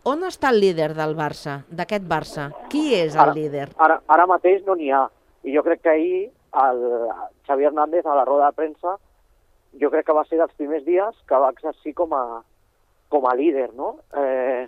on 0.09 0.25
està 0.25 0.49
el 0.49 0.57
líder 0.59 0.95
del 0.97 1.13
Barça, 1.15 1.59
d'aquest 1.69 2.09
Barça? 2.09 2.49
Qui 2.73 2.87
és 2.97 3.13
el 3.13 3.21
Ara- 3.27 3.37
líder? 3.37 3.69
Ara, 3.77 4.01
ara 4.07 4.25
mateix 4.25 4.65
no 4.65 4.73
n'hi 4.73 4.89
ha. 4.89 5.05
I 5.43 5.55
jo 5.55 5.63
crec 5.63 5.81
que 5.83 5.89
ahir 5.89 6.19
el 6.63 6.83
Xavi 7.47 7.65
Hernández 7.65 8.05
a 8.05 8.15
la 8.15 8.25
roda 8.25 8.47
de 8.47 8.57
premsa 8.59 8.97
jo 9.79 9.89
crec 9.89 10.05
que 10.05 10.15
va 10.15 10.25
ser 10.25 10.37
dels 10.37 10.53
primers 10.57 10.85
dies 10.85 11.17
que 11.27 11.39
va 11.41 11.51
exercir 11.51 11.93
com 11.97 12.13
a, 12.13 12.41
com 13.09 13.25
a 13.27 13.35
líder, 13.35 13.71
no? 13.73 13.95
Eh, 14.17 14.67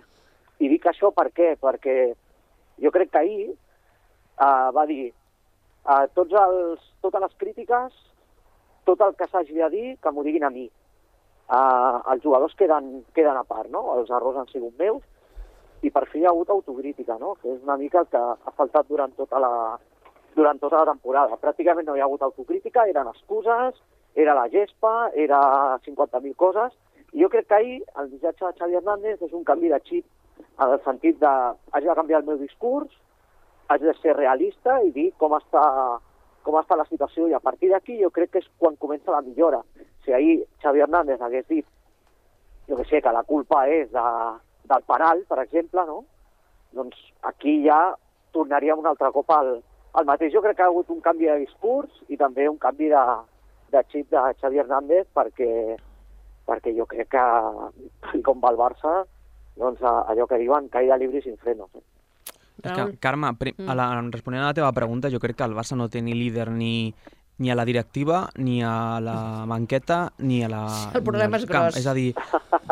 I 0.58 0.68
dic 0.72 0.88
això 0.88 1.12
per 1.14 1.28
què? 1.36 1.54
Perquè 1.60 1.96
jo 2.82 2.90
crec 2.90 3.12
que 3.12 3.22
ahir 3.22 3.46
eh, 3.52 4.68
va 4.76 4.86
dir 4.88 5.12
eh, 5.12 6.06
tots 6.14 6.34
els, 6.42 6.82
totes 7.04 7.22
les 7.22 7.36
crítiques, 7.38 7.92
tot 8.88 9.02
el 9.06 9.14
que 9.18 9.28
s'hagi 9.30 9.54
de 9.54 9.70
dir, 9.70 9.86
que 10.02 10.10
m'ho 10.10 10.24
diguin 10.26 10.48
a 10.48 10.50
mi. 10.50 10.66
Eh, 10.66 11.98
els 12.12 12.24
jugadors 12.24 12.56
queden, 12.58 13.04
queden 13.14 13.38
a 13.38 13.44
part, 13.44 13.70
no? 13.70 13.84
Els 13.98 14.10
errors 14.10 14.40
han 14.42 14.50
sigut 14.50 14.74
meus, 14.80 15.04
i 15.86 15.90
per 15.92 16.06
fi 16.10 16.22
hi 16.22 16.26
ha 16.26 16.32
hagut 16.32 16.50
autocrítica, 16.50 17.18
no? 17.20 17.34
que 17.42 17.52
és 17.52 17.62
una 17.62 17.76
mica 17.76 18.00
el 18.02 18.08
que 18.10 18.18
ha 18.18 18.54
faltat 18.56 18.88
durant 18.88 19.12
tota 19.18 19.38
la, 19.42 19.52
durant 20.36 20.60
tota 20.60 20.82
la 20.82 20.92
temporada. 20.92 21.38
Pràcticament 21.42 21.88
no 21.88 21.96
hi 21.96 22.02
ha 22.02 22.06
hagut 22.08 22.22
autocrítica, 22.22 22.84
eren 22.90 23.08
excuses, 23.08 23.80
era 24.14 24.34
la 24.36 24.48
gespa, 24.52 25.10
era 25.14 25.40
50.000 25.86 26.36
coses, 26.36 26.76
i 27.12 27.22
jo 27.22 27.30
crec 27.32 27.48
que 27.48 27.58
ahir 27.58 27.78
el 28.00 28.10
missatge 28.12 28.44
de 28.44 28.58
Xavi 28.58 28.76
Hernández 28.76 29.22
és 29.24 29.32
un 29.32 29.44
canvi 29.48 29.72
de 29.72 29.80
xip 29.88 30.04
en 30.60 30.72
el 30.72 30.80
sentit 30.84 31.18
de 31.20 31.32
haig 31.72 31.84
de 31.84 31.94
canviar 31.96 32.20
el 32.20 32.28
meu 32.28 32.38
discurs, 32.40 32.92
haig 33.68 33.82
de 33.82 33.94
ser 34.02 34.16
realista 34.16 34.80
i 34.84 34.92
dir 34.92 35.06
com 35.20 35.32
està, 35.36 35.62
com 36.44 36.58
està 36.60 36.76
la 36.76 36.88
situació, 36.90 37.28
i 37.28 37.36
a 37.36 37.40
partir 37.40 37.70
d'aquí 37.72 37.96
jo 38.02 38.10
crec 38.12 38.34
que 38.34 38.44
és 38.44 38.50
quan 38.60 38.76
comença 38.76 39.14
la 39.14 39.24
millora. 39.24 39.62
Si 40.04 40.12
ahir 40.12 40.42
Xavi 40.62 40.84
Hernández 40.84 41.22
hagués 41.22 41.48
dit 41.48 41.66
jo 42.68 42.76
que 42.76 42.84
sé, 42.84 43.00
que 43.00 43.12
la 43.14 43.22
culpa 43.22 43.66
és 43.70 43.88
de, 43.92 44.04
del 44.66 44.84
penal, 44.90 45.22
per 45.28 45.38
exemple, 45.44 45.84
no? 45.86 46.02
doncs 46.76 46.98
aquí 47.22 47.62
ja 47.64 47.94
tornaríem 48.34 48.80
un 48.82 48.88
altre 48.90 49.12
cop 49.14 49.30
al, 49.32 49.60
al 49.96 50.04
mateix. 50.08 50.32
Jo 50.34 50.42
crec 50.44 50.56
que 50.58 50.62
ha 50.64 50.70
hagut 50.70 50.90
un 50.92 51.00
canvi 51.00 51.26
de 51.30 51.38
discurs 51.42 51.90
i 52.12 52.16
també 52.20 52.48
un 52.48 52.58
canvi 52.60 52.90
de, 52.92 53.02
de 53.72 53.82
xip 53.92 54.10
de 54.12 54.22
Xavi 54.40 54.60
Hernández 54.62 55.08
perquè, 55.16 55.50
perquè 56.46 56.74
jo 56.76 56.86
crec 56.86 57.08
que, 57.16 57.26
com 58.22 58.40
va 58.44 58.52
el 58.52 58.60
Barça, 58.60 58.96
doncs 59.56 59.80
a- 59.82 60.04
allò 60.12 60.26
que 60.28 60.38
diuen, 60.42 60.68
caïda 60.68 60.98
libre 61.00 61.18
i 61.18 61.22
sin 61.24 61.36
frenos. 61.40 61.70
Eh? 61.74 61.84
És 62.66 62.72
que, 62.72 62.98
Carme, 63.00 63.32
pri- 63.38 63.54
a 63.68 63.74
la, 63.76 63.86
responent 64.10 64.42
a 64.42 64.50
la 64.50 64.54
teva 64.56 64.72
pregunta, 64.72 65.10
jo 65.12 65.20
crec 65.20 65.36
que 65.36 65.44
el 65.44 65.54
Barça 65.56 65.76
no 65.76 65.88
té 65.88 66.00
ni 66.02 66.14
líder 66.14 66.50
ni, 66.50 66.92
ni 67.38 67.50
a 67.50 67.54
la 67.54 67.64
directiva, 67.64 68.30
ni 68.36 68.62
a 68.62 69.00
la 69.00 69.44
banqueta, 69.46 70.12
ni 70.18 70.42
a 70.42 70.48
la... 70.48 70.62
El 70.94 71.02
problema 71.04 71.36
és 71.36 71.44
camp. 71.44 71.66
gros. 71.66 71.76
És 71.76 71.86
a 71.86 71.94
dir, 71.94 72.14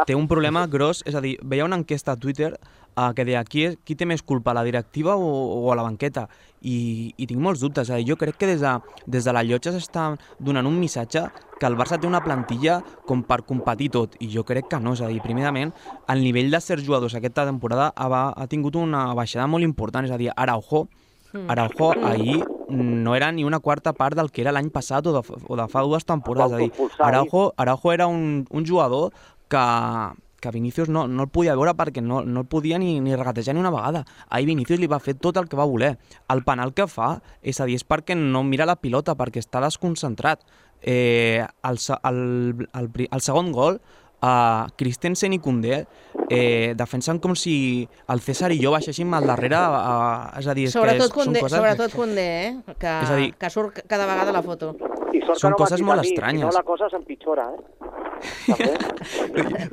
té 0.07 0.17
un 0.17 0.29
problema 0.29 0.67
gros, 0.67 1.03
és 1.07 1.15
a 1.15 1.21
dir, 1.25 1.37
veia 1.43 1.67
una 1.67 1.77
enquesta 1.77 2.15
a 2.15 2.17
Twitter 2.17 2.55
uh, 2.97 3.13
que 3.15 3.27
deia 3.29 3.45
qui, 3.45 3.67
és, 3.69 3.77
qui 3.85 3.97
té 3.99 4.09
més 4.09 4.25
culpa, 4.25 4.55
la 4.57 4.65
directiva 4.65 5.19
o, 5.21 5.29
o 5.61 5.73
a 5.73 5.77
la 5.77 5.85
banqueta? 5.85 6.27
I, 6.65 7.13
i 7.21 7.29
tinc 7.29 7.43
molts 7.45 7.61
dubtes. 7.61 7.93
Dir, 7.93 8.07
jo 8.09 8.17
crec 8.17 8.39
que 8.41 8.49
des 8.49 8.65
de, 8.65 8.73
des 9.05 9.29
de 9.29 9.37
la 9.37 9.45
llotja 9.45 9.75
s'està 9.75 10.15
donant 10.41 10.65
un 10.65 10.81
missatge 10.81 11.27
que 11.61 11.69
el 11.69 11.77
Barça 11.77 12.01
té 12.01 12.09
una 12.09 12.25
plantilla 12.25 12.81
com 13.05 13.23
per 13.23 13.43
competir 13.45 13.91
tot, 13.93 14.17
i 14.25 14.31
jo 14.33 14.47
crec 14.49 14.71
que 14.73 14.81
no. 14.81 14.97
És 14.97 15.05
a 15.05 15.13
dir, 15.13 15.21
primerament, 15.25 15.75
el 16.09 16.25
nivell 16.25 16.49
de 16.51 16.65
certs 16.65 16.87
jugadors 16.87 17.17
aquesta 17.21 17.45
temporada 17.45 17.93
ha, 17.93 18.09
ha 18.33 18.47
tingut 18.49 18.81
una 18.81 19.11
baixada 19.13 19.47
molt 19.47 19.67
important, 19.69 20.09
és 20.09 20.15
a 20.15 20.21
dir, 20.21 20.33
Araujo. 20.35 20.87
Araujo 21.49 21.93
ahir 22.07 22.45
no 22.69 23.15
era 23.17 23.33
ni 23.33 23.45
una 23.45 23.61
quarta 23.61 23.93
part 23.93 24.17
del 24.17 24.31
que 24.31 24.43
era 24.43 24.53
l'any 24.55 24.71
passat 24.71 25.07
o 25.07 25.15
de, 25.15 25.23
o 25.23 25.57
de 25.57 25.69
fa 25.69 25.83
dues 25.83 26.07
temporades. 26.07 26.61
És 26.61 26.81
a 26.81 26.85
dir. 26.85 26.91
Araujo, 26.99 27.53
Araujo 27.57 27.93
era 27.93 28.07
un, 28.07 28.47
un 28.51 28.67
jugador 28.67 29.13
que, 29.49 29.65
que 30.41 30.51
Vinícius 30.51 30.89
no, 30.89 31.07
no 31.09 31.25
el 31.25 31.31
podia 31.33 31.57
veure 31.57 31.75
perquè 31.79 32.03
no, 32.05 32.23
no 32.23 32.45
el 32.45 32.49
podia 32.51 32.79
ni, 32.79 32.99
ni 33.01 33.17
regatejar 33.17 33.55
ni 33.55 33.63
una 33.63 33.73
vegada. 33.75 34.05
Ahir 34.29 34.47
Vinícius 34.51 34.81
li 34.81 34.91
va 34.91 35.01
fer 35.01 35.17
tot 35.17 35.39
el 35.41 35.49
que 35.49 35.57
va 35.57 35.65
voler. 35.69 35.97
El 36.29 36.45
penal 36.45 36.75
que 36.77 36.87
fa, 36.91 37.17
és 37.43 37.61
a 37.61 37.69
dir, 37.69 37.79
és 37.81 37.87
perquè 37.89 38.17
no 38.19 38.45
mira 38.45 38.69
la 38.69 38.77
pilota, 38.77 39.17
perquè 39.19 39.43
està 39.43 39.63
desconcentrat. 39.65 40.45
Eh, 40.85 41.41
el, 41.65 41.81
el, 42.11 42.69
el, 42.77 42.91
el 43.09 43.25
segon 43.25 43.53
gol, 43.57 43.81
uh, 44.25 44.65
Christensen 44.81 45.33
i 45.37 45.39
Koundé 45.45 45.83
eh, 46.33 46.73
defensen 46.79 47.19
com 47.21 47.35
si 47.37 47.85
el 48.09 48.21
César 48.25 48.49
i 48.55 48.59
jo 48.63 48.71
baixéssim 48.73 49.13
al 49.15 49.27
darrere, 49.29 49.59
uh, 49.61 50.33
és 50.41 50.47
a 50.49 50.55
dir, 50.57 50.67
és 50.71 50.75
Sobretot 50.75 51.05
que 51.05 51.05
és, 51.05 51.13
són 51.13 51.19
Condé, 51.29 51.41
coses... 51.45 51.59
sobretot 51.59 51.93
Condé, 51.99 52.27
eh? 52.49 52.57
que, 52.81 52.93
És 53.05 53.11
a 53.13 53.17
dir- 53.21 53.35
que 53.37 53.51
surt 53.53 53.83
cada 53.91 54.07
vegada 54.09 54.33
la 54.33 54.43
foto. 54.47 54.73
I 55.15 55.21
sort 55.27 55.39
Són 55.45 55.51
no 55.55 55.61
coses 55.61 55.81
molt 55.85 56.01
a 56.01 56.03
mi, 56.03 56.09
estranyes. 56.15 56.41
Si 56.41 56.47
no, 56.49 56.53
la 56.57 56.65
cosa 56.67 56.89
s'empitjora, 56.91 57.45
eh? 57.53 57.61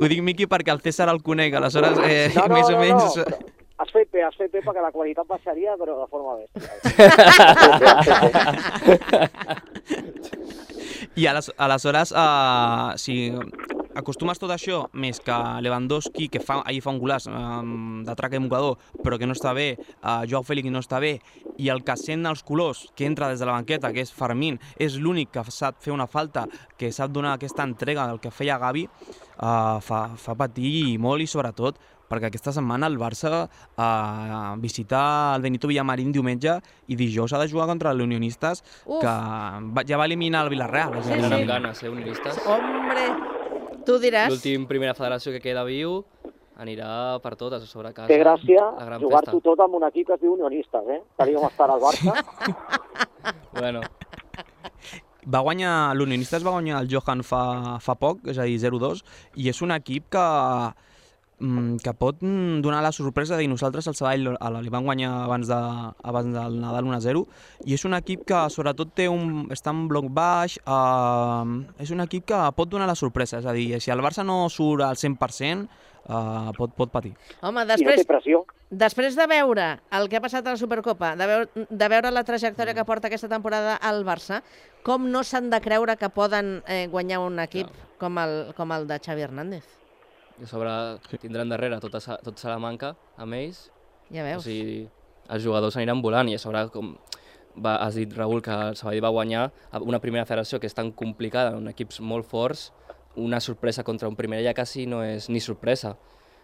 Ho 0.02 0.06
dic, 0.12 0.20
Miqui, 0.26 0.45
perquè 0.52 0.72
el 0.76 0.82
César 0.84 1.08
el 1.10 1.22
conec, 1.24 1.54
aleshores, 1.56 1.97
eh, 2.04 2.30
No, 2.36 2.45
no, 2.47 2.56
més 2.60 2.68
no, 2.70 2.76
o 2.76 2.80
menys... 2.84 3.16
no, 3.16 3.26
però 3.26 3.39
has 3.82 3.89
fet 3.89 4.12
bé, 4.14 4.22
has 4.22 4.36
fet 4.38 4.52
bé 4.54 4.60
perquè 4.62 4.82
la 4.84 4.91
qualitat 4.93 5.26
baixaria, 5.26 5.74
però 5.80 5.95
de 6.04 6.08
forma 6.12 6.36
bèstia. 6.38 6.70
I 11.16 11.26
ales- 11.28 11.52
aleshores, 11.58 12.12
uh, 12.14 12.93
si 13.02 13.32
acostumes 13.96 14.39
tot 14.39 14.52
això, 14.54 14.86
més 14.94 15.20
que 15.24 15.36
Lewandowski, 15.64 16.28
que 16.32 16.42
fa, 16.44 16.62
ahir 16.68 16.82
fa 16.84 16.94
un 16.94 17.00
golaç 17.02 17.28
um, 17.32 18.02
de 18.08 18.16
traca 18.18 18.38
de 18.38 18.44
mocador, 18.44 18.78
però 19.04 19.20
que 19.20 19.30
no 19.30 19.36
està 19.38 19.54
bé, 19.58 19.76
uh, 20.02 20.22
Joao 20.30 20.46
Fèlix 20.48 20.72
no 20.72 20.82
està 20.84 21.02
bé, 21.04 21.18
i 21.58 21.70
el 21.74 21.84
que 21.88 21.96
sent 22.00 22.26
els 22.30 22.44
colors, 22.48 22.88
que 22.96 23.08
entra 23.10 23.30
des 23.32 23.42
de 23.42 23.50
la 23.50 23.58
banqueta, 23.58 23.94
que 23.94 24.04
és 24.06 24.14
Fermín, 24.14 24.60
és 24.80 24.98
l'únic 25.00 25.34
que 25.36 25.46
sap 25.52 25.82
fer 25.84 25.94
una 25.96 26.08
falta, 26.08 26.48
que 26.78 26.92
sap 26.92 27.12
donar 27.12 27.36
aquesta 27.36 27.68
entrega 27.68 28.08
del 28.10 28.22
que 28.24 28.34
feia 28.34 28.60
Gavi, 28.62 28.88
uh, 28.88 29.80
fa, 29.84 30.06
fa 30.18 30.38
patir 30.38 30.76
i 30.92 31.00
molt 31.02 31.24
i 31.24 31.30
sobretot 31.30 31.82
perquè 32.12 32.28
aquesta 32.28 32.52
setmana 32.52 32.89
el 32.92 32.98
Barça 33.00 33.46
uh, 33.48 34.56
visita 34.60 35.02
el 35.36 35.46
Benito 35.46 35.70
Villamarín 35.72 36.12
diumenge 36.12 36.58
i 36.92 36.98
dijous 37.00 37.32
ha 37.32 37.39
de 37.39 37.48
jugar 37.48 37.70
contra 37.72 37.94
l'Unionistes 37.96 38.66
Uf. 38.84 39.00
que 39.00 39.14
va, 39.78 39.86
ja 39.88 40.00
va 40.02 40.10
eliminar 40.10 40.44
el 40.46 40.52
Villarreal. 40.52 40.98
Dir, 41.00 41.16
Venen 41.16 41.38
amb 41.39 41.54
ganes, 41.56 41.84
eh, 41.84 41.94
unionistes. 41.94 42.42
Hombre, 42.52 43.08
tu 43.86 43.97
diràs... 44.01 44.32
L'últim 44.34 44.67
primera 44.69 44.95
federació 44.97 45.34
que 45.36 45.41
queda 45.43 45.63
viu 45.67 46.01
anirà 46.61 47.19
per 47.23 47.34
totes 47.39 47.63
a 47.65 47.69
sobre 47.69 47.93
casa. 47.95 48.09
Té 48.11 48.19
gràcia 48.21 48.67
jugar-t'ho 49.01 49.39
tot 49.43 49.63
amb 49.63 49.79
un 49.79 49.88
equip 49.88 50.11
que 50.11 50.17
es 50.17 50.21
diu 50.21 50.36
Unionistes, 50.36 50.89
eh? 50.93 50.99
Tal 51.17 51.34
com 51.36 51.47
està 51.49 51.67
ara 51.67 51.79
el 51.79 51.86
Barça. 51.88 52.17
Bueno, 53.51 53.82
va 55.29 55.41
guanyar, 55.45 55.93
l'Unionistes 55.93 56.41
va 56.45 56.53
guanyar 56.55 56.79
el 56.82 56.88
Johan 56.89 57.21
fa, 57.27 57.41
fa 57.84 57.93
poc, 57.99 58.23
és 58.32 58.39
a 58.41 58.47
dir, 58.47 58.57
0-2, 58.63 59.03
i 59.38 59.49
és 59.51 59.59
un 59.61 59.73
equip 59.75 60.07
que, 60.15 60.23
que 61.82 61.94
pot 61.98 62.20
mm, 62.22 62.62
donar 62.62 62.84
la 62.86 62.92
sorpresa 62.92 63.36
de 63.38 63.48
nosaltres 63.50 63.88
el 63.89 63.96
Sabadell 63.98 64.28
el- 64.38 64.58
li 64.64 64.70
van 64.70 64.86
guanyar 64.86 65.12
abans, 65.24 65.48
de, 65.50 65.58
abans 66.04 66.34
del 66.36 66.60
Nadal 66.62 66.86
1-0 66.86 67.26
i 67.66 67.74
és 67.74 67.86
un 67.86 67.96
equip 67.98 68.26
que 68.30 68.42
sobretot 68.54 68.94
té 68.94 69.08
un, 69.10 69.48
està 69.50 69.74
en 69.74 69.88
bloc 69.89 70.06
baix 70.14 70.60
eh, 70.62 71.84
és 71.84 71.92
un 71.92 72.02
equip 72.06 72.26
que 72.30 72.42
pot 72.56 72.70
donar 72.70 72.88
la 72.89 72.96
sorpresa 73.00 73.39
és 73.42 73.48
a 73.50 73.54
dir, 73.58 73.80
si 73.82 73.89
el 73.92 74.04
Barça 74.06 74.24
no 74.26 74.44
surt 74.54 74.84
al 74.86 74.96
100% 75.02 75.66
eh, 75.66 76.52
pot, 76.58 76.76
pot 76.78 76.92
patir 76.94 77.16
Home, 77.42 77.64
I 77.64 77.66
no 77.66 77.70
després, 77.74 78.06
pressió. 78.06 78.44
després 78.70 79.18
de 79.18 79.28
veure 79.28 79.68
el 79.98 80.10
que 80.10 80.18
ha 80.22 80.24
passat 80.24 80.46
a 80.46 80.54
la 80.56 80.62
Supercopa, 80.62 81.16
de 81.18 81.28
veure, 81.28 81.68
de 81.70 81.88
veure 81.98 82.12
la 82.14 82.24
trajectòria 82.24 82.74
que 82.78 82.86
porta 82.86 83.10
aquesta 83.10 83.30
temporada 83.30 83.76
al 83.82 84.06
Barça, 84.06 84.44
com 84.86 85.10
no 85.10 85.24
s'han 85.26 85.50
de 85.50 85.60
creure 85.62 85.98
que 85.98 86.10
poden 86.10 86.62
eh, 86.68 86.88
guanyar 86.92 87.20
un 87.26 87.39
equip 87.42 87.68
com, 88.00 88.18
el, 88.22 88.54
com 88.58 88.72
el 88.78 88.86
de 88.89 89.00
Xavi 89.02 89.22
Hernández? 89.26 89.66
I 90.42 90.44
a 90.44 90.48
sobre 90.50 90.72
tindran 91.22 91.50
darrere 91.54 91.78
tota, 91.80 92.00
Sa- 92.02 92.18
tot 92.26 92.38
Salamanca 92.42 92.96
amb 93.22 93.34
ells. 93.38 93.68
Ja 94.12 94.24
veus. 94.26 94.42
O 94.42 94.48
sigui, 94.50 94.88
els 95.30 95.44
jugadors 95.46 95.78
aniran 95.78 96.02
volant 96.02 96.28
i 96.30 96.36
a 96.36 96.39
sobre, 96.42 96.66
com 96.74 96.96
va, 97.56 97.76
has 97.86 97.96
dit, 97.96 98.12
Raül, 98.18 98.42
que 98.42 98.52
el 98.52 98.76
Sabadell 98.80 99.04
va 99.06 99.12
guanyar 99.14 99.52
una 99.86 100.00
primera 100.00 100.26
federació 100.26 100.60
que 100.60 100.68
és 100.68 100.74
tan 100.76 100.92
complicada, 100.92 101.54
en 101.58 101.68
equips 101.72 102.02
molt 102.02 102.26
forts, 102.26 102.72
una 103.16 103.39
sorpresa 103.44 103.84
contra 103.84 104.08
un 104.10 104.16
primer 104.16 104.42
ja 104.44 104.54
quasi 104.56 104.86
no 104.88 105.04
és 105.04 105.30
ni 105.30 105.39
sorpresa, 105.44 105.98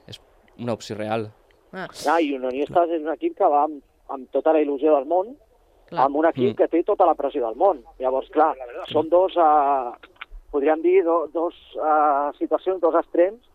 és 0.06 0.22
una 0.60 0.74
opció 0.76 0.96
real. 1.00 1.30
Ah. 1.74 1.88
Ah, 2.08 2.20
I 2.22 2.34
Unionistes 2.36 2.90
és 2.96 3.02
un 3.02 3.12
equip 3.14 3.38
que 3.38 3.48
va 3.50 3.64
amb, 3.64 3.82
amb 4.10 4.30
tota 4.32 4.54
la 4.54 4.60
il·lusió 4.62 4.94
del 4.96 5.06
món 5.08 5.34
Clar. 5.88 6.06
amb 6.06 6.16
un 6.20 6.26
equip 6.28 6.54
Mm. 6.54 6.56
que 6.58 6.68
té 6.68 6.84
tota 6.84 7.06
la 7.06 7.16
pressió 7.16 7.46
del 7.46 7.56
món. 7.56 7.82
Llavors, 8.00 8.30
clar, 8.30 8.54
són 8.92 9.10
dos, 9.10 9.34
eh, 9.36 9.92
podríem 10.52 10.82
dir, 10.82 11.04
do, 11.04 11.28
dos 11.34 11.54
eh, 11.76 12.32
situacions, 12.38 12.80
dos 12.82 12.96
extrems 12.96 13.47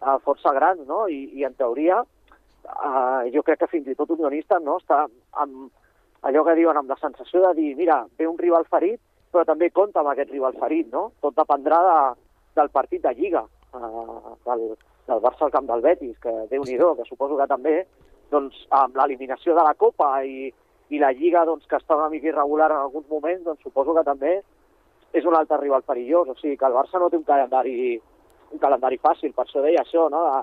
eh, 0.00 0.16
força 0.24 0.52
grans, 0.56 0.86
no? 0.88 1.06
I, 1.08 1.22
i 1.38 1.44
en 1.44 1.54
teoria, 1.58 2.00
eh, 2.64 3.30
jo 3.34 3.44
crec 3.46 3.62
que 3.62 3.70
fins 3.70 3.88
i 3.88 3.96
tot 3.98 4.10
unionista 4.16 4.58
no? 4.58 4.78
està 4.80 5.04
amb 5.42 5.70
allò 6.28 6.44
que 6.44 6.56
diuen, 6.58 6.76
amb 6.76 6.90
la 6.90 6.98
sensació 7.00 7.40
de 7.46 7.54
dir, 7.56 7.70
mira, 7.76 8.02
ve 8.18 8.28
un 8.28 8.38
rival 8.38 8.66
ferit, 8.68 9.00
però 9.32 9.46
també 9.48 9.70
compta 9.70 10.02
amb 10.02 10.10
aquest 10.12 10.32
rival 10.34 10.56
ferit, 10.60 10.90
no? 10.92 11.10
Tot 11.22 11.36
dependrà 11.38 11.78
de, 11.86 11.98
del 12.58 12.70
partit 12.74 13.02
de 13.04 13.14
Lliga, 13.14 13.44
eh, 13.74 14.34
del, 14.46 14.64
del 15.08 15.22
Barça 15.24 15.46
al 15.46 15.54
camp 15.54 15.68
del 15.70 15.84
Betis, 15.86 16.16
que 16.22 16.34
déu 16.50 16.66
nhi 16.66 16.76
que 16.76 17.08
suposo 17.08 17.38
que 17.38 17.46
també, 17.46 17.84
doncs, 18.30 18.66
amb 18.70 18.96
l'eliminació 18.96 19.54
de 19.54 19.64
la 19.64 19.74
Copa 19.74 20.22
i, 20.24 20.50
i 20.90 20.98
la 20.98 21.12
Lliga, 21.12 21.44
doncs, 21.46 21.66
que 21.66 21.78
està 21.78 21.96
una 21.96 22.10
mica 22.10 22.28
irregular 22.28 22.70
en 22.70 22.78
alguns 22.78 23.08
moments, 23.08 23.44
doncs 23.44 23.62
suposo 23.62 23.94
que 23.94 24.04
també 24.04 24.40
és 25.12 25.24
un 25.24 25.34
altre 25.34 25.58
rival 25.58 25.82
perillós. 25.82 26.28
O 26.28 26.36
sigui, 26.38 26.56
que 26.56 26.66
el 26.66 26.76
Barça 26.76 27.00
no 27.00 27.10
té 27.10 27.18
un 27.18 27.26
calendari, 27.26 27.98
un 28.50 28.62
calendari 28.62 28.98
fàcil, 29.02 29.34
per 29.34 29.46
això 29.46 29.62
deia 29.64 29.84
això, 29.84 30.08
no? 30.12 30.22
de, 30.26 30.40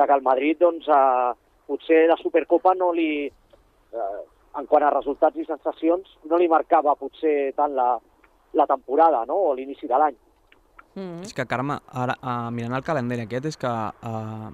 de 0.00 0.06
que 0.06 0.16
el 0.18 0.26
Madrid, 0.26 0.58
doncs, 0.60 0.88
eh, 0.88 1.32
potser 1.70 2.04
la 2.10 2.18
Supercopa 2.20 2.74
no 2.78 2.90
li, 2.96 3.26
eh, 3.26 4.20
en 4.58 4.66
quant 4.70 4.86
a 4.86 4.94
resultats 4.94 5.38
i 5.38 5.46
sensacions, 5.46 6.16
no 6.30 6.38
li 6.38 6.48
marcava 6.50 6.96
potser 6.98 7.52
tant 7.58 7.74
la, 7.76 7.92
la 8.58 8.66
temporada, 8.66 9.24
no?, 9.28 9.38
o 9.50 9.54
l'inici 9.54 9.90
de 9.90 9.98
l'any. 9.98 10.18
Mm. 10.94 11.22
És 11.26 11.34
que, 11.34 11.46
Carme, 11.46 11.78
ara, 12.02 12.16
uh, 12.18 12.50
mirant 12.54 12.74
el 12.78 12.86
calendari 12.86 13.26
aquest, 13.26 13.46
és 13.52 13.58
que 13.60 13.70
uh, 13.70 14.50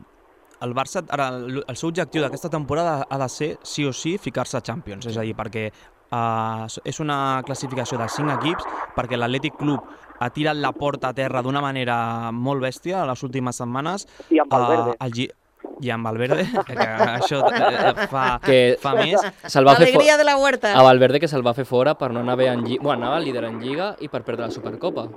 el 0.65 0.75
Barça, 0.77 1.03
ara, 1.13 1.31
el, 1.33 1.63
el 1.65 1.79
seu 1.81 1.91
objectiu 1.91 2.25
d'aquesta 2.25 2.53
temporada 2.53 2.99
ha 3.09 3.21
de 3.23 3.29
ser, 3.33 3.51
sí 3.65 3.87
o 3.89 3.93
sí, 3.97 4.17
ficar-se 4.21 4.59
a 4.59 4.65
Champions. 4.65 5.09
És 5.09 5.17
a 5.17 5.25
dir, 5.25 5.37
perquè 5.39 5.71
uh, 5.71 6.67
és 6.85 7.01
una 7.01 7.41
classificació 7.47 8.01
de 8.01 8.09
5 8.19 8.37
equips, 8.37 8.69
perquè 8.97 9.17
l'Atlètic 9.17 9.57
Club 9.61 9.89
ha 10.19 10.31
tirat 10.31 10.57
la 10.57 10.73
porta 10.73 11.11
a 11.11 11.17
terra 11.17 11.43
d'una 11.43 11.61
manera 11.65 12.31
molt 12.33 12.63
bèstia 12.65 13.05
les 13.09 13.23
últimes 13.27 13.57
setmanes. 13.57 14.07
I 14.31 14.41
amb 14.45 14.53
Valverde. 14.53 14.97
Uh, 14.97 15.05
el, 15.07 15.29
i 15.81 15.91
amb 15.93 16.07
Valverde, 16.09 16.47
que 16.67 16.77
això 16.79 17.43
eh, 17.51 18.09
fa, 18.11 18.27
que 18.43 18.59
fa 18.81 18.95
més. 18.97 19.21
se'l 19.45 19.67
va 19.67 19.77
fer 19.81 19.93
de 19.93 20.25
la 20.25 20.37
huerta. 20.41 20.73
A 20.77 20.83
Valverde 20.87 21.21
que 21.21 21.29
se'l 21.29 21.45
va 21.47 21.55
fer 21.57 21.67
fora 21.69 21.97
per 21.99 22.13
no 22.15 22.23
anar 22.25 22.37
bé 22.41 22.49
en 22.53 22.65
Lliga, 22.65 22.83
bueno, 22.83 23.05
anava 23.05 23.21
líder 23.21 23.45
en 23.51 23.61
Lliga 23.61 23.95
i 24.01 24.09
per 24.09 24.23
perdre 24.25 24.47
la 24.47 24.55
Supercopa. 24.55 25.09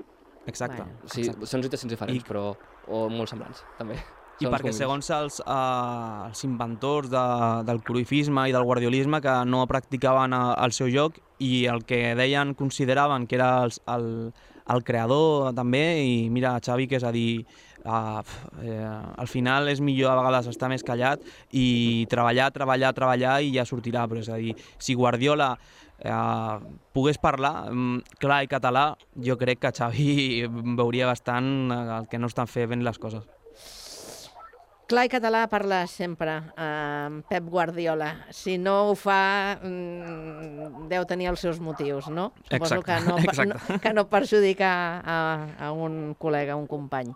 Exacte. 0.50 0.84
Sí, 1.06 1.28
són 1.30 1.64
situacions 1.64 1.92
diferents, 1.92 2.24
I- 2.24 2.26
però 2.28 2.54
o 2.90 3.08
molt 3.10 3.30
semblants, 3.30 3.64
també. 3.78 4.00
I 4.40 4.48
perquè 4.48 4.72
segons 4.72 5.10
els, 5.12 5.42
uh, 5.44 6.28
els 6.30 6.44
inventors 6.48 7.10
de, 7.12 7.24
del 7.68 7.82
cruifisme 7.84 8.46
i 8.48 8.54
del 8.56 8.64
guardiolisme 8.64 9.20
que 9.20 9.34
no 9.46 9.66
practicaven 9.68 10.32
a, 10.34 10.54
el 10.64 10.72
seu 10.72 10.88
joc 10.88 11.20
i 11.44 11.66
el 11.68 11.84
que 11.84 12.16
deien, 12.16 12.54
consideraven 12.56 13.28
que 13.28 13.36
era 13.36 13.66
els, 13.66 13.82
el, 13.92 14.32
el 14.70 14.84
creador 14.86 15.54
també, 15.58 15.84
i 16.06 16.14
mira, 16.30 16.58
Xavi, 16.64 16.88
que 16.90 17.00
és 17.00 17.06
a 17.08 17.12
dir, 17.16 17.46
uh, 17.86 18.22
eh, 18.64 18.86
al 19.18 19.30
final 19.32 19.70
és 19.72 19.82
millor 19.82 20.12
a 20.12 20.20
vegades 20.20 20.50
estar 20.52 20.70
més 20.72 20.86
callat 20.86 21.24
i 21.52 22.06
treballar, 22.12 22.52
treballar, 22.56 22.94
treballar 22.98 23.40
i 23.42 23.54
ja 23.56 23.66
sortirà, 23.66 24.06
però 24.08 24.22
és 24.24 24.30
a 24.30 24.38
dir, 24.42 24.56
si 24.78 24.98
Guardiola 25.00 25.56
eh, 26.00 26.70
pogués 26.94 27.20
parlar 27.22 27.72
mm, 27.72 28.20
clar 28.22 28.44
i 28.46 28.52
català, 28.52 28.86
jo 29.26 29.38
crec 29.42 29.66
que 29.66 29.74
Xavi 29.76 30.14
veuria 30.82 31.10
bastant 31.10 31.72
el 31.74 32.10
que 32.12 32.22
no 32.22 32.32
estan 32.32 32.48
fent 32.48 32.86
les 32.86 33.02
coses. 33.02 33.39
Clar 34.90 35.04
i 35.06 35.10
català 35.14 35.44
parla 35.46 35.84
sempre 35.86 36.32
amb 36.58 37.22
Pep 37.30 37.46
Guardiola. 37.46 38.08
Si 38.34 38.56
no 38.58 38.90
ho 38.90 38.96
fa, 38.98 39.60
mm, 39.62 40.88
deu 40.90 41.06
tenir 41.06 41.28
els 41.30 41.44
seus 41.46 41.60
motius, 41.62 42.08
no? 42.10 42.32
Suposo 42.50 42.80
Exacte, 42.80 42.86
que 42.88 42.98
no, 43.06 43.18
exacte. 43.20 43.46
no, 43.46 43.80
que 43.84 43.94
no 43.94 44.08
perjudica 44.10 44.72
a, 45.06 45.20
a 45.68 45.72
un 45.72 46.16
col·lega, 46.18 46.54
a 46.54 46.58
un 46.58 46.66
company. 46.66 47.14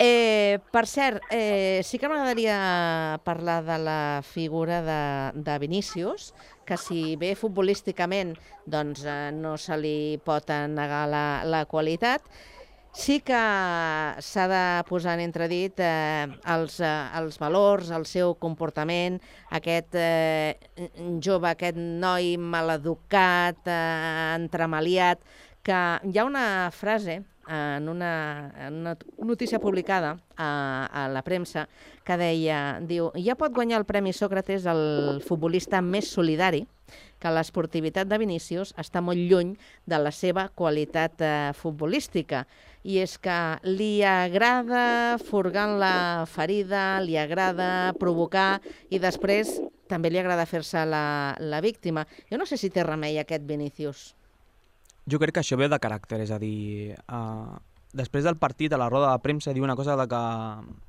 Eh, 0.00 0.60
per 0.72 0.86
cert, 0.86 1.20
eh, 1.28 1.82
sí 1.84 1.98
que 1.98 2.08
m'agradaria 2.08 3.20
parlar 3.26 3.60
de 3.66 3.78
la 3.84 4.00
figura 4.24 4.80
de, 4.80 5.00
de 5.42 5.58
Vinícius, 5.58 6.32
que 6.64 6.78
si 6.80 7.16
bé 7.20 7.34
futbolísticament 7.36 8.38
doncs, 8.64 9.04
eh, 9.04 9.32
no 9.36 9.58
se 9.58 9.76
li 9.76 10.16
pot 10.24 10.48
negar 10.72 11.04
la, 11.10 11.26
la 11.44 11.66
qualitat, 11.66 12.24
sí 12.98 13.20
que 13.22 13.38
s'ha 14.18 14.46
de 14.50 14.62
posar 14.88 15.14
en 15.16 15.22
entredit 15.28 15.78
eh, 15.78 16.26
els, 16.50 16.80
eh, 16.82 16.90
els 17.20 17.38
valors, 17.38 17.92
el 17.94 18.04
seu 18.10 18.34
comportament, 18.42 19.20
aquest 19.54 19.94
eh, 19.94 20.58
jove, 21.22 21.46
aquest 21.52 21.78
noi 21.78 22.34
maleducat, 22.42 23.62
eh, 23.70 24.34
entremaliat, 24.34 25.22
que 25.62 25.78
hi 26.10 26.18
ha 26.18 26.26
una 26.26 26.46
frase 26.74 27.20
en 27.48 27.88
una, 27.88 28.52
en 28.66 28.74
una 28.82 28.96
notícia 29.22 29.58
publicada 29.58 30.18
a, 30.36 30.88
a 30.92 31.08
la 31.08 31.22
premsa 31.22 31.68
que 32.04 32.16
deia, 32.20 32.80
diu, 32.84 33.08
ja 33.16 33.38
pot 33.38 33.54
guanyar 33.54 33.78
el 33.80 33.86
Premi 33.88 34.12
Sòcrates 34.12 34.66
el 34.68 35.22
futbolista 35.24 35.80
més 35.80 36.10
solidari, 36.12 36.66
que 37.18 37.32
l'esportivitat 37.32 38.08
de 38.08 38.18
Vinícius 38.20 38.74
està 38.80 39.00
molt 39.04 39.20
lluny 39.30 39.54
de 39.88 39.98
la 40.00 40.12
seva 40.14 40.48
qualitat 40.54 41.20
eh, 41.20 41.32
futbolística. 41.56 42.44
I 42.86 43.00
és 43.02 43.16
que 43.18 43.38
li 43.66 44.02
agrada 44.06 45.18
furgar 45.18 45.66
en 45.70 45.78
la 45.80 46.26
ferida, 46.30 47.00
li 47.02 47.18
agrada 47.18 47.94
provocar 47.98 48.60
i 48.90 49.00
després 49.02 49.56
també 49.88 50.12
li 50.12 50.20
agrada 50.20 50.46
fer-se 50.46 50.84
la, 50.86 51.34
la 51.40 51.62
víctima. 51.64 52.06
Jo 52.30 52.38
no 52.38 52.46
sé 52.46 52.60
si 52.60 52.70
té 52.70 52.84
remei 52.84 53.18
aquest 53.18 53.44
Vinícius. 53.48 54.12
Jo 55.08 55.18
crec 55.18 55.38
que 55.38 55.42
això 55.42 55.56
ve 55.56 55.70
de 55.72 55.80
caràcter, 55.80 56.20
és 56.20 56.30
a 56.30 56.38
dir, 56.38 56.94
uh, 57.08 57.56
després 57.92 58.24
del 58.24 58.36
partit 58.36 58.72
a 58.72 58.78
la 58.80 58.90
roda 58.90 59.12
de 59.12 59.22
premsa 59.24 59.54
diu 59.56 59.64
una 59.64 59.76
cosa 59.76 59.96
de 59.96 60.04
que 60.08 60.18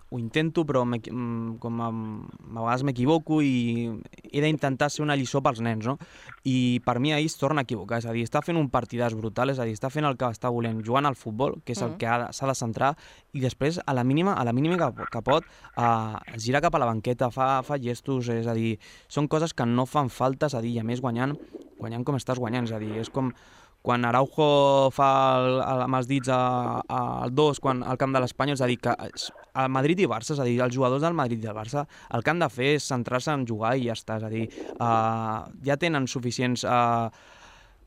ho 0.10 0.18
intento 0.18 0.66
però 0.66 0.82
mm, 0.86 1.60
com 1.62 1.82
a, 1.82 1.88
a 1.90 2.60
vegades 2.60 2.84
m'equivoco 2.84 3.44
i 3.46 3.88
he 4.32 4.42
d'intentar 4.42 4.90
ser 4.90 5.04
una 5.06 5.16
lliçó 5.16 5.42
pels 5.46 5.62
nens, 5.62 5.86
no? 5.86 5.98
I 6.50 6.82
per 6.84 6.98
mi 7.00 7.14
ahir 7.14 7.30
es 7.30 7.38
torna 7.38 7.62
a 7.62 7.68
equivocar, 7.68 8.00
és 8.02 8.08
a 8.10 8.16
dir, 8.16 8.24
està 8.26 8.42
fent 8.42 8.58
un 8.58 8.72
partidàs 8.74 9.14
brutal, 9.14 9.54
és 9.54 9.62
a 9.62 9.68
dir, 9.70 9.76
està 9.78 9.92
fent 9.94 10.08
el 10.10 10.18
que 10.18 10.26
està 10.26 10.50
volent, 10.50 10.82
jugant 10.86 11.06
al 11.06 11.16
futbol, 11.16 11.60
que 11.64 11.74
és 11.78 11.82
el 11.82 11.92
Mhm. 11.92 11.98
que 12.02 12.34
s'ha 12.34 12.48
de 12.48 12.56
centrar, 12.56 12.98
i 13.34 13.40
després, 13.40 13.80
a 13.86 13.94
la 13.94 14.04
mínima, 14.04 14.34
a 14.34 14.44
la 14.44 14.54
mínima 14.54 14.78
que, 14.78 15.06
que 15.12 15.22
pot, 15.22 15.46
es 16.34 16.44
gira 16.44 16.62
cap 16.62 16.74
a 16.76 16.80
la 16.80 16.86
banqueta, 16.86 17.30
fa, 17.30 17.62
fa 17.64 17.78
gestos, 17.78 18.30
és 18.30 18.48
a 18.48 18.54
dir, 18.54 18.80
són 19.08 19.28
coses 19.28 19.54
que 19.54 19.66
no 19.66 19.86
fan 19.86 20.10
falta, 20.10 20.48
és 20.48 20.56
a 20.56 20.62
dir, 20.62 20.74
i 20.74 20.80
a 20.80 20.84
més 20.84 21.02
guanyant, 21.02 21.38
guanyant 21.78 22.04
com 22.04 22.16
estàs 22.16 22.40
guanyant, 22.40 22.66
és 22.66 22.72
a 22.74 22.80
dir, 22.80 22.98
és 22.98 23.10
com 23.10 23.32
quan 23.82 24.04
Araujo 24.06 24.92
fa 24.92 25.10
el, 25.40 25.58
el, 25.64 25.84
amb 25.86 26.00
els 26.00 26.10
dits 26.10 26.30
a, 26.34 26.40
a, 26.84 27.00
al 27.24 27.34
2 27.36 27.62
quan, 27.64 27.82
al 27.88 28.00
camp 28.02 28.14
de 28.16 28.22
l'Espanyol, 28.24 28.58
és 28.60 28.64
a 28.66 28.70
dir, 28.70 28.78
que 28.84 28.94
el 29.00 29.72
Madrid 29.72 30.04
i 30.04 30.10
Barça, 30.10 30.36
és 30.36 30.44
a 30.44 30.48
dir, 30.48 30.58
els 30.66 30.76
jugadors 30.76 31.04
del 31.06 31.16
Madrid 31.18 31.40
i 31.40 31.48
del 31.48 31.58
Barça, 31.58 31.86
el 32.16 32.24
que 32.24 32.34
han 32.34 32.44
de 32.44 32.50
fer 32.52 32.74
és 32.76 32.88
centrar-se 32.92 33.34
en 33.34 33.48
jugar 33.48 33.76
i 33.80 33.88
ja 33.88 33.96
està, 33.98 34.20
és 34.20 34.28
a 34.28 34.32
dir, 34.34 34.46
uh, 34.76 35.48
ja 35.66 35.80
tenen 35.80 36.10
suficients 36.12 36.66
uh, 36.68 37.08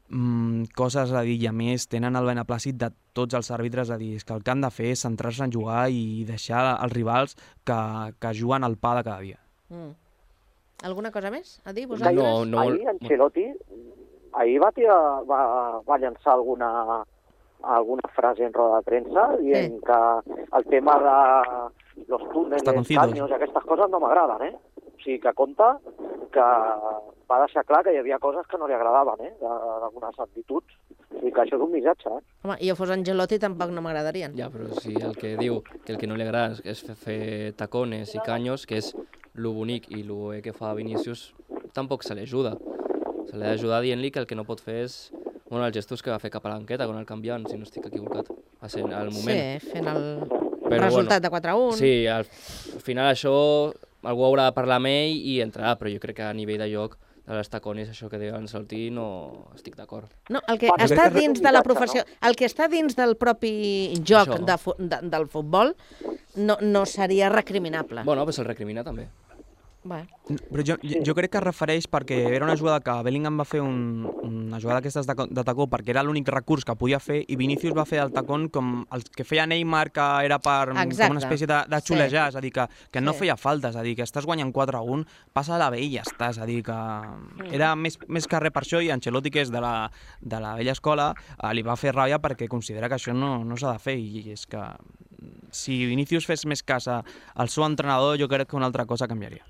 mm, 0.09 0.73
coses 0.79 1.13
a 1.13 1.25
dir 1.29 1.37
i 1.43 1.49
a 1.51 1.55
més 1.57 1.89
tenen 1.93 2.17
el 2.17 2.29
beneplàcit 2.33 2.79
de 2.81 2.93
tots 3.13 3.37
els 3.37 3.53
àrbitres 3.53 3.93
a 3.93 3.99
dir 4.01 4.15
és 4.17 4.25
que 4.25 4.37
el 4.37 4.45
que 4.45 4.55
han 4.55 4.65
de 4.65 4.73
fer 4.73 4.95
és 4.95 5.05
centrar-se 5.05 5.45
en 5.45 5.53
jugar 5.53 5.85
i 5.93 6.25
deixar 6.29 6.65
els 6.73 6.97
rivals 6.97 7.37
que, 7.69 7.81
que 8.19 8.33
juguen 8.39 8.65
al 8.65 8.79
pa 8.81 8.97
de 8.99 9.05
cada 9.11 9.21
dia. 9.21 9.43
Mm. 9.69 9.93
Alguna 10.89 11.13
cosa 11.15 11.31
més 11.31 11.61
a 11.65 11.73
dir, 11.77 11.87
vosaltres? 11.87 12.57
ahir 12.59 12.89
Ancelotti 12.91 13.45
ahir 14.33 14.59
va, 14.63 14.73
tirar, 14.73 14.99
va, 15.29 15.41
va 15.89 15.99
llançar 15.99 16.35
alguna, 16.35 16.71
alguna 17.63 18.09
frase 18.17 18.45
en 18.45 18.53
roda 18.53 18.81
de 18.81 18.89
premsa 18.89 19.29
dient 19.39 19.79
sí. 19.79 19.85
que 19.87 20.01
el 20.59 20.65
tema 20.67 20.99
de 20.99 22.07
los 22.09 22.23
caños 22.89 23.31
i 23.31 23.35
aquestes 23.35 23.65
coses 23.65 23.91
no 23.91 24.01
m'agraden, 24.01 24.47
eh? 24.49 24.55
O 24.81 25.03
sigui, 25.03 25.19
que 25.21 25.33
compta 25.35 25.77
que 26.33 26.47
va 27.31 27.41
deixar 27.45 27.65
clar 27.69 27.83
que 27.85 27.93
hi 27.93 28.01
havia 28.01 28.19
coses 28.23 28.47
que 28.49 28.59
no 28.59 28.69
li 28.69 28.75
agradaven, 28.75 29.27
eh? 29.27 29.33
D'algunes 29.41 30.19
actituds. 30.19 30.79
O 31.13 31.19
sigui, 31.19 31.33
que 31.33 31.45
això 31.45 31.59
és 31.59 31.65
un 31.65 31.73
missatge, 31.73 32.13
eh? 32.17 32.23
Home, 32.45 32.59
i 32.61 32.71
jo 32.71 32.77
fos 32.79 32.93
Angelotti 32.95 33.39
tampoc 33.43 33.73
no 33.75 33.85
m'agradarien. 33.85 34.37
Ja, 34.39 34.49
però 34.53 34.71
si 34.81 34.95
el 34.97 35.17
que 35.19 35.37
diu 35.41 35.61
que 35.85 35.95
el 35.95 36.01
que 36.01 36.09
no 36.09 36.17
li 36.17 36.27
agrada 36.27 36.61
és 36.65 36.83
fer, 36.87 36.97
fer 36.97 37.23
tacones 37.59 38.15
i 38.17 38.23
canyos, 38.25 38.67
que 38.67 38.81
és 38.81 38.93
lo 39.35 39.53
bonic 39.57 39.91
i 39.93 40.03
lo 40.07 40.33
que 40.45 40.55
fa 40.57 40.75
Vinícius, 40.77 41.33
tampoc 41.77 42.05
se 42.05 42.17
li 42.17 42.25
ajuda. 42.27 42.57
Se 43.31 43.37
li 43.37 43.45
ha 43.45 43.53
d'ajudar 43.55 43.81
dient-li 43.85 44.11
que 44.11 44.21
el 44.23 44.27
que 44.27 44.35
no 44.39 44.45
pot 44.45 44.61
fer 44.61 44.83
és 44.85 44.97
bueno, 45.49 45.67
els 45.67 45.75
gestos 45.77 46.01
que 46.03 46.11
va 46.11 46.19
fer 46.19 46.31
cap 46.33 46.47
a 46.47 46.49
la 46.49 46.57
banqueta 46.57 46.87
con 46.89 46.97
el 46.97 47.05
canviant, 47.05 47.45
si 47.49 47.59
no 47.61 47.67
estic 47.69 47.85
equivocat. 47.91 48.31
Va 48.63 48.69
ser 48.73 48.83
al 48.89 49.11
moment. 49.13 49.61
Sí, 49.61 49.71
fent 49.75 49.89
el 49.91 50.05
Però, 50.65 50.87
resultat 50.87 51.21
bueno, 51.21 51.21
de 51.21 51.31
4 51.31 51.51
a 51.51 51.57
1. 51.57 51.73
Sí, 51.77 52.07
al, 52.07 52.25
al 52.75 52.81
final 52.81 53.11
això 53.13 53.33
algú 54.03 54.25
haurà 54.25 54.47
de 54.49 54.55
parlar 54.57 54.79
amb 54.81 54.89
ell 54.89 55.13
i 55.13 55.41
entrarà, 55.45 55.75
però 55.79 55.93
jo 55.93 56.01
crec 56.01 56.17
que 56.23 56.25
a 56.25 56.33
nivell 56.33 56.63
de 56.65 56.71
joc 56.73 56.97
de 57.27 57.37
les 57.37 57.49
tacones, 57.53 57.91
això 57.93 58.09
que 58.11 58.19
diu 58.19 58.33
Ancelotti, 58.35 58.89
no 58.91 59.05
estic 59.55 59.77
d'acord. 59.79 60.09
No, 60.33 60.41
el 60.49 60.59
que 60.59 60.73
està 60.83 61.05
dins 61.13 61.39
de 61.45 61.53
la 61.53 61.61
professió, 61.63 62.03
el 62.27 62.35
que 62.35 62.49
està 62.49 62.67
dins 62.73 62.97
del 62.99 63.15
propi 63.21 63.53
joc 64.01 64.33
Això. 64.33 64.41
de, 64.49 64.57
fu- 64.59 64.75
de, 64.79 64.99
del 65.13 65.29
futbol 65.31 65.75
no, 66.35 66.57
no 66.63 66.87
seria 66.87 67.29
recriminable. 67.29 68.03
Bueno, 68.09 68.25
però 68.27 68.33
se'l 68.35 68.49
recrimina 68.49 68.83
també. 68.83 69.07
Va. 69.83 69.97
Però 70.31 70.63
jo, 70.63 70.77
jo, 70.81 71.13
crec 71.19 71.33
que 71.33 71.39
es 71.41 71.43
refereix 71.43 71.87
perquè 71.91 72.15
era 72.37 72.45
una 72.47 72.55
jugada 72.57 72.79
que 72.87 72.93
Bellingham 73.03 73.41
va 73.41 73.45
fer 73.45 73.59
un, 73.65 74.05
una 74.23 74.61
jugada 74.63 74.79
d'aquestes 74.79 75.09
de, 75.09 75.17
de 75.35 75.43
tacó 75.45 75.67
perquè 75.67 75.91
era 75.91 76.05
l'únic 76.07 76.29
recurs 76.31 76.63
que 76.65 76.77
podia 76.79 77.01
fer 77.03 77.25
i 77.27 77.35
Vinícius 77.37 77.75
va 77.75 77.83
fer 77.85 77.99
el 78.05 78.13
tacón 78.15 78.47
com 78.55 78.85
el 78.95 79.03
que 79.11 79.27
feia 79.27 79.43
Neymar 79.51 79.91
que 79.91 80.05
era 80.29 80.39
per 80.39 80.71
Exacte. 80.71 81.09
com 81.09 81.17
una 81.17 81.25
espècie 81.25 81.49
de, 81.51 81.59
de 81.67 81.81
xulejar, 81.83 82.29
Sí. 82.31 82.37
és 82.37 82.37
a 82.39 82.45
dir, 82.47 82.53
que, 82.53 82.69
que 82.95 83.01
no 83.03 83.13
Sí. 83.13 83.25
feia 83.25 83.37
falta, 83.37 83.71
és 83.75 83.77
a 83.77 83.83
dir, 83.83 83.97
que 83.99 84.07
estàs 84.07 84.25
guanyant 84.25 84.53
4 84.55 84.79
a 84.79 84.83
1, 84.87 85.05
passa 85.35 85.59
la 85.59 85.69
bé 85.75 85.81
i 85.83 85.91
ja 85.97 86.07
està, 86.07 86.31
és 86.31 86.39
a 86.39 86.47
dir, 86.47 86.63
que 86.63 86.79
era 87.51 87.75
més, 87.75 87.99
més 88.07 88.27
que 88.31 88.39
res 88.39 88.53
per 88.55 88.63
això 88.63 88.79
i 88.83 88.91
Ancelotti, 88.95 89.31
que 89.35 89.43
és 89.43 89.51
de 89.51 89.61
la, 89.61 89.91
de 90.21 90.39
la 90.41 90.55
vella 90.55 90.73
escola, 90.79 91.11
eh, 91.43 91.55
li 91.55 91.63
va 91.67 91.75
fer 91.77 91.91
ràbia 91.93 92.23
perquè 92.23 92.47
considera 92.47 92.89
que 92.89 93.01
això 93.01 93.13
no, 93.13 93.41
no 93.45 93.57
s'ha 93.59 93.73
de 93.75 93.83
fer 93.83 93.99
i 93.99 94.29
és 94.31 94.47
que 94.47 94.63
si 95.53 95.85
Vinícius 95.87 96.27
fes 96.29 96.47
més 96.47 96.63
cas 96.63 96.89
al 96.89 97.49
seu 97.49 97.67
entrenador, 97.67 98.19
jo 98.21 98.29
crec 98.29 98.51
que 98.51 98.57
una 98.57 98.69
altra 98.71 98.87
cosa 98.87 99.09
canviaria. 99.09 99.45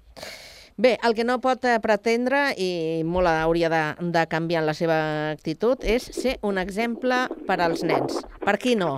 Bé, 0.76 0.98
el 1.04 1.14
que 1.14 1.24
no 1.24 1.36
pot 1.44 1.66
eh, 1.68 1.76
pretendre, 1.84 2.52
i 2.56 3.02
molt 3.04 3.28
hauria 3.28 3.68
de, 3.68 3.82
de 4.14 4.24
canviar 4.30 4.62
en 4.62 4.70
la 4.70 4.74
seva 4.76 4.98
actitud, 5.30 5.84
és 5.84 6.06
ser 6.16 6.38
un 6.48 6.58
exemple 6.58 7.26
per 7.46 7.60
als 7.60 7.84
nens. 7.84 8.22
Per 8.40 8.56
qui 8.58 8.74
no? 8.78 8.96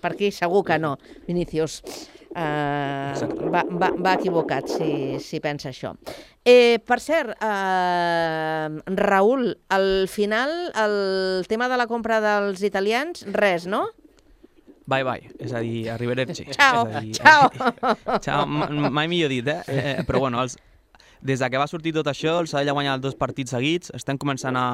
Per 0.00 0.14
qui 0.16 0.30
segur 0.32 0.62
que 0.68 0.78
no, 0.80 0.96
Vinícius. 1.26 1.80
Uh, 2.30 3.26
va, 3.50 3.64
va, 3.66 3.88
va 3.98 4.12
equivocat 4.14 4.68
si, 4.70 5.18
si 5.18 5.40
pensa 5.42 5.72
això. 5.72 5.96
Eh, 6.46 6.78
per 6.86 7.00
cert, 7.02 7.32
uh, 7.42 8.78
Raül, 9.00 9.48
al 9.74 10.06
final 10.06 10.52
el 10.78 10.94
tema 11.50 11.66
de 11.72 11.80
la 11.80 11.88
compra 11.90 12.20
dels 12.22 12.62
italians, 12.62 13.26
res, 13.34 13.66
no? 13.66 13.88
Bye 14.90 15.04
bye, 15.06 15.30
és 15.38 15.52
a 15.54 15.60
dir, 15.62 15.84
arrivederci. 15.92 16.44
Ciao, 16.56 16.86
és 16.88 16.96
a 16.96 17.00
dir, 17.04 17.14
ciao. 17.20 17.46
ciao, 18.24 18.46
ma- 18.46 18.66
mai 18.90 19.06
millor 19.12 19.30
dit, 19.30 19.46
eh? 19.46 19.60
eh? 19.70 19.94
Però 20.08 20.18
bueno, 20.24 20.40
els, 20.42 20.56
des 21.22 21.38
de 21.38 21.50
que 21.52 21.60
va 21.60 21.68
sortir 21.70 21.92
tot 21.94 22.08
això, 22.10 22.38
el 22.40 22.48
Sabadell 22.50 22.72
ha 22.72 22.76
guanyat 22.78 23.04
dos 23.04 23.14
partits 23.14 23.52
seguits, 23.54 23.92
estem 23.94 24.18
començant 24.18 24.56
a, 24.58 24.64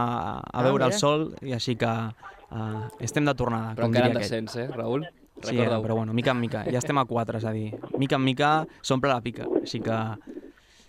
a 0.40 0.40
Ah, 0.54 0.62
veure 0.64 0.86
el 0.88 0.94
mira. 0.94 0.98
sol, 1.02 1.26
i 1.42 1.52
així 1.56 1.74
que 1.76 1.90
uh, 1.90 2.86
estem 3.02 3.26
de 3.28 3.34
tornada, 3.34 3.74
Però 3.76 3.88
com 3.88 3.92
encara 3.92 4.12
en 4.14 4.20
descens, 4.20 4.56
eh, 4.56 4.68
Raül? 4.72 5.04
Sí, 5.42 5.52
Recorda-ho. 5.52 5.82
però 5.84 5.96
bueno, 5.98 6.14
mica 6.16 6.30
en 6.32 6.40
mica, 6.40 6.62
ja 6.64 6.78
estem 6.80 6.96
a 6.96 7.04
4, 7.04 7.42
és 7.42 7.44
a 7.44 7.52
dir, 7.52 7.66
mica 8.00 8.16
en 8.16 8.24
mica 8.24 8.52
s'omple 8.80 9.10
la 9.12 9.20
pica, 9.20 9.44
així 9.60 9.82
que... 9.84 9.98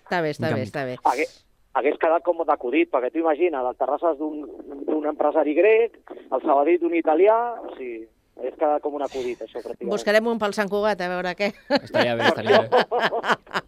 Està 0.07 0.21
bé, 0.23 0.29
està 0.31 0.53
bé, 0.55 0.61
està 0.63 0.85
bé. 0.87 0.93
Hagués, 1.03 1.33
hagués 1.75 1.97
quedat 1.99 2.23
com 2.23 2.39
d'acudit, 2.47 2.87
perquè 2.93 3.09
tu 3.11 3.19
imagina, 3.19 3.59
el 3.59 3.75
Terrassa 3.75 4.13
és 4.15 4.21
d'un 4.21 4.45
d'un 4.87 5.03
empresari 5.11 5.51
grec, 5.57 5.97
el 6.15 6.41
Sabadell 6.45 6.79
d'un 6.79 6.95
italià, 6.95 7.35
o 7.59 7.73
sigui, 7.75 8.05
hagués 8.37 8.55
quedat 8.59 8.81
com 8.83 8.95
un 8.97 9.05
acudit, 9.05 9.41
això, 9.41 9.59
pràcticament. 9.63 9.91
Buscarem 9.93 10.29
un 10.33 10.39
pel 10.41 10.55
Sant 10.57 10.69
Cugat, 10.71 11.01
a 11.01 11.09
veure 11.11 11.33
què. 11.39 11.51
Estaria 11.81 12.15
bé, 12.19 12.29
estaria 12.31 12.61
bé. 12.61 12.85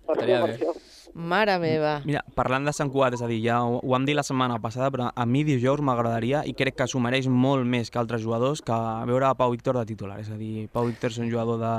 Estaria 0.10 0.46
bé. 0.46 0.74
Mare 1.20 1.58
meva. 1.60 1.98
Mira, 2.08 2.22
parlant 2.32 2.64
de 2.64 2.72
Sant 2.72 2.88
Cugat, 2.94 3.18
és 3.18 3.22
a 3.26 3.28
dir, 3.28 3.42
ja 3.44 3.58
ho, 3.68 3.82
ho 3.84 3.92
vam 3.92 4.06
dir 4.08 4.16
la 4.16 4.24
setmana 4.24 4.56
passada, 4.64 4.88
però 4.94 5.10
a 5.12 5.26
mi 5.28 5.42
dijous 5.44 5.82
m'agradaria, 5.84 6.46
i 6.48 6.54
crec 6.56 6.78
que 6.80 6.88
s'ho 6.88 7.02
mereix 7.04 7.28
molt 7.28 7.68
més 7.68 7.92
que 7.92 8.00
altres 8.00 8.24
jugadors, 8.24 8.62
que 8.64 8.78
veure 9.10 9.28
a 9.28 9.36
Pau 9.36 9.52
Víctor 9.52 9.76
de 9.76 9.84
titular. 9.90 10.22
És 10.24 10.32
a 10.32 10.40
dir, 10.40 10.70
Pau 10.72 10.88
Víctor 10.88 11.12
és 11.12 11.20
un 11.20 11.28
jugador 11.28 11.60
de, 11.60 11.74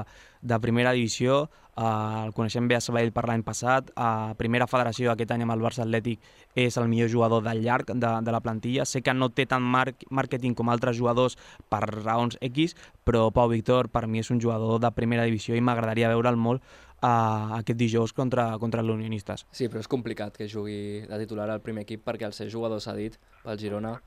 de 0.53 0.59
primera 0.61 0.93
divisió, 0.93 1.47
eh, 1.73 2.27
el 2.27 2.35
coneixem 2.37 2.69
bé 2.69 2.77
a 2.77 2.83
Sabadell 2.85 3.15
per 3.17 3.25
l'any 3.31 3.47
passat, 3.47 3.89
a 3.97 4.35
primera 4.37 4.69
federació 4.69 5.15
aquest 5.15 5.33
any 5.33 5.47
amb 5.47 5.57
el 5.57 5.65
Barça 5.65 5.87
Atlètic 5.87 6.21
és 6.59 6.77
el 6.77 6.91
millor 6.93 7.09
jugador 7.09 7.41
del 7.47 7.65
llarg 7.65 7.95
de, 7.95 8.13
de 8.21 8.37
la 8.37 8.43
plantilla. 8.45 8.85
Sé 8.85 9.01
que 9.01 9.17
no 9.17 9.31
té 9.33 9.49
tant 9.49 9.65
mar 9.65 9.87
màrqueting 10.11 10.53
com 10.59 10.69
altres 10.69 11.01
jugadors 11.01 11.39
per 11.73 11.81
raons 11.89 12.37
X, 12.45 12.77
però 13.09 13.31
Pau 13.33 13.49
Víctor 13.49 13.89
per 13.89 14.05
mi 14.07 14.21
és 14.21 14.31
un 14.31 14.41
jugador 14.43 14.85
de 14.85 14.93
primera 14.93 15.25
divisió 15.25 15.57
i 15.57 15.65
m'agradaria 15.65 16.13
veure'l 16.13 16.37
molt 16.37 16.61
uh, 17.03 17.57
aquest 17.59 17.79
dijous 17.79 18.13
contra, 18.13 18.59
contra 18.59 18.83
l'Unionistes. 18.83 19.47
Sí, 19.53 19.69
però 19.69 19.81
és 19.81 19.89
complicat 19.91 20.37
que 20.37 20.49
jugui 20.49 21.03
de 21.09 21.19
titular 21.23 21.49
al 21.51 21.61
primer 21.65 21.85
equip 21.87 22.05
perquè 22.07 22.29
el 22.29 22.37
ser 22.37 22.51
jugador 22.53 22.81
cedit 22.85 23.19
pel 23.45 23.59
Girona... 23.61 23.99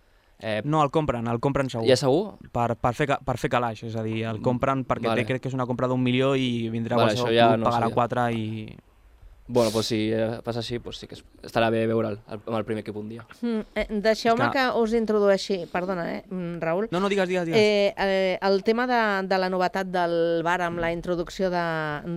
Eh, 0.43 0.61
No, 0.65 0.81
el 0.83 0.89
compren, 0.91 1.27
el 1.29 1.39
compren 1.39 1.69
segur. 1.69 1.85
Ja 1.87 1.95
segur? 1.95 2.33
Per, 2.51 2.73
per, 2.75 2.91
fer, 2.97 3.05
per 3.23 3.37
fer 3.39 3.49
calaix, 3.53 3.83
és 3.87 3.93
a 3.95 4.01
dir, 4.03 4.23
el 4.27 4.41
compren 4.43 4.81
perquè 4.83 5.07
Vale. 5.07 5.21
té, 5.21 5.27
crec 5.29 5.43
que 5.43 5.51
és 5.51 5.55
una 5.55 5.67
compra 5.69 5.87
d'un 5.87 6.01
milió 6.03 6.33
i 6.35 6.67
vindrà 6.73 6.97
Vale, 6.97 7.13
qualsevol 7.13 7.37
ja 7.37 7.51
club, 7.53 7.61
no 7.61 7.69
pagarà 7.69 7.87
sabia. 7.87 7.95
4 8.01 8.25
i... 8.35 8.75
Bueno, 9.53 9.69
doncs 9.69 9.85
si 9.91 9.99
eh, 10.09 10.39
passa 10.41 10.63
així, 10.63 10.79
doncs 10.81 10.97
sí 11.03 11.05
que 11.07 11.13
es- 11.13 11.23
estarà 11.45 11.67
bé 11.69 11.83
veure'l 11.85 12.15
al- 12.25 12.39
amb 12.41 12.55
el 12.57 12.63
primer 12.65 12.81
equip 12.81 12.95
un 12.97 13.09
dia. 13.11 13.21
Mm, 13.41 13.59
eh, 13.77 13.85
Deixeu-me 14.01 14.47
que... 14.49 14.57
que- 14.57 14.79
us 14.81 14.93
introdueixi, 14.97 15.59
perdona, 15.71 16.05
eh, 16.15 16.23
mm, 16.27 16.55
Raül. 16.63 16.87
No, 16.89 16.99
no, 17.03 17.09
digues, 17.11 17.27
digues, 17.29 17.45
digues. 17.45 17.59
Eh, 17.61 17.93
eh, 17.95 18.39
el 18.41 18.63
tema 18.65 18.87
de, 18.89 19.27
de 19.29 19.37
la 19.37 19.49
novetat 19.53 19.91
del 19.93 20.41
bar 20.43 20.59
amb 20.65 20.81
la 20.81 20.89
introducció 20.91 21.51
de, 21.53 21.61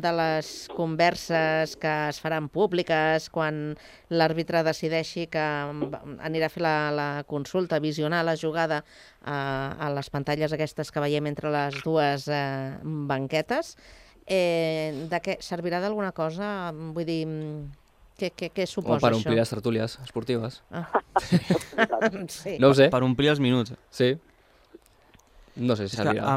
de 0.01 0.12
les 0.16 0.49
converses 0.74 1.76
que 1.76 1.93
es 2.09 2.20
faran 2.24 2.49
públiques 2.49 3.28
quan 3.28 3.76
l'àrbitre 4.09 4.62
decideixi 4.64 5.26
que 5.28 5.45
mm, 5.45 6.16
anirà 6.24 6.49
a 6.49 6.55
fer 6.57 6.64
la, 6.64 6.74
la 6.91 7.09
consulta, 7.28 7.78
visionar 7.84 8.24
la 8.24 8.39
jugada 8.41 8.80
a, 9.22 9.76
a 9.76 9.93
les 9.93 10.09
pantalles 10.09 10.57
aquestes 10.57 10.89
que 10.91 11.05
veiem 11.05 11.28
entre 11.28 11.53
les 11.53 11.82
dues 11.84 12.28
eh, 12.32 12.78
banquetes, 12.82 13.76
eh, 14.27 15.07
de 15.11 15.20
què 15.22 15.37
servirà 15.45 15.81
d'alguna 15.81 16.12
cosa? 16.12 16.72
Vull 16.74 17.07
dir, 17.09 17.20
mm, 17.27 17.66
què, 18.18 18.31
què, 18.37 18.51
què 18.55 18.64
O 18.64 18.70
suposa 18.70 19.01
per 19.01 19.12
això? 19.12 19.22
omplir 19.22 19.39
les 19.39 19.51
tertúlies 19.53 19.99
esportives. 20.05 20.62
Ah. 20.70 20.87
sí. 22.29 22.57
No 22.59 22.70
ho 22.70 22.74
sé. 22.74 22.89
Per 22.93 23.03
omplir 23.07 23.31
els 23.35 23.41
minuts. 23.41 23.74
Sí. 23.91 24.14
No 25.57 25.77
sé 25.77 25.89
si 25.89 25.95
És 25.97 26.01
que, 26.01 26.05
servirà. 26.05 26.37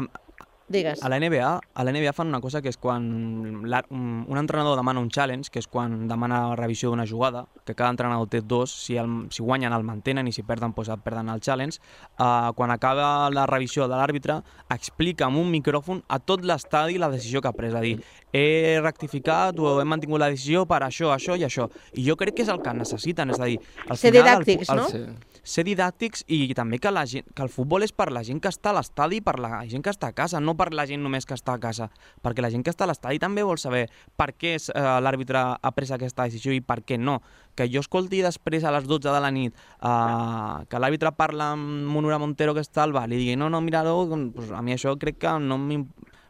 Digues. 0.70 1.02
A 1.02 1.08
la 1.08 1.18
NBA, 1.18 1.60
a 1.74 1.84
la 1.84 1.90
NBA 1.90 2.12
fan 2.14 2.28
una 2.30 2.38
cosa 2.40 2.60
que 2.62 2.70
és 2.70 2.76
quan 2.78 3.02
un 3.10 4.38
entrenador 4.38 4.76
demana 4.78 5.00
un 5.02 5.08
challenge, 5.10 5.50
que 5.50 5.58
és 5.58 5.66
quan 5.66 6.04
demana 6.06 6.44
la 6.52 6.58
revisió 6.60 6.92
d'una 6.92 7.08
jugada, 7.10 7.42
que 7.66 7.74
cada 7.74 7.90
entrenador 7.90 8.28
té 8.30 8.38
dos, 8.40 8.70
si, 8.70 8.94
el, 8.94 9.08
si 9.34 9.42
guanyen 9.42 9.74
el 9.74 9.82
mantenen 9.82 10.30
i 10.30 10.32
si 10.32 10.44
perden, 10.46 10.70
doncs 10.76 10.92
perden 11.02 11.32
el 11.34 11.42
challenge. 11.42 11.80
Uh, 12.12 12.54
quan 12.54 12.70
acaba 12.70 13.30
la 13.34 13.48
revisió 13.50 13.88
de 13.90 13.98
l'àrbitre, 13.98 14.36
explica 14.70 15.26
amb 15.26 15.42
un 15.42 15.50
micròfon 15.50 16.04
a 16.06 16.20
tot 16.22 16.46
l'estadi 16.46 17.02
la 17.02 17.10
decisió 17.10 17.42
que 17.42 17.50
ha 17.50 17.56
pres, 17.56 17.74
a 17.74 17.82
dir, 17.82 17.96
he 18.30 18.78
rectificat 18.78 19.58
o 19.58 19.80
he 19.80 19.88
mantingut 19.90 20.22
la 20.22 20.30
decisió 20.30 20.68
per 20.70 20.84
això, 20.86 21.10
això 21.16 21.34
i 21.34 21.48
això. 21.48 21.66
I 21.98 22.06
jo 22.06 22.14
crec 22.14 22.38
que 22.38 22.46
és 22.46 22.54
el 22.54 22.62
que 22.62 22.78
necessiten, 22.78 23.34
és 23.34 23.42
a 23.42 23.50
dir, 23.50 23.58
al 23.88 23.98
Ser 23.98 24.14
final... 24.14 24.22
el 24.22 24.46
didàctics, 24.46 24.70
el, 24.70 24.84
no? 24.84 24.88
Sí 24.94 25.29
ser 25.42 25.64
didàctics 25.68 26.24
i 26.28 26.42
també 26.56 26.78
que, 26.82 26.92
la 26.92 27.04
gent, 27.08 27.26
que 27.34 27.44
el 27.44 27.52
futbol 27.52 27.84
és 27.86 27.92
per 27.96 28.10
la 28.12 28.22
gent 28.26 28.40
que 28.42 28.50
està 28.52 28.72
a 28.72 28.76
l'estadi 28.78 29.20
i 29.20 29.24
per 29.24 29.38
la 29.40 29.62
gent 29.70 29.84
que 29.84 29.92
està 29.92 30.10
a 30.10 30.16
casa, 30.16 30.40
no 30.40 30.56
per 30.58 30.70
la 30.74 30.86
gent 30.88 31.02
només 31.02 31.26
que 31.26 31.36
està 31.36 31.54
a 31.56 31.62
casa. 31.62 31.90
Perquè 32.22 32.44
la 32.44 32.50
gent 32.52 32.64
que 32.66 32.72
està 32.72 32.86
a 32.86 32.90
l'estadi 32.90 33.20
també 33.22 33.44
vol 33.46 33.60
saber 33.60 33.86
per 34.16 34.32
què 34.34 34.56
eh, 34.56 34.84
l'àrbitre 35.04 35.44
ha 35.60 35.72
pres 35.76 35.94
aquesta 35.96 36.28
decisió 36.28 36.54
i 36.54 36.60
per 36.60 36.80
què 36.86 36.98
no. 37.00 37.20
Que 37.56 37.68
jo 37.70 37.82
escolti 37.84 38.22
després 38.24 38.64
a 38.64 38.74
les 38.74 38.86
12 38.88 39.08
de 39.10 39.20
la 39.20 39.32
nit 39.34 39.54
eh, 39.54 40.64
que 40.70 40.82
l'àrbitre 40.82 41.14
parla 41.16 41.52
amb 41.56 41.90
Monura 41.90 42.20
Montero 42.20 42.54
que 42.54 42.64
està 42.64 42.84
al 42.84 42.94
bar 42.96 43.08
i 43.10 43.16
digui 43.16 43.36
no, 43.38 43.50
no, 43.50 43.60
mira-ho, 43.64 44.04
doncs 44.10 44.52
a 44.54 44.62
mi 44.62 44.76
això 44.76 44.96
crec 45.00 45.20
que 45.20 45.38
no 45.42 45.58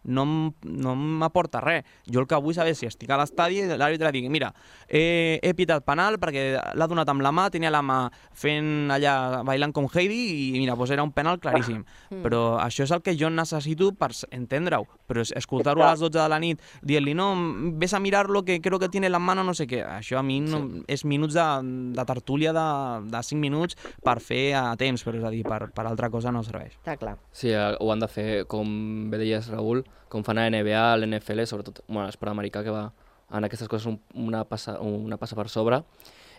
no, 0.05 0.25
no 0.63 0.95
m'aporta 0.97 1.61
res. 1.61 1.85
Jo 2.11 2.21
el 2.23 2.27
que 2.31 2.39
vull 2.41 2.55
saber 2.57 2.75
si 2.75 2.87
estic 2.89 3.11
a 3.11 3.19
l'estadi 3.21 3.61
i 3.61 3.67
l'àrbitre 3.69 4.13
digui, 4.15 4.31
mira, 4.33 4.53
he, 4.89 5.39
he 5.43 5.53
pitat 5.55 5.85
penal 5.85 6.19
perquè 6.23 6.55
l'ha 6.75 6.87
donat 6.91 7.09
amb 7.13 7.21
la 7.25 7.33
mà, 7.33 7.49
tenia 7.53 7.71
la 7.71 7.83
mà 7.85 7.99
fent 8.33 8.91
allà, 8.95 9.43
bailant 9.47 9.73
com 9.77 9.89
Heidi 9.93 10.21
i 10.55 10.59
mira, 10.59 10.77
doncs 10.79 10.91
era 10.95 11.03
un 11.05 11.13
penal 11.13 11.39
claríssim. 11.43 11.85
Mm. 12.11 12.23
Però 12.25 12.43
això 12.63 12.85
és 12.87 12.95
el 12.95 13.03
que 13.03 13.17
jo 13.19 13.31
necessito 13.31 13.91
per 13.99 14.11
entendre-ho. 14.31 14.87
Però 15.11 15.21
es- 15.25 15.33
escoltar-ho 15.37 15.83
a 15.85 15.91
les 15.93 16.01
12 16.01 16.17
de 16.19 16.29
la 16.31 16.39
nit 16.41 16.61
dient-li, 16.83 17.15
no, 17.15 17.31
ves 17.81 17.95
a 17.95 18.01
mirar-lo 18.01 18.45
que 18.45 18.61
creo 18.61 18.79
que 18.79 18.89
tiene 18.89 19.09
la 19.11 19.19
mano 19.19 19.45
no 19.45 19.55
sé 19.55 19.67
què. 19.67 19.83
Això 19.85 20.19
a 20.19 20.23
mi 20.23 20.41
no, 20.41 20.63
és 20.89 21.05
minuts 21.05 21.35
de, 21.35 21.47
de 21.97 22.05
tertúlia 22.07 22.53
de, 22.53 22.67
de 23.11 23.23
5 23.23 23.41
minuts 23.41 23.77
per 24.05 24.19
fer 24.21 24.55
a 24.55 24.77
temps, 24.81 25.03
però 25.05 25.19
és 25.19 25.25
a 25.27 25.31
dir, 25.35 25.43
per, 25.45 25.71
per 25.75 25.87
altra 25.87 26.11
cosa 26.11 26.33
no 26.33 26.43
serveix. 26.47 26.77
Està 26.79 26.97
clar. 27.01 27.17
Sí, 27.33 27.51
eh, 27.51 27.75
ho 27.81 27.91
han 27.93 28.01
de 28.01 28.09
fer, 28.09 28.29
com 28.51 29.11
bé 29.11 29.19
deies, 29.21 29.49
Raül, 29.51 29.85
com 30.09 30.25
fan 30.27 30.39
a 30.39 30.49
NBA, 30.51 30.81
a 30.81 30.97
l'NFL, 30.99 31.45
sobretot 31.47 31.83
bueno, 31.87 32.07
l'esport 32.09 32.33
americà, 32.33 32.65
que 32.67 32.75
va 32.75 32.89
en 33.31 33.47
aquestes 33.47 33.69
coses 33.71 33.87
un, 33.87 34.01
una, 34.15 34.45
passa, 34.45 34.79
una 34.81 35.19
passa 35.21 35.39
per 35.39 35.49
sobre, 35.49 35.83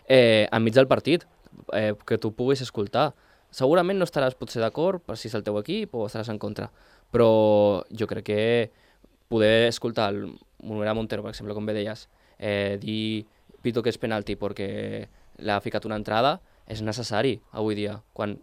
eh, 0.06 0.48
enmig 0.52 0.74
del 0.76 0.88
partit, 0.88 1.24
eh, 1.72 1.94
que 2.06 2.18
tu 2.18 2.34
puguis 2.36 2.60
escoltar. 2.64 3.12
Segurament 3.52 3.98
no 4.00 4.08
estaràs 4.08 4.36
potser 4.36 4.62
d'acord 4.62 5.02
per 5.04 5.16
si 5.20 5.28
és 5.28 5.36
el 5.36 5.44
teu 5.44 5.58
equip 5.60 5.94
o 5.96 6.06
estaràs 6.06 6.30
en 6.32 6.40
contra, 6.40 6.70
però 7.12 7.82
jo 7.92 8.08
crec 8.08 8.28
que 8.28 8.42
poder 9.32 9.68
escoltar 9.68 10.10
el 10.12 10.34
Monera 10.62 10.94
Montero, 10.94 11.24
per 11.24 11.32
exemple, 11.32 11.56
com 11.56 11.66
bé 11.66 11.74
deies, 11.76 12.08
eh, 12.38 12.78
dir 12.80 13.26
pito 13.62 13.82
que 13.82 13.92
és 13.92 13.98
penalti 13.98 14.36
perquè 14.36 14.70
l'ha 15.40 15.60
ficat 15.64 15.86
una 15.88 15.98
entrada, 16.00 16.40
és 16.68 16.82
necessari 16.84 17.38
avui 17.52 17.76
dia, 17.78 18.00
quan 18.12 18.36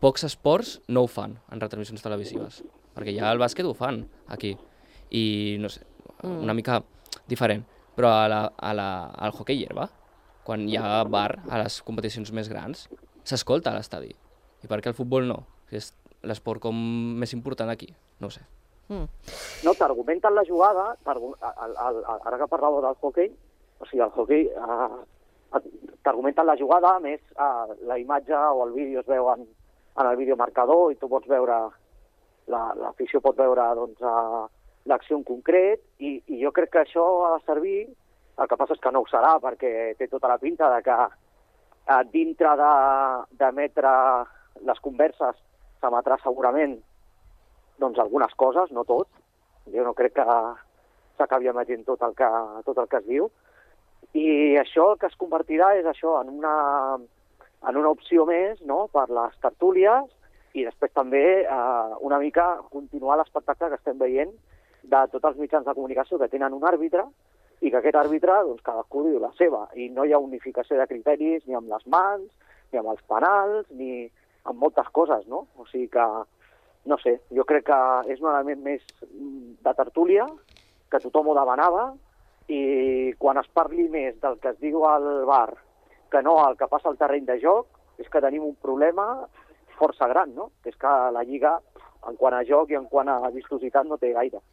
pocs 0.00 0.24
esports 0.24 0.78
no 0.88 1.04
ho 1.04 1.10
fan 1.10 1.36
en 1.52 1.60
retransmissions 1.60 2.02
televisives, 2.02 2.62
perquè 2.94 3.14
ja 3.16 3.30
el 3.32 3.38
bàsquet 3.38 3.66
ho 3.66 3.74
fan 3.74 4.02
aquí, 4.28 4.56
i 5.10 5.56
no 5.60 5.68
sé, 5.68 5.82
Mm. 6.22 6.42
una 6.44 6.52
mica 6.52 6.82
diferent, 7.26 7.62
però 7.96 8.10
a 8.12 8.28
la, 8.28 8.52
a 8.58 8.74
la, 8.74 8.88
al 9.08 9.32
hockey 9.32 9.62
herba, 9.64 9.86
quan 10.44 10.68
hi 10.68 10.76
ha 10.76 11.02
bar 11.04 11.38
a 11.48 11.62
les 11.62 11.78
competicions 11.82 12.30
més 12.36 12.48
grans, 12.50 12.88
s'escolta 13.24 13.70
a 13.70 13.74
l'estadi. 13.78 14.10
I 14.62 14.66
per 14.68 14.82
què 14.82 14.88
el 14.92 14.94
futbol 14.98 15.24
no? 15.26 15.46
Que 15.70 15.76
és 15.80 15.94
l'esport 16.22 16.60
com 16.60 16.76
més 17.16 17.32
important 17.32 17.70
aquí, 17.72 17.88
no 18.20 18.26
ho 18.28 18.30
sé. 18.30 18.42
Mm. 18.88 19.06
No, 19.64 19.72
t'argumenten 19.78 20.34
la 20.34 20.44
jugada, 20.44 20.90
al- 21.06 21.76
al- 21.78 22.04
ara 22.26 22.36
que 22.36 22.50
parlàveu 22.52 22.82
del 22.84 22.96
hockey, 23.00 23.30
O 23.80 23.86
sigui, 23.86 24.02
el 24.04 24.10
hockey 24.12 24.42
eh, 24.44 25.60
t'argumenten 26.02 26.44
la 26.46 26.56
jugada, 26.58 26.96
a 26.96 27.00
més 27.00 27.20
eh, 27.32 27.76
la 27.88 27.96
imatge 27.98 28.34
o 28.36 28.66
el 28.66 28.72
vídeo 28.74 29.00
es 29.00 29.06
veuen 29.06 29.46
en 29.96 30.06
el 30.06 30.16
videomarcador 30.16 30.92
i 30.92 30.96
tu 31.00 31.08
pots 31.08 31.26
veure, 31.28 31.56
l'afició 32.50 33.20
la, 33.20 33.24
pot 33.28 33.38
veure 33.38 33.66
doncs, 33.78 34.04
l'acció 34.90 35.18
en 35.18 35.24
concret 35.28 35.82
i, 35.98 36.16
i 36.26 36.40
jo 36.42 36.52
crec 36.56 36.72
que 36.74 36.82
això 36.84 37.06
ha 37.26 37.34
de 37.36 37.44
servir, 37.46 37.80
el 38.40 38.48
que 38.48 38.56
passa 38.56 38.76
és 38.76 38.80
que 38.82 38.92
no 38.94 39.02
ho 39.04 39.08
serà 39.10 39.34
perquè 39.42 39.92
té 39.98 40.08
tota 40.08 40.30
la 40.30 40.38
pinta 40.40 40.70
de 40.74 40.80
que 40.86 40.96
eh, 41.04 42.02
dintre 42.12 42.54
d'emetre 43.38 43.92
les 44.68 44.80
converses 44.84 45.36
s'emetrà 45.80 46.16
segurament 46.22 46.78
doncs 47.80 47.98
algunes 47.98 48.32
coses, 48.36 48.72
no 48.76 48.84
tot. 48.84 49.08
Jo 49.72 49.84
no 49.84 49.94
crec 49.96 50.14
que 50.18 50.26
s'acabi 51.18 51.48
emetent 51.52 51.86
tot 51.88 52.02
el, 52.04 52.14
que, 52.16 52.28
tot 52.66 52.78
el 52.78 52.88
que 52.92 53.00
es 53.00 53.06
diu. 53.08 53.30
I 54.16 54.56
això 54.60 54.90
el 54.92 55.00
que 55.00 55.08
es 55.08 55.18
convertirà 55.20 55.72
és 55.78 55.88
això 55.88 56.18
en 56.20 56.32
una, 56.40 56.54
en 57.68 57.80
una 57.80 57.92
opció 57.92 58.26
més 58.28 58.60
no? 58.66 58.86
per 58.92 59.06
les 59.12 59.36
tertúlies 59.44 60.08
i 60.54 60.64
després 60.66 60.92
també 60.94 61.24
eh, 61.42 61.96
una 62.06 62.18
mica 62.18 62.46
continuar 62.70 63.18
l'espectacle 63.20 63.70
que 63.70 63.78
estem 63.78 63.98
veient 63.98 64.32
de 64.82 65.02
tots 65.12 65.28
els 65.30 65.38
mitjans 65.38 65.66
de 65.66 65.74
comunicació 65.74 66.18
que 66.18 66.30
tenen 66.32 66.56
un 66.56 66.64
àrbitre 66.66 67.04
i 67.60 67.70
que 67.70 67.78
aquest 67.78 67.98
àrbitre, 68.00 68.38
doncs, 68.48 68.62
cadascú 68.64 69.04
diu 69.04 69.20
la 69.20 69.30
seva, 69.38 69.66
i 69.76 69.90
no 69.92 70.06
hi 70.06 70.14
ha 70.16 70.22
unificació 70.22 70.78
de 70.78 70.88
criteris 70.88 71.44
ni 71.46 71.56
amb 71.56 71.68
les 71.68 71.86
mans, 71.92 72.30
ni 72.72 72.80
amb 72.80 72.88
els 72.94 73.02
penals, 73.10 73.66
ni 73.76 74.06
amb 74.48 74.62
moltes 74.62 74.88
coses, 74.96 75.26
no? 75.28 75.44
O 75.60 75.66
sigui 75.68 75.90
que, 75.92 76.06
no 76.88 76.96
sé, 77.02 77.18
jo 77.36 77.44
crec 77.44 77.66
que 77.68 77.80
és 78.14 78.22
un 78.22 78.30
element 78.32 78.62
més 78.64 78.86
de 79.04 79.74
tertúlia, 79.76 80.24
que 80.90 81.02
tothom 81.04 81.28
ho 81.28 81.36
demanava, 81.36 81.90
i 82.48 83.12
quan 83.20 83.38
es 83.38 83.50
parli 83.54 83.90
més 83.92 84.16
del 84.24 84.40
que 84.40 84.54
es 84.54 84.62
diu 84.64 84.86
al 84.88 85.26
bar 85.28 85.52
que 86.10 86.22
no 86.26 86.34
el 86.48 86.56
que 86.58 86.66
passa 86.66 86.88
al 86.90 86.98
terreny 86.98 87.28
de 87.28 87.36
joc, 87.44 87.68
és 88.00 88.08
que 88.10 88.24
tenim 88.24 88.42
un 88.42 88.56
problema 88.64 89.06
força 89.80 90.08
gran, 90.10 90.34
no? 90.36 90.50
Que 90.62 90.74
és 90.74 90.78
que 90.80 90.94
la 91.16 91.24
Lliga, 91.26 91.56
en 92.08 92.16
quant 92.20 92.36
a 92.36 92.44
joc 92.48 92.72
i 92.72 92.80
en 92.80 92.88
quant 92.92 93.08
a 93.08 93.20
vistositat, 93.34 93.88
no 93.88 94.00
té 94.00 94.12
gaire. 94.16 94.44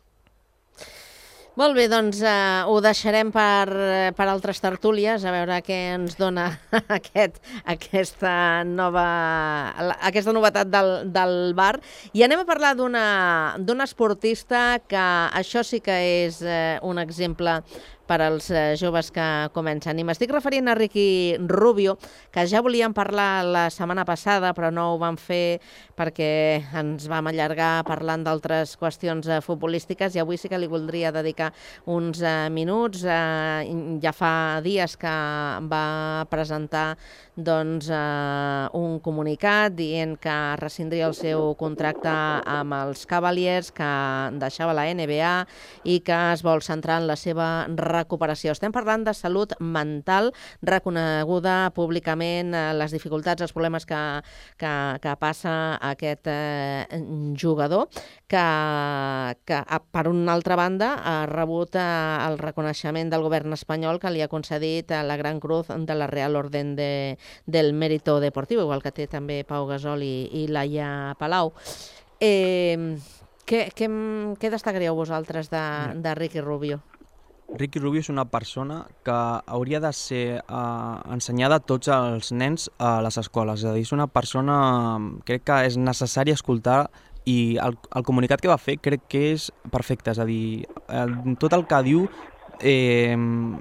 Molt 1.58 1.74
bé, 1.74 1.88
doncs 1.90 2.20
eh, 2.22 2.66
ho 2.70 2.76
deixarem 2.86 3.32
per, 3.34 3.66
per 4.14 4.26
altres 4.30 4.60
tertúlies, 4.62 5.24
a 5.26 5.32
veure 5.34 5.56
què 5.66 5.78
ens 5.96 6.14
dona 6.20 6.52
aquest, 7.00 7.40
aquesta, 7.66 8.34
nova, 8.62 9.06
aquesta 10.06 10.36
novetat 10.38 10.70
del, 10.70 10.92
del 11.16 11.34
bar. 11.58 11.80
I 12.14 12.28
anem 12.28 12.44
a 12.44 12.46
parlar 12.46 12.76
d'una 12.78 13.88
esportista 13.90 14.78
que 14.86 15.08
això 15.42 15.66
sí 15.66 15.82
que 15.82 15.98
és 16.28 16.44
eh, 16.46 16.78
un 16.86 17.02
exemple 17.02 17.58
per 18.08 18.22
als 18.24 18.50
eh, 18.50 18.76
joves 18.80 19.12
que 19.12 19.26
comencen. 19.54 20.00
I 20.00 20.06
m'estic 20.08 20.32
referint 20.34 20.72
a 20.72 20.76
Ricky 20.78 21.36
Rubio, 21.44 21.98
que 22.32 22.48
ja 22.48 22.64
volíem 22.64 22.96
parlar 22.96 23.44
la 23.46 23.68
setmana 23.74 24.06
passada, 24.08 24.54
però 24.56 24.72
no 24.72 24.94
ho 24.94 24.98
vam 25.02 25.20
fer 25.20 25.60
perquè 25.98 26.30
ens 26.80 27.08
vam 27.12 27.28
allargar 27.30 27.84
parlant 27.88 28.24
d'altres 28.26 28.78
qüestions 28.80 29.28
eh, 29.28 29.42
futbolístiques 29.44 30.16
i 30.16 30.24
avui 30.24 30.40
sí 30.40 30.50
que 30.50 30.60
li 30.60 30.72
voldria 30.72 31.12
dedicar 31.12 31.52
uns 31.86 32.24
eh, 32.24 32.48
minuts. 32.50 33.04
Ja 33.04 34.14
fa 34.16 34.34
dies 34.64 34.96
que 34.98 35.14
va 35.68 36.26
presentar 36.32 36.96
doncs, 37.38 37.90
un 38.74 38.98
comunicat 39.04 39.76
dient 39.78 40.16
que 40.22 40.36
rescindria 40.58 41.06
el 41.08 41.14
seu 41.18 41.52
contracte 41.60 42.10
amb 42.10 42.74
els 42.80 43.06
Cavaliers, 43.10 43.70
que 43.76 43.90
deixava 44.42 44.74
la 44.78 44.88
NBA 44.90 45.34
i 45.86 46.00
que 46.06 46.18
es 46.34 46.44
vol 46.46 46.64
centrar 46.66 47.02
en 47.02 47.08
la 47.12 47.18
seva 47.20 47.68
recuperació. 47.98 48.54
Estem 48.56 48.74
parlant 48.76 49.04
de 49.08 49.14
salut 49.18 49.54
mental 49.60 50.32
reconeguda 50.62 51.72
públicament, 51.76 52.54
eh, 52.54 52.74
les 52.78 52.94
dificultats, 52.96 53.44
els 53.44 53.56
problemes 53.56 53.86
que, 53.90 54.02
que, 54.58 54.74
que 55.04 55.16
passa 55.20 55.54
aquest 55.92 56.30
eh, 56.32 57.02
jugador, 57.40 57.88
que, 58.28 58.46
que 59.48 59.62
per 59.92 60.08
una 60.12 60.34
altra 60.34 60.56
banda 60.60 60.94
ha 61.04 61.18
rebut 61.30 61.76
eh, 61.76 61.88
el 62.28 62.38
reconeixement 62.40 63.12
del 63.12 63.26
govern 63.26 63.56
espanyol 63.58 64.02
que 64.02 64.12
li 64.14 64.24
ha 64.24 64.32
concedit 64.32 64.92
eh, 64.92 65.04
la 65.04 65.18
Gran 65.18 65.40
Cruz 65.44 65.68
de 65.70 65.96
la 65.96 66.08
Real 66.08 66.36
Orden 66.36 66.76
de, 66.76 67.18
del 67.46 67.74
Mérito 67.74 68.20
Deportiu, 68.20 68.62
igual 68.62 68.84
que 68.84 68.94
té 68.96 69.08
també 69.12 69.44
Pau 69.48 69.68
Gasol 69.70 70.04
i, 70.06 70.28
i 70.44 70.48
Laia 70.52 71.16
Palau. 71.20 71.54
Eh, 72.20 72.98
què, 73.48 73.68
què, 73.72 73.88
què 74.42 74.52
destacaríeu 74.52 74.98
vosaltres 74.98 75.52
de, 75.54 75.64
de 76.04 76.16
Ricky 76.20 76.44
Rubio? 76.44 76.82
Ricky 77.56 77.80
Rubio 77.80 78.04
és 78.04 78.10
una 78.12 78.26
persona 78.28 78.82
que 79.08 79.16
hauria 79.48 79.80
de 79.80 79.92
ser 79.96 80.24
eh, 80.38 81.14
ensenyada 81.14 81.58
a 81.58 81.64
tots 81.64 81.90
els 81.94 82.32
nens 82.32 82.68
a 82.78 82.98
les 83.06 83.18
escoles. 83.18 83.64
És 83.64 83.70
a 83.70 83.76
dir, 83.76 83.86
és 83.88 83.94
una 83.96 84.08
persona, 84.12 84.58
crec 85.26 85.48
que 85.48 85.62
és 85.70 85.78
necessari 85.80 86.36
escoltar 86.36 86.88
i 87.28 87.58
el, 87.64 87.78
el 87.96 88.06
comunicat 88.08 88.44
que 88.44 88.52
va 88.52 88.60
fer 88.60 88.78
crec 88.84 89.08
que 89.12 89.24
és 89.34 89.50
perfecte. 89.72 90.12
És 90.12 90.20
a 90.20 90.28
dir, 90.28 90.66
el, 90.88 91.16
tot 91.42 91.56
el 91.58 91.66
que 91.68 91.84
diu 91.88 92.08
eh, 92.62 93.16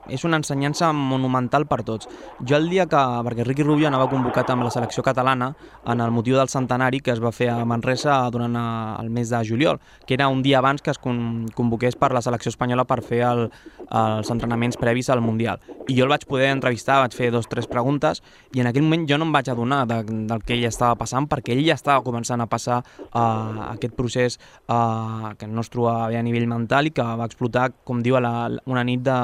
és 0.08 0.24
una 0.24 0.38
ensenyança 0.40 0.92
monumental 0.92 1.66
per 1.66 1.82
tots. 1.84 2.08
Jo 2.40 2.56
el 2.56 2.68
dia 2.70 2.86
que, 2.90 3.02
perquè 3.26 3.44
Ricky 3.44 3.64
Rubio 3.66 3.88
anava 3.88 4.08
convocat 4.10 4.50
amb 4.52 4.66
la 4.66 4.72
selecció 4.74 5.04
catalana 5.06 5.52
en 5.86 6.00
el 6.00 6.10
motiu 6.10 6.36
del 6.36 6.50
centenari 6.52 7.00
que 7.00 7.12
es 7.14 7.22
va 7.22 7.32
fer 7.32 7.50
a 7.52 7.64
Manresa 7.64 8.18
durant 8.30 8.56
eh, 8.56 8.66
el 9.02 9.10
mes 9.10 9.30
de 9.30 9.42
juliol, 9.46 9.80
que 10.06 10.14
era 10.14 10.28
un 10.28 10.42
dia 10.42 10.58
abans 10.58 10.82
que 10.82 10.90
es 10.90 10.98
convoqués 10.98 11.96
per 11.96 12.12
la 12.12 12.22
selecció 12.22 12.50
espanyola 12.50 12.86
per 12.86 13.02
fer 13.02 13.22
el, 13.26 13.46
els 13.90 14.30
entrenaments 14.30 14.78
previs 14.80 15.10
al 15.10 15.20
Mundial. 15.20 15.60
I 15.86 15.96
jo 15.96 16.06
el 16.06 16.10
vaig 16.10 16.26
poder 16.26 16.50
entrevistar, 16.50 17.00
vaig 17.02 17.14
fer 17.14 17.30
dos 17.30 17.46
o 17.46 17.52
tres 17.52 17.68
preguntes 17.70 18.22
i 18.54 18.62
en 18.62 18.70
aquell 18.70 18.84
moment 18.86 19.06
jo 19.08 19.18
no 19.18 19.26
em 19.28 19.34
vaig 19.34 19.50
adonar 19.50 19.84
de, 19.86 20.00
del 20.06 20.42
que 20.46 20.56
ell 20.56 20.66
estava 20.66 20.96
passant 20.98 21.28
perquè 21.30 21.54
ell 21.54 21.64
ja 21.66 21.76
estava 21.78 22.02
començant 22.06 22.42
a 22.42 22.48
passar 22.50 22.80
uh, 22.80 23.70
aquest 23.70 23.94
procés 23.98 24.38
uh, 24.66 25.34
que 25.38 25.46
no 25.46 25.62
es 25.62 25.70
trobava 25.70 26.08
bé 26.10 26.18
a 26.18 26.24
nivell 26.26 26.48
mental 26.50 26.88
i 26.88 26.94
que 26.94 27.04
va 27.04 27.28
explotar, 27.28 27.70
com 27.86 28.02
diu, 28.02 28.18
la, 28.22 28.48
una 28.66 28.85
nit 28.86 29.02
de, 29.06 29.16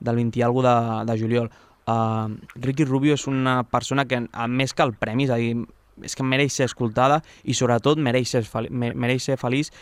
del 0.00 0.22
20 0.22 0.38
i 0.40 0.46
alguna 0.46 0.76
de, 0.78 1.12
de 1.12 1.18
juliol. 1.20 1.50
Uh, 1.88 2.36
Ricky 2.60 2.84
Rubio 2.84 3.16
és 3.16 3.26
una 3.30 3.62
persona 3.64 4.04
que, 4.04 4.20
a 4.32 4.46
més 4.48 4.74
que 4.76 4.84
el 4.84 4.94
premi, 4.94 5.24
és 5.24 5.32
a 5.32 5.38
dir, 5.40 5.54
és 6.04 6.14
que 6.14 6.26
mereix 6.26 6.54
ser 6.54 6.68
escoltada 6.68 7.22
i 7.44 7.56
sobretot 7.56 7.98
mereix 7.98 8.34
ser, 8.34 8.44
mereix 8.70 9.24
ser 9.24 9.38
feliç 9.40 9.72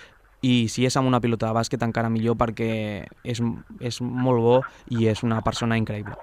i 0.46 0.68
si 0.72 0.86
és 0.86 0.96
amb 0.96 1.08
una 1.08 1.20
pilota 1.20 1.48
de 1.48 1.56
bàsquet 1.56 1.82
encara 1.82 2.12
millor 2.12 2.36
perquè 2.38 2.70
és, 3.24 3.40
és 3.80 4.00
molt 4.00 4.42
bo 4.44 4.56
i 4.92 5.08
és 5.10 5.22
una 5.26 5.40
persona 5.44 5.78
increïble. 5.80 6.16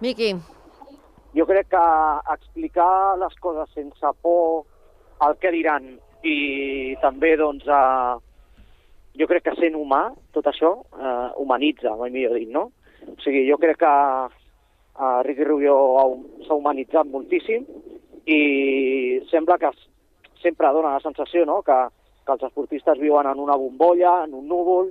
Miqui. 0.00 0.32
Jo 1.36 1.46
crec 1.46 1.68
que 1.70 1.84
explicar 2.32 3.18
les 3.20 3.34
coses 3.42 3.68
sense 3.76 4.14
por 4.22 4.64
al 5.20 5.36
que 5.38 5.52
diran 5.52 5.92
i 6.26 6.96
també 7.02 7.34
doncs, 7.38 7.66
a, 7.68 8.16
jo 9.18 9.26
crec 9.30 9.44
que 9.48 9.56
sent 9.58 9.76
humà, 9.78 10.08
tot 10.34 10.46
això, 10.46 10.74
eh, 10.94 11.30
humanitza, 11.42 11.96
mai 11.96 12.10
millor 12.10 12.38
dit, 12.38 12.50
no? 12.50 12.70
O 13.08 13.16
sigui, 13.24 13.46
jo 13.48 13.58
crec 13.58 13.80
que 13.80 13.90
eh, 13.90 15.22
Ricky 15.26 15.44
Rubio 15.44 15.76
s'ha 16.46 16.54
humanitzat 16.54 17.10
moltíssim 17.10 17.64
i 18.26 18.40
sembla 19.30 19.58
que 19.58 19.72
sempre 20.42 20.72
dona 20.72 20.94
la 20.94 21.02
sensació 21.04 21.44
no? 21.44 21.60
que, 21.62 21.76
que 22.24 22.32
els 22.36 22.46
esportistes 22.48 23.00
viuen 23.00 23.26
en 23.26 23.40
una 23.40 23.56
bombolla, 23.56 24.24
en 24.24 24.34
un 24.34 24.48
núvol, 24.48 24.90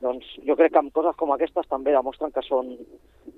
doncs 0.00 0.26
jo 0.46 0.56
crec 0.56 0.72
que 0.72 0.80
amb 0.80 0.92
coses 0.96 1.16
com 1.18 1.32
aquestes 1.34 1.68
també 1.68 1.92
demostren 1.92 2.32
que 2.32 2.42
són, 2.46 2.72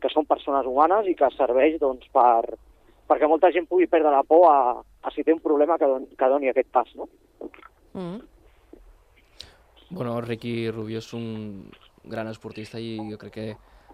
que 0.00 0.10
són 0.12 0.28
persones 0.30 0.68
humanes 0.68 1.08
i 1.10 1.16
que 1.18 1.30
serveix 1.34 1.80
doncs, 1.82 2.06
per, 2.14 2.54
perquè 3.10 3.28
molta 3.28 3.50
gent 3.54 3.66
pugui 3.70 3.88
perdre 3.90 4.14
la 4.14 4.22
por 4.22 4.46
a, 4.50 4.58
a 4.78 5.14
si 5.14 5.24
té 5.26 5.34
un 5.34 5.42
problema 5.42 5.78
que, 5.78 5.88
don, 5.90 6.06
que 6.18 6.30
doni 6.30 6.52
aquest 6.52 6.70
pas. 6.72 6.92
No? 6.98 7.08
Mm. 7.92 8.20
Bueno, 9.92 10.20
Ricky 10.24 10.70
Rubio 10.70 11.02
és 11.02 11.12
un 11.12 11.68
gran 12.08 12.28
esportista 12.30 12.80
i 12.80 12.96
jo 13.10 13.18
crec 13.20 13.34
que, 13.36 13.48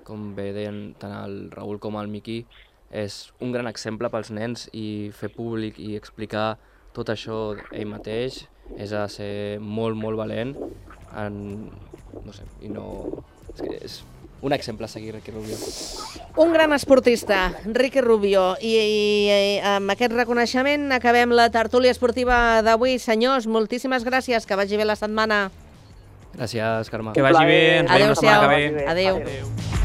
com 0.06 0.30
bé 0.36 0.52
deien 0.54 0.92
tant 1.02 1.10
el 1.10 1.50
Raül 1.50 1.80
com 1.82 1.98
el 1.98 2.06
Miqui, 2.12 2.44
és 2.94 3.32
un 3.42 3.50
gran 3.52 3.66
exemple 3.66 4.08
pels 4.08 4.30
nens 4.30 4.68
i 4.72 5.10
fer 5.12 5.32
públic 5.34 5.80
i 5.82 5.96
explicar 5.98 6.52
tot 6.94 7.10
això 7.10 7.56
ell 7.72 7.90
mateix 7.90 8.44
és 8.78 8.94
a 8.94 9.08
ser 9.10 9.58
molt, 9.58 9.98
molt 9.98 10.16
valent 10.22 10.54
en, 11.18 11.42
no 12.22 12.36
sé, 12.36 12.46
i 12.62 12.70
no... 12.70 12.86
És 13.58 13.60
que 13.64 13.76
és 13.82 14.00
un 14.40 14.54
exemple 14.54 14.86
a 14.86 14.88
seguir, 14.88 15.16
Ricky 15.16 15.32
Rubio. 15.34 15.56
Un 16.38 16.52
gran 16.54 16.72
esportista, 16.72 17.56
Ricky 17.64 18.00
Rubio. 18.00 18.52
I, 18.62 18.74
i, 18.78 18.98
i 19.26 19.54
amb 19.66 19.90
aquest 19.90 20.14
reconeixement 20.14 20.92
acabem 20.94 21.34
la 21.34 21.48
tertúlia 21.50 21.90
esportiva 21.90 22.60
d'avui. 22.62 23.00
Senyors, 23.02 23.48
moltíssimes 23.50 24.06
gràcies, 24.06 24.46
que 24.46 24.58
vagi 24.58 24.78
bé 24.78 24.86
la 24.86 24.94
setmana. 25.00 25.48
Gràcies, 26.36 26.90
Carme. 26.92 27.12
Que 27.16 27.24
vagi 27.24 27.44
bé, 27.48 27.60
ens 27.80 27.90
veiem 27.92 28.14
la 28.14 28.20
setmana 28.20 28.40
que 28.42 28.70
ve. 28.76 28.86
Adéu. 28.86 29.22
Adéu. 29.22 29.77